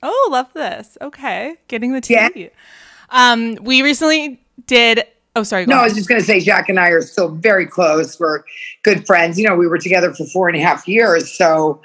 Oh, 0.00 0.28
love 0.30 0.52
this. 0.52 0.96
Okay, 1.00 1.56
getting 1.66 1.92
the 1.92 2.00
tea. 2.00 2.14
Yeah. 2.14 2.48
Um, 3.10 3.56
we 3.60 3.82
recently 3.82 4.40
did. 4.66 5.04
Oh, 5.38 5.44
sorry. 5.44 5.66
No, 5.66 5.76
I 5.76 5.84
was 5.84 5.94
just 5.94 6.08
going 6.08 6.20
to 6.20 6.26
say 6.26 6.40
Jacques 6.40 6.68
and 6.68 6.80
I 6.80 6.88
are 6.88 7.00
still 7.00 7.28
very 7.28 7.64
close. 7.64 8.18
We're 8.18 8.42
good 8.82 9.06
friends. 9.06 9.38
You 9.38 9.46
know, 9.46 9.54
we 9.54 9.68
were 9.68 9.78
together 9.78 10.12
for 10.12 10.24
four 10.26 10.48
and 10.48 10.56
a 10.56 10.60
half 10.60 10.88
years. 10.88 11.30
So, 11.30 11.80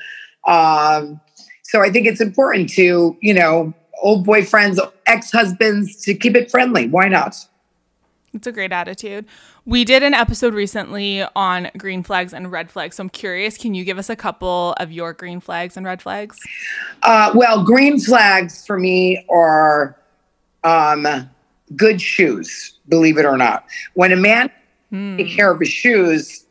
um, 0.48 1.22
so 1.62 1.84
I 1.84 1.92
think 1.92 2.08
it's 2.08 2.20
important 2.20 2.70
to, 2.70 3.16
you 3.22 3.34
know, 3.36 3.72
old 4.02 4.26
boyfriends, 4.26 4.80
ex 5.06 5.32
husbands, 5.32 6.04
to 6.04 6.16
keep 6.16 6.36
it 6.36 6.50
friendly. 6.50 6.88
Why 6.88 7.08
not? 7.08 7.48
It's 8.34 8.48
a 8.48 8.52
great 8.52 8.72
attitude. 8.72 9.28
We 9.66 9.86
did 9.86 10.02
an 10.02 10.16
episode 10.16 10.56
recently 10.56 11.24
on 11.36 11.70
green 11.78 12.02
flags 12.02 12.34
and 12.34 12.52
red 12.52 12.72
flags. 12.72 12.96
So 12.96 13.04
I'm 13.04 13.10
curious, 13.10 13.56
can 13.56 13.76
you 13.76 13.86
give 13.86 14.00
us 14.00 14.10
a 14.10 14.16
couple 14.16 14.74
of 14.80 14.92
your 14.92 15.14
green 15.14 15.40
flags 15.40 15.78
and 15.78 15.86
red 15.86 16.02
flags? 16.02 16.40
Uh, 17.04 17.32
well, 17.36 17.64
green 17.64 18.00
flags 18.00 18.66
for 18.66 18.80
me 18.80 19.24
are 19.30 19.96
um, 20.64 21.30
good 21.76 22.02
shoes, 22.02 22.80
believe 22.90 23.18
it 23.18 23.26
or 23.26 23.38
not. 23.38 23.66
When 23.94 24.12
a 24.12 24.16
man 24.16 24.50
take 25.18 25.30
care 25.30 25.52
of 25.52 25.60
his 25.60 25.70
shoes, 25.70 26.46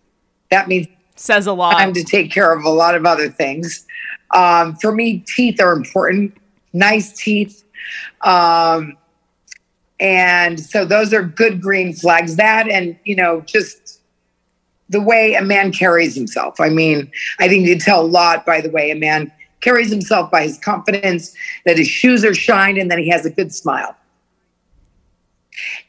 that 0.50 0.68
means 0.68 0.86
Says 1.16 1.46
a 1.46 1.52
lot. 1.52 1.72
time 1.72 1.92
to 1.94 2.02
take 2.02 2.32
care 2.32 2.52
of 2.52 2.64
a 2.64 2.70
lot 2.70 2.94
of 2.94 3.06
other 3.06 3.28
things. 3.28 3.86
Um, 4.34 4.74
for 4.76 4.92
me, 4.92 5.18
teeth 5.20 5.60
are 5.60 5.72
important. 5.72 6.36
Nice 6.72 7.12
teeth. 7.12 7.64
Um, 8.22 8.96
and 10.00 10.58
so 10.58 10.84
those 10.84 11.12
are 11.12 11.22
good 11.22 11.60
green 11.60 11.92
flags. 11.94 12.36
That 12.36 12.68
and 12.68 12.96
you 13.04 13.14
know, 13.14 13.42
just 13.42 14.00
the 14.88 15.00
way 15.00 15.34
a 15.34 15.42
man 15.42 15.72
carries 15.72 16.14
himself. 16.14 16.60
I 16.60 16.68
mean, 16.68 17.10
I 17.38 17.48
think 17.48 17.66
you 17.66 17.78
tell 17.78 18.02
a 18.02 18.06
lot 18.06 18.44
by 18.44 18.60
the 18.60 18.70
way 18.70 18.90
a 18.90 18.96
man 18.96 19.30
carries 19.60 19.90
himself, 19.90 20.30
by 20.30 20.42
his 20.42 20.58
confidence, 20.58 21.34
that 21.64 21.78
his 21.78 21.86
shoes 21.86 22.24
are 22.24 22.34
shined, 22.34 22.78
and 22.78 22.90
that 22.90 22.98
he 22.98 23.08
has 23.08 23.24
a 23.24 23.30
good 23.30 23.54
smile. 23.54 23.96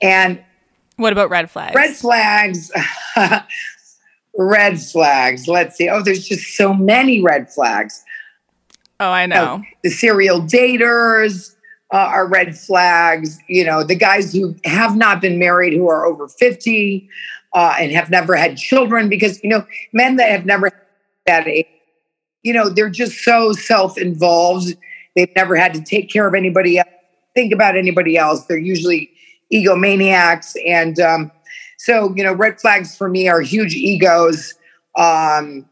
And 0.02 0.44
what 0.98 1.14
about 1.14 1.30
red 1.30 1.50
flags? 1.50 1.76
Red 1.76 1.96
flags. 1.96 2.72
red 4.38 4.80
flags. 4.80 5.48
Let's 5.48 5.78
see. 5.78 5.90
Oh, 5.90 6.02
there's 6.02 6.28
just 6.28 6.56
so 6.56 6.74
many 6.74 7.22
red 7.22 7.52
flags. 7.52 8.04
Oh, 9.00 9.10
I 9.10 9.26
know. 9.26 9.62
Oh, 9.62 9.68
the 9.84 9.90
serial 9.90 10.42
daters 10.42 11.56
uh, 11.92 11.98
are 11.98 12.28
red 12.28 12.58
flags. 12.58 13.40
You 13.48 13.66
know, 13.66 13.84
the 13.84 13.96
guys 13.96 14.34
who 14.34 14.56
have 14.66 14.96
not 14.96 15.22
been 15.22 15.40
married 15.40 15.74
who 15.74 15.90
are 15.90 16.06
over 16.06 16.28
50 16.28 17.10
uh, 17.54 17.76
and 17.80 17.92
have 17.92 18.10
never 18.10 18.36
had 18.36 18.58
children 18.58 19.10
because, 19.10 19.44
you 19.44 19.50
know, 19.50 19.66
men 19.94 20.16
that 20.18 20.30
have 20.30 20.46
never 20.46 20.68
had 20.68 20.74
that 21.26 21.48
age, 21.48 21.68
you 22.44 22.54
know, 22.54 22.70
they're 22.70 22.90
just 22.90 23.24
so 23.24 23.54
self 23.54 23.98
involved. 23.98 24.76
They've 25.16 25.34
never 25.36 25.56
had 25.56 25.74
to 25.76 25.82
take 25.82 26.10
care 26.10 26.28
of 26.28 26.34
anybody 26.34 26.78
else, 26.80 26.90
think 27.36 27.54
about 27.54 27.78
anybody 27.78 28.18
else. 28.18 28.46
They're 28.46 28.58
usually 28.58 29.13
egomaniacs. 29.52 30.56
And 30.66 31.00
um, 31.00 31.32
so, 31.78 32.14
you 32.16 32.24
know, 32.24 32.34
red 32.34 32.60
flags 32.60 32.96
for 32.96 33.10
me 33.10 33.28
are 33.28 33.42
huge 33.42 33.76
egos, 33.76 34.54
um, 34.98 35.66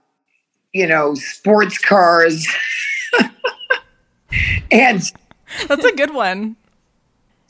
you 0.74 0.88
know, 0.88 1.16
sports 1.16 1.78
cars. 1.78 2.48
and 4.72 5.12
that's 5.68 5.86
a 5.86 5.96
good 5.96 6.14
one. 6.14 6.56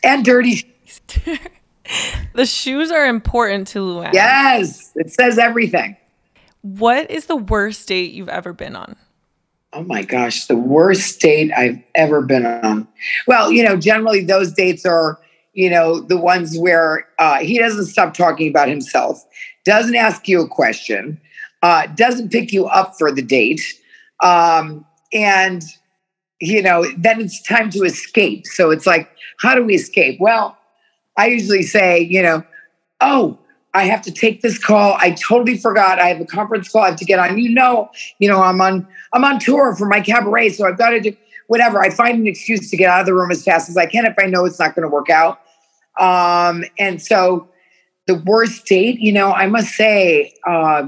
And 0.04 0.26
dirty. 0.26 0.72
the 2.34 2.46
shoes 2.46 2.92
are 2.92 3.06
important 3.06 3.68
to 3.70 3.80
Luann. 3.80 4.14
Yes, 4.14 4.92
it 4.96 5.12
says 5.12 5.38
everything. 5.38 5.96
What 6.62 7.10
is 7.10 7.26
the 7.26 7.36
worst 7.36 7.88
date 7.88 8.12
you've 8.12 8.30
ever 8.30 8.54
been 8.54 8.76
on? 8.76 8.96
Oh 9.74 9.84
my 9.84 10.04
gosh, 10.04 10.48
the 10.48 10.56
worst 10.56 11.20
date 11.22 11.52
I've 11.56 11.82
ever 11.96 12.22
been 12.22 12.46
on. 12.46 12.88
Well, 13.26 13.52
you 13.52 13.64
know, 13.64 13.78
generally 13.78 14.24
those 14.24 14.52
dates 14.52 14.86
are, 14.86 15.20
you 15.54 15.70
know, 15.70 16.00
the 16.00 16.18
ones 16.18 16.58
where 16.58 17.08
uh, 17.20 17.40
he 17.40 17.58
doesn't 17.58 17.86
stop 17.86 18.14
talking 18.14 18.50
about 18.50 18.70
himself, 18.70 19.24
doesn't 19.66 19.96
ask 19.96 20.28
you 20.28 20.42
a 20.42 20.48
question, 20.48 21.20
uh, 21.62 21.88
doesn't 21.88 22.32
pick 22.32 22.54
you 22.54 22.66
up 22.68 22.96
for 22.98 23.12
the 23.12 23.22
date, 23.22 23.62
um, 24.22 24.86
and 25.14 25.64
you 26.40 26.62
know, 26.62 26.86
then 26.98 27.22
it's 27.22 27.42
time 27.42 27.70
to 27.70 27.84
escape. 27.84 28.48
So 28.48 28.72
it's 28.72 28.88
like, 28.88 29.10
how 29.38 29.54
do 29.54 29.64
we 29.64 29.76
escape? 29.76 30.20
Well, 30.20 30.58
I 31.16 31.28
usually 31.28 31.62
say, 31.62 32.00
you 32.00 32.22
know, 32.24 32.44
oh, 33.00 33.38
I 33.74 33.84
have 33.84 34.02
to 34.04 34.12
take 34.12 34.42
this 34.42 34.58
call. 34.58 34.98
I 35.00 35.12
totally 35.12 35.58
forgot. 35.58 36.00
I 36.00 36.08
have 36.08 36.20
a 36.20 36.26
conference 36.26 36.70
call 36.70 36.82
I 36.82 36.90
have 36.90 36.98
to 36.98 37.06
get 37.06 37.20
on. 37.20 37.38
You 37.38 37.50
know, 37.50 37.90
you 38.20 38.28
know, 38.28 38.42
I'm 38.42 38.60
on 38.60 38.88
I'm 39.14 39.24
on 39.24 39.40
tour 39.40 39.76
for 39.76 39.88
my 39.88 40.02
cabaret, 40.02 40.50
so 40.50 40.68
I've 40.68 40.78
got 40.78 40.90
to 40.90 41.00
do 41.00 41.16
whatever. 41.52 41.82
I 41.82 41.90
find 41.90 42.18
an 42.18 42.28
excuse 42.28 42.70
to 42.70 42.78
get 42.78 42.90
out 42.90 43.02
of 43.02 43.06
the 43.06 43.14
room 43.14 43.30
as 43.30 43.44
fast 43.44 43.70
as 43.70 43.76
I 43.76 43.86
can 43.86 44.06
if 44.06 44.14
I 44.18 44.26
know 44.26 44.46
it's 44.46 44.58
not 44.58 44.74
going 44.74 44.88
to 44.88 44.90
work 44.90 45.10
out. 45.10 45.42
Um, 46.00 46.64
and 46.80 47.02
so 47.02 47.50
the 48.08 48.16
worst 48.16 48.66
date, 48.68 49.02
you 49.02 49.12
know, 49.12 49.34
I 49.34 49.48
must 49.48 49.76
say, 49.76 50.34
uh, 50.48 50.88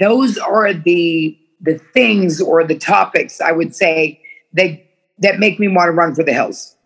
those 0.00 0.38
are 0.38 0.74
the 0.74 1.38
the 1.60 1.78
things 1.94 2.40
or 2.40 2.64
the 2.64 2.76
topics 2.76 3.40
I 3.40 3.52
would 3.52 3.76
say 3.76 4.20
that 4.54 4.84
that 5.20 5.38
make 5.38 5.60
me 5.60 5.68
want 5.68 5.86
to 5.86 5.92
run 5.92 6.16
for 6.16 6.24
the 6.24 6.32
hills. 6.32 6.76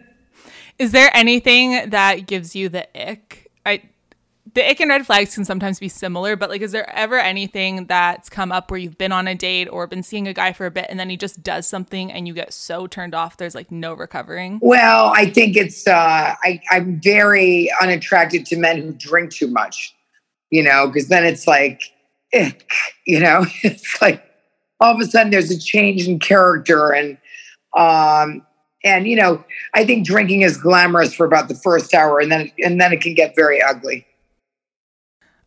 Is 0.78 0.92
there 0.92 1.10
anything 1.12 1.90
that 1.90 2.26
gives 2.26 2.56
you 2.56 2.70
the 2.70 2.88
ick? 2.98 3.50
I 3.66 3.82
the 4.54 4.68
ick 4.68 4.80
and 4.80 4.90
red 4.90 5.06
flags 5.06 5.34
can 5.34 5.44
sometimes 5.44 5.78
be 5.78 5.88
similar, 5.88 6.36
but 6.36 6.50
like, 6.50 6.60
is 6.62 6.72
there 6.72 6.88
ever 6.90 7.18
anything 7.18 7.86
that's 7.86 8.28
come 8.28 8.50
up 8.52 8.70
where 8.70 8.78
you've 8.78 8.98
been 8.98 9.12
on 9.12 9.28
a 9.28 9.34
date 9.34 9.66
or 9.66 9.86
been 9.86 10.02
seeing 10.02 10.26
a 10.26 10.32
guy 10.32 10.52
for 10.52 10.66
a 10.66 10.70
bit 10.70 10.86
and 10.88 10.98
then 10.98 11.10
he 11.10 11.16
just 11.16 11.42
does 11.42 11.66
something 11.66 12.10
and 12.10 12.26
you 12.26 12.34
get 12.34 12.52
so 12.52 12.86
turned 12.86 13.14
off 13.14 13.36
there's 13.36 13.54
like 13.54 13.70
no 13.70 13.92
recovering? 13.94 14.58
Well, 14.62 15.12
I 15.14 15.30
think 15.30 15.56
it's, 15.56 15.86
uh, 15.86 16.34
I, 16.42 16.60
I'm 16.70 17.00
very 17.00 17.70
unattracted 17.80 18.46
to 18.46 18.56
men 18.56 18.80
who 18.80 18.92
drink 18.92 19.32
too 19.32 19.48
much, 19.48 19.94
you 20.50 20.62
know, 20.62 20.86
because 20.86 21.08
then 21.08 21.24
it's 21.24 21.46
like, 21.46 21.82
ick, 22.34 22.70
you 23.06 23.20
know, 23.20 23.46
it's 23.62 24.00
like 24.02 24.24
all 24.80 24.94
of 24.94 25.00
a 25.00 25.06
sudden 25.06 25.30
there's 25.30 25.50
a 25.50 25.58
change 25.58 26.08
in 26.08 26.18
character 26.18 26.92
and, 26.92 27.18
um, 27.76 28.44
and 28.82 29.06
you 29.06 29.16
know, 29.16 29.44
I 29.74 29.84
think 29.84 30.06
drinking 30.06 30.42
is 30.42 30.56
glamorous 30.56 31.12
for 31.12 31.26
about 31.26 31.48
the 31.48 31.54
first 31.54 31.92
hour, 31.92 32.18
and 32.18 32.32
then 32.32 32.50
and 32.64 32.80
then 32.80 32.94
it 32.94 33.02
can 33.02 33.12
get 33.12 33.36
very 33.36 33.60
ugly. 33.60 34.06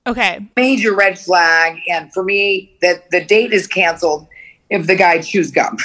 Okay. 0.06 0.48
Major 0.56 0.94
red 0.94 1.18
flag. 1.18 1.80
And 1.90 2.14
for 2.14 2.24
me, 2.24 2.76
that 2.82 3.10
the 3.12 3.24
date 3.24 3.54
is 3.54 3.68
canceled 3.68 4.28
if 4.70 4.88
the 4.88 4.96
guy 4.96 5.22
chews 5.22 5.52
gum. 5.52 5.78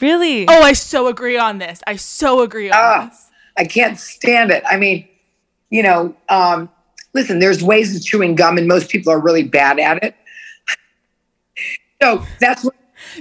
Really? 0.00 0.46
Oh, 0.48 0.62
I 0.62 0.72
so 0.72 1.08
agree 1.08 1.38
on 1.38 1.58
this. 1.58 1.80
I 1.86 1.96
so 1.96 2.42
agree 2.42 2.70
on 2.70 2.78
uh, 2.78 3.06
this. 3.06 3.30
I 3.56 3.64
can't 3.64 3.98
stand 3.98 4.50
it. 4.50 4.62
I 4.66 4.76
mean, 4.76 5.08
you 5.70 5.82
know, 5.82 6.14
um, 6.28 6.68
listen, 7.14 7.38
there's 7.38 7.62
ways 7.62 7.96
of 7.96 8.02
chewing 8.02 8.34
gum, 8.34 8.58
and 8.58 8.68
most 8.68 8.90
people 8.90 9.12
are 9.12 9.20
really 9.20 9.42
bad 9.42 9.78
at 9.78 10.02
it. 10.02 10.14
so 12.02 12.24
that's 12.40 12.64
what. 12.64 12.74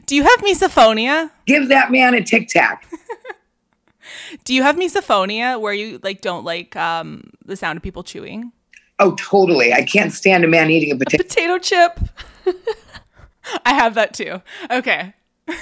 Do 0.06 0.16
you 0.16 0.24
have 0.24 0.40
misophonia? 0.40 1.32
Give 1.46 1.68
that 1.70 1.92
man 1.92 2.14
a 2.14 2.24
tic 2.24 2.48
tac. 2.48 2.88
Do 4.44 4.54
you 4.54 4.64
have 4.64 4.76
misophonia 4.76 5.60
where 5.60 5.74
you 5.74 6.00
like 6.04 6.22
don't 6.22 6.44
like 6.44 6.76
um, 6.76 7.32
the 7.46 7.56
sound 7.56 7.78
of 7.78 7.84
people 7.84 8.04
chewing? 8.04 8.52
Oh, 9.00 9.16
totally. 9.16 9.74
I 9.74 9.84
can't 9.84 10.12
stand 10.12 10.44
a 10.44 10.48
man 10.48 10.70
eating 10.70 10.92
a 10.92 10.96
potato, 10.96 11.24
a 11.24 11.28
potato 11.28 11.58
chip. 11.60 12.00
I 13.66 13.74
have 13.74 13.94
that 13.96 14.14
too. 14.14 14.42
Okay. 14.72 15.14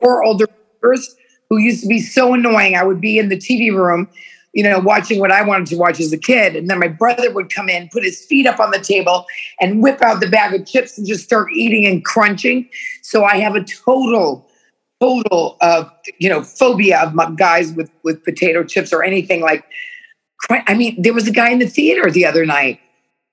or 0.00 0.22
older 0.22 0.46
brothers 0.80 1.16
who 1.48 1.58
used 1.58 1.82
to 1.82 1.88
be 1.88 2.00
so 2.00 2.34
annoying. 2.34 2.76
I 2.76 2.84
would 2.84 3.00
be 3.00 3.18
in 3.18 3.30
the 3.30 3.36
TV 3.36 3.74
room, 3.74 4.08
you 4.52 4.62
know, 4.62 4.78
watching 4.80 5.18
what 5.18 5.32
I 5.32 5.42
wanted 5.42 5.66
to 5.68 5.76
watch 5.76 5.98
as 5.98 6.12
a 6.12 6.18
kid. 6.18 6.56
And 6.56 6.68
then 6.68 6.78
my 6.78 6.88
brother 6.88 7.32
would 7.32 7.52
come 7.52 7.70
in, 7.70 7.88
put 7.88 8.04
his 8.04 8.24
feet 8.26 8.46
up 8.46 8.60
on 8.60 8.70
the 8.70 8.80
table, 8.80 9.24
and 9.60 9.82
whip 9.82 10.02
out 10.02 10.20
the 10.20 10.28
bag 10.28 10.58
of 10.58 10.66
chips 10.66 10.98
and 10.98 11.06
just 11.06 11.24
start 11.24 11.50
eating 11.52 11.86
and 11.86 12.04
crunching. 12.04 12.68
So 13.02 13.24
I 13.24 13.38
have 13.38 13.54
a 13.54 13.64
total, 13.64 14.46
total, 15.00 15.56
uh, 15.62 15.84
you 16.18 16.28
know, 16.28 16.42
phobia 16.42 17.00
of 17.00 17.36
guys 17.36 17.72
with 17.72 17.90
with 18.02 18.22
potato 18.24 18.62
chips 18.62 18.92
or 18.92 19.02
anything 19.02 19.40
like 19.40 19.64
I 20.50 20.74
mean, 20.74 21.00
there 21.00 21.12
was 21.12 21.28
a 21.28 21.32
guy 21.32 21.50
in 21.50 21.58
the 21.58 21.68
theater 21.68 22.10
the 22.10 22.24
other 22.24 22.46
night. 22.46 22.80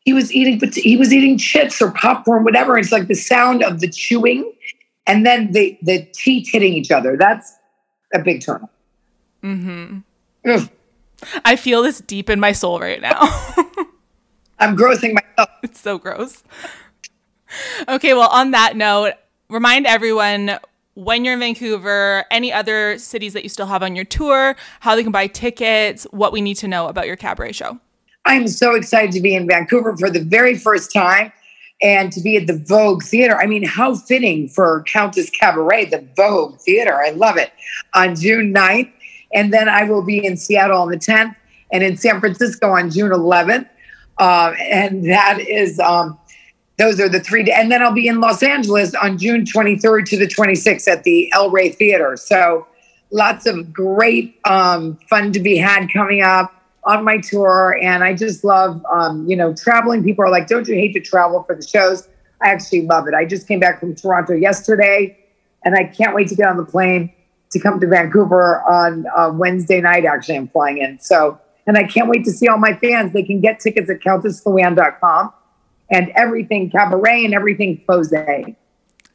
He 0.02 0.14
was 0.14 0.32
eating, 0.32 0.60
but 0.60 0.76
he 0.76 0.98
was 0.98 1.14
eating 1.14 1.38
chips 1.38 1.82
or 1.82 1.92
popcorn, 1.92 2.44
whatever. 2.44 2.78
It's 2.78 2.92
like 2.92 3.08
the 3.08 3.16
sound 3.16 3.64
of 3.64 3.80
the 3.80 3.90
chewing, 3.90 4.54
and 5.08 5.26
then 5.26 5.52
the 5.52 5.78
the 5.82 6.08
teeth 6.14 6.50
hitting 6.52 6.74
each 6.74 6.92
other. 6.92 7.18
That's 7.18 7.54
a 8.14 8.20
big 8.20 8.44
turn. 8.44 8.68
Hmm. 9.42 10.00
I 11.44 11.56
feel 11.56 11.82
this 11.82 12.00
deep 12.02 12.30
in 12.30 12.40
my 12.40 12.52
soul 12.52 12.80
right 12.80 13.02
now. 13.02 13.20
I'm 14.60 14.76
grossing 14.76 15.14
myself. 15.14 15.50
It's 15.64 15.80
so 15.80 15.98
gross. 15.98 16.44
Okay, 17.88 18.14
well, 18.14 18.30
on 18.30 18.52
that 18.52 18.76
note, 18.76 19.14
remind 19.50 19.88
everyone 19.88 20.58
when 20.96 21.26
you're 21.26 21.34
in 21.36 21.40
Vancouver, 21.40 22.26
any 22.32 22.52
other 22.52 22.98
cities 22.98 23.34
that 23.34 23.44
you 23.44 23.50
still 23.50 23.68
have 23.68 23.84
on 23.84 23.96
your 23.96 24.06
tour, 24.06 24.56
how 24.80 24.96
they 24.96 25.04
can 25.04 25.12
buy 25.12 25.28
tickets, 25.28 26.08
what 26.12 26.32
we 26.32 26.42
need 26.42 26.56
to 26.56 26.68
know 26.68 26.88
about 26.88 27.06
your 27.06 27.18
cabaret 27.18 27.52
show. 27.52 27.80
I'm 28.26 28.48
so 28.48 28.74
excited 28.74 29.12
to 29.12 29.22
be 29.22 29.36
in 29.36 29.48
Vancouver 29.48 29.96
for 29.98 30.10
the 30.10 30.24
very 30.24 30.58
first 30.58 30.92
time 30.92 31.32
and 31.82 32.12
to 32.14 32.22
be 32.22 32.38
at 32.38 32.48
the 32.48 32.58
Vogue 32.58 33.04
Theater. 33.04 33.38
I 33.38 33.46
mean, 33.46 33.64
how 33.64 33.96
fitting 33.96 34.48
for 34.48 34.84
Countess 34.84 35.30
Cabaret, 35.30 35.86
the 35.86 36.08
Vogue 36.16 36.60
Theater. 36.60 36.96
I 36.96 37.12
love 37.12 37.38
it. 37.38 37.52
On 37.94 38.16
June 38.16 38.54
9th. 38.54 38.92
And 39.34 39.54
then 39.54 39.68
I 39.68 39.84
will 39.84 40.02
be 40.02 40.26
in 40.26 40.38
Seattle 40.38 40.82
on 40.82 40.90
the 40.90 40.98
10th 40.98 41.36
and 41.72 41.84
in 41.84 41.98
San 41.98 42.22
Francisco 42.22 42.70
on 42.70 42.90
June 42.90 43.12
11th. 43.12 43.68
Um, 44.18 44.56
and 44.60 45.10
that 45.10 45.40
is 45.42 45.78
um, 45.80 46.18
those 46.78 47.00
are 47.00 47.08
the 47.08 47.20
three. 47.20 47.50
And 47.52 47.72
then 47.72 47.82
I'll 47.82 47.94
be 47.94 48.08
in 48.08 48.20
Los 48.20 48.44
Angeles 48.44 48.94
on 48.96 49.18
June 49.18 49.46
23rd 49.46 50.06
to 50.10 50.18
the 50.18 50.28
26th 50.28 50.88
at 50.88 51.04
the 51.04 51.32
El 51.34 51.50
Rey 51.50 51.70
Theater. 51.70 52.18
So 52.18 52.68
lots 53.12 53.46
of 53.46 53.72
great 53.72 54.40
um, 54.46 54.98
fun 55.10 55.32
to 55.32 55.40
be 55.40 55.58
had 55.58 55.92
coming 55.92 56.22
up 56.22 56.54
on 56.84 57.04
my 57.04 57.18
tour. 57.18 57.78
And 57.82 58.04
I 58.04 58.14
just 58.14 58.44
love, 58.44 58.84
um, 58.92 59.28
you 59.28 59.36
know, 59.36 59.54
traveling. 59.54 60.04
People 60.04 60.26
are 60.26 60.30
like, 60.30 60.48
don't 60.48 60.68
you 60.68 60.76
hate 60.76 60.94
to 60.94 61.00
travel 61.00 61.44
for 61.44 61.56
the 61.56 61.66
shows? 61.66 62.08
I 62.42 62.50
actually 62.50 62.82
love 62.82 63.08
it. 63.08 63.14
I 63.14 63.26
just 63.26 63.48
came 63.48 63.60
back 63.60 63.80
from 63.80 63.96
Toronto 63.96 64.34
yesterday 64.34 65.18
and 65.64 65.76
I 65.76 65.86
can't 65.86 66.14
wait 66.14 66.28
to 66.28 66.36
get 66.36 66.48
on 66.48 66.58
the 66.58 66.66
plane 66.66 67.12
to 67.52 67.60
come 67.60 67.80
to 67.80 67.88
Vancouver 67.88 68.62
on 68.70 69.06
uh, 69.16 69.32
Wednesday 69.34 69.80
night. 69.80 70.04
Actually, 70.06 70.36
I'm 70.36 70.48
flying 70.50 70.80
in. 70.80 71.00
So, 71.00 71.40
and 71.66 71.78
I 71.78 71.86
can't 71.86 72.10
wait 72.10 72.26
to 72.26 72.32
see 72.32 72.48
all 72.48 72.58
my 72.58 72.76
fans. 72.76 73.14
They 73.14 73.24
can 73.24 73.40
get 73.40 73.62
tickets 73.62 73.90
at 73.90 74.02
countessluann.com 74.02 75.34
and 75.90 76.12
everything 76.16 76.70
cabaret 76.70 77.26
and 77.26 77.34
everything 77.34 77.84
Pose. 77.88 78.14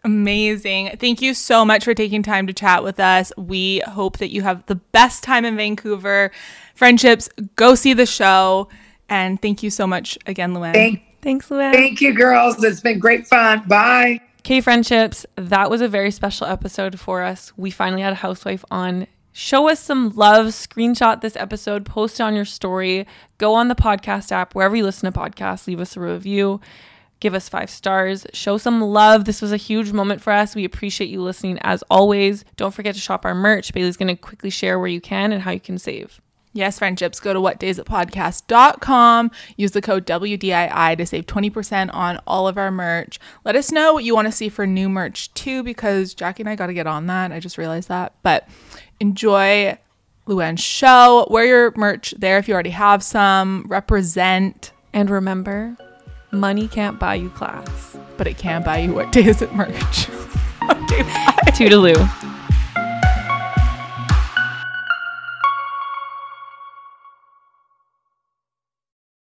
Amazing. 0.03 0.97
Thank 0.99 1.21
you 1.21 1.35
so 1.35 1.65
much 1.65 1.85
for 1.85 1.95
taking 1.95 2.23
time 2.23 2.47
to 2.47 2.53
chat 2.53 2.83
with 2.83 2.99
us. 2.99 3.33
We 3.37 3.81
hope 3.81 4.19
that 4.19 4.31
you 4.31 4.43
have 4.43 4.65
the 4.67 4.77
best 4.77 5.23
time 5.23 5.45
in 5.45 5.57
Vancouver. 5.57 6.31
Friendships, 6.75 7.29
go 7.57 7.75
see 7.75 7.93
the 7.93 8.07
show. 8.07 8.69
And 9.11 9.43
thank 9.43 9.63
you 9.63 9.71
so 9.71 9.87
much 9.87 10.17
again, 10.27 10.55
Luann. 10.55 10.73
Thank, 10.73 11.03
Thanks, 11.21 11.49
Luann. 11.49 11.73
Thank 11.73 12.01
you, 12.01 12.15
girls. 12.15 12.63
It's 12.65 12.81
been 12.81 12.99
great 12.99 13.27
fun. 13.27 13.63
Bye. 13.69 14.21
Okay, 14.41 14.63
friendships, 14.63 15.27
that 15.37 15.69
was 15.69 15.83
a 15.83 15.89
very 15.89 16.11
special 16.11 16.47
episode 16.47 16.99
for 16.99 17.23
us. 17.23 17.53
We 17.59 17.71
finally 17.71 18.03
had 18.03 18.13
a 18.13 18.17
housewife 18.17 18.65
on. 18.71 19.07
Show 19.33 19.69
us 19.69 19.81
some 19.81 20.11
love. 20.11 20.47
Screenshot 20.47 21.21
this 21.21 21.37
episode, 21.37 21.87
post 21.87 22.21
it 22.21 22.23
on 22.23 22.35
your 22.35 22.45
story. 22.45 23.07
Go 23.39 23.55
on 23.55 23.69
the 23.69 23.75
podcast 23.75 24.33
app, 24.33 24.55
wherever 24.55 24.75
you 24.75 24.85
listen 24.85 25.11
to 25.11 25.19
podcasts, 25.19 25.67
leave 25.67 25.81
us 25.81 25.97
a 25.97 26.01
review. 26.01 26.61
Give 27.21 27.35
us 27.35 27.51
five 27.51 27.69
stars. 27.69 28.27
Show 28.33 28.57
some 28.57 28.81
love. 28.81 29.27
This 29.27 29.43
was 29.43 29.53
a 29.53 29.59
huge 29.59 29.93
moment 29.93 30.23
for 30.23 30.33
us. 30.33 30.55
We 30.55 30.65
appreciate 30.65 31.11
you 31.11 31.23
listening 31.23 31.59
as 31.61 31.85
always. 31.91 32.47
Don't 32.57 32.73
forget 32.73 32.95
to 32.95 33.01
shop 33.01 33.27
our 33.27 33.35
merch. 33.35 33.75
Bailey's 33.75 33.99
going 33.99 34.09
to 34.09 34.17
quickly 34.17 34.49
share 34.49 34.79
where 34.79 34.89
you 34.89 35.03
can 35.03 35.31
and 35.31 35.43
how 35.43 35.51
you 35.51 35.61
can 35.61 35.77
save. 35.77 36.21
Yes, 36.53 36.81
friendships, 36.81 37.21
go 37.21 37.33
to 37.33 37.39
whatdayisitpodcast.com. 37.39 39.31
Use 39.57 39.71
the 39.71 39.83
code 39.83 40.05
WDII 40.05 40.97
to 40.97 41.07
save 41.07 41.27
20% 41.27 41.95
on 41.95 42.19
all 42.27 42.49
of 42.49 42.59
our 42.59 42.73
merch. 42.73 43.21
Let 43.45 43.55
us 43.55 43.71
know 43.71 43.93
what 43.93 44.03
you 44.03 44.17
want 44.17 44.27
to 44.27 44.33
see 44.33 44.49
for 44.49 44.67
new 44.67 44.89
merch 44.89 45.33
too, 45.35 45.63
because 45.63 46.13
Jackie 46.13 46.43
and 46.43 46.51
I 46.51 46.57
got 46.57 46.67
to 46.67 46.75
get 46.75 46.89
on 46.89 47.07
that. 47.07 47.31
I 47.31 47.39
just 47.39 47.57
realized 47.57 47.89
that. 47.89 48.15
But 48.25 48.49
enjoy 49.01 49.77
Luann's 50.27 50.61
show. 50.63 51.27
Wear 51.31 51.45
your 51.45 51.73
merch 51.77 52.15
there 52.19 52.39
if 52.39 52.47
you 52.49 52.55
already 52.55 52.71
have 52.71 53.03
some. 53.03 53.65
Represent, 53.69 54.73
And 54.93 55.11
remember, 55.11 55.77
money 56.31 56.69
can't 56.69 56.99
buy 56.99 57.15
you 57.17 57.31
class. 57.31 57.97
but 58.17 58.27
it 58.27 58.37
can 58.39 58.63
buy 58.63 58.79
you 58.79 58.93
What 58.95 59.11
Day 59.13 59.25
Is 59.25 59.43
It 59.43 59.55
merch. 59.55 60.09
okay, 60.63 61.03
bye. 61.03 61.37
Toodaloo. 61.49 61.97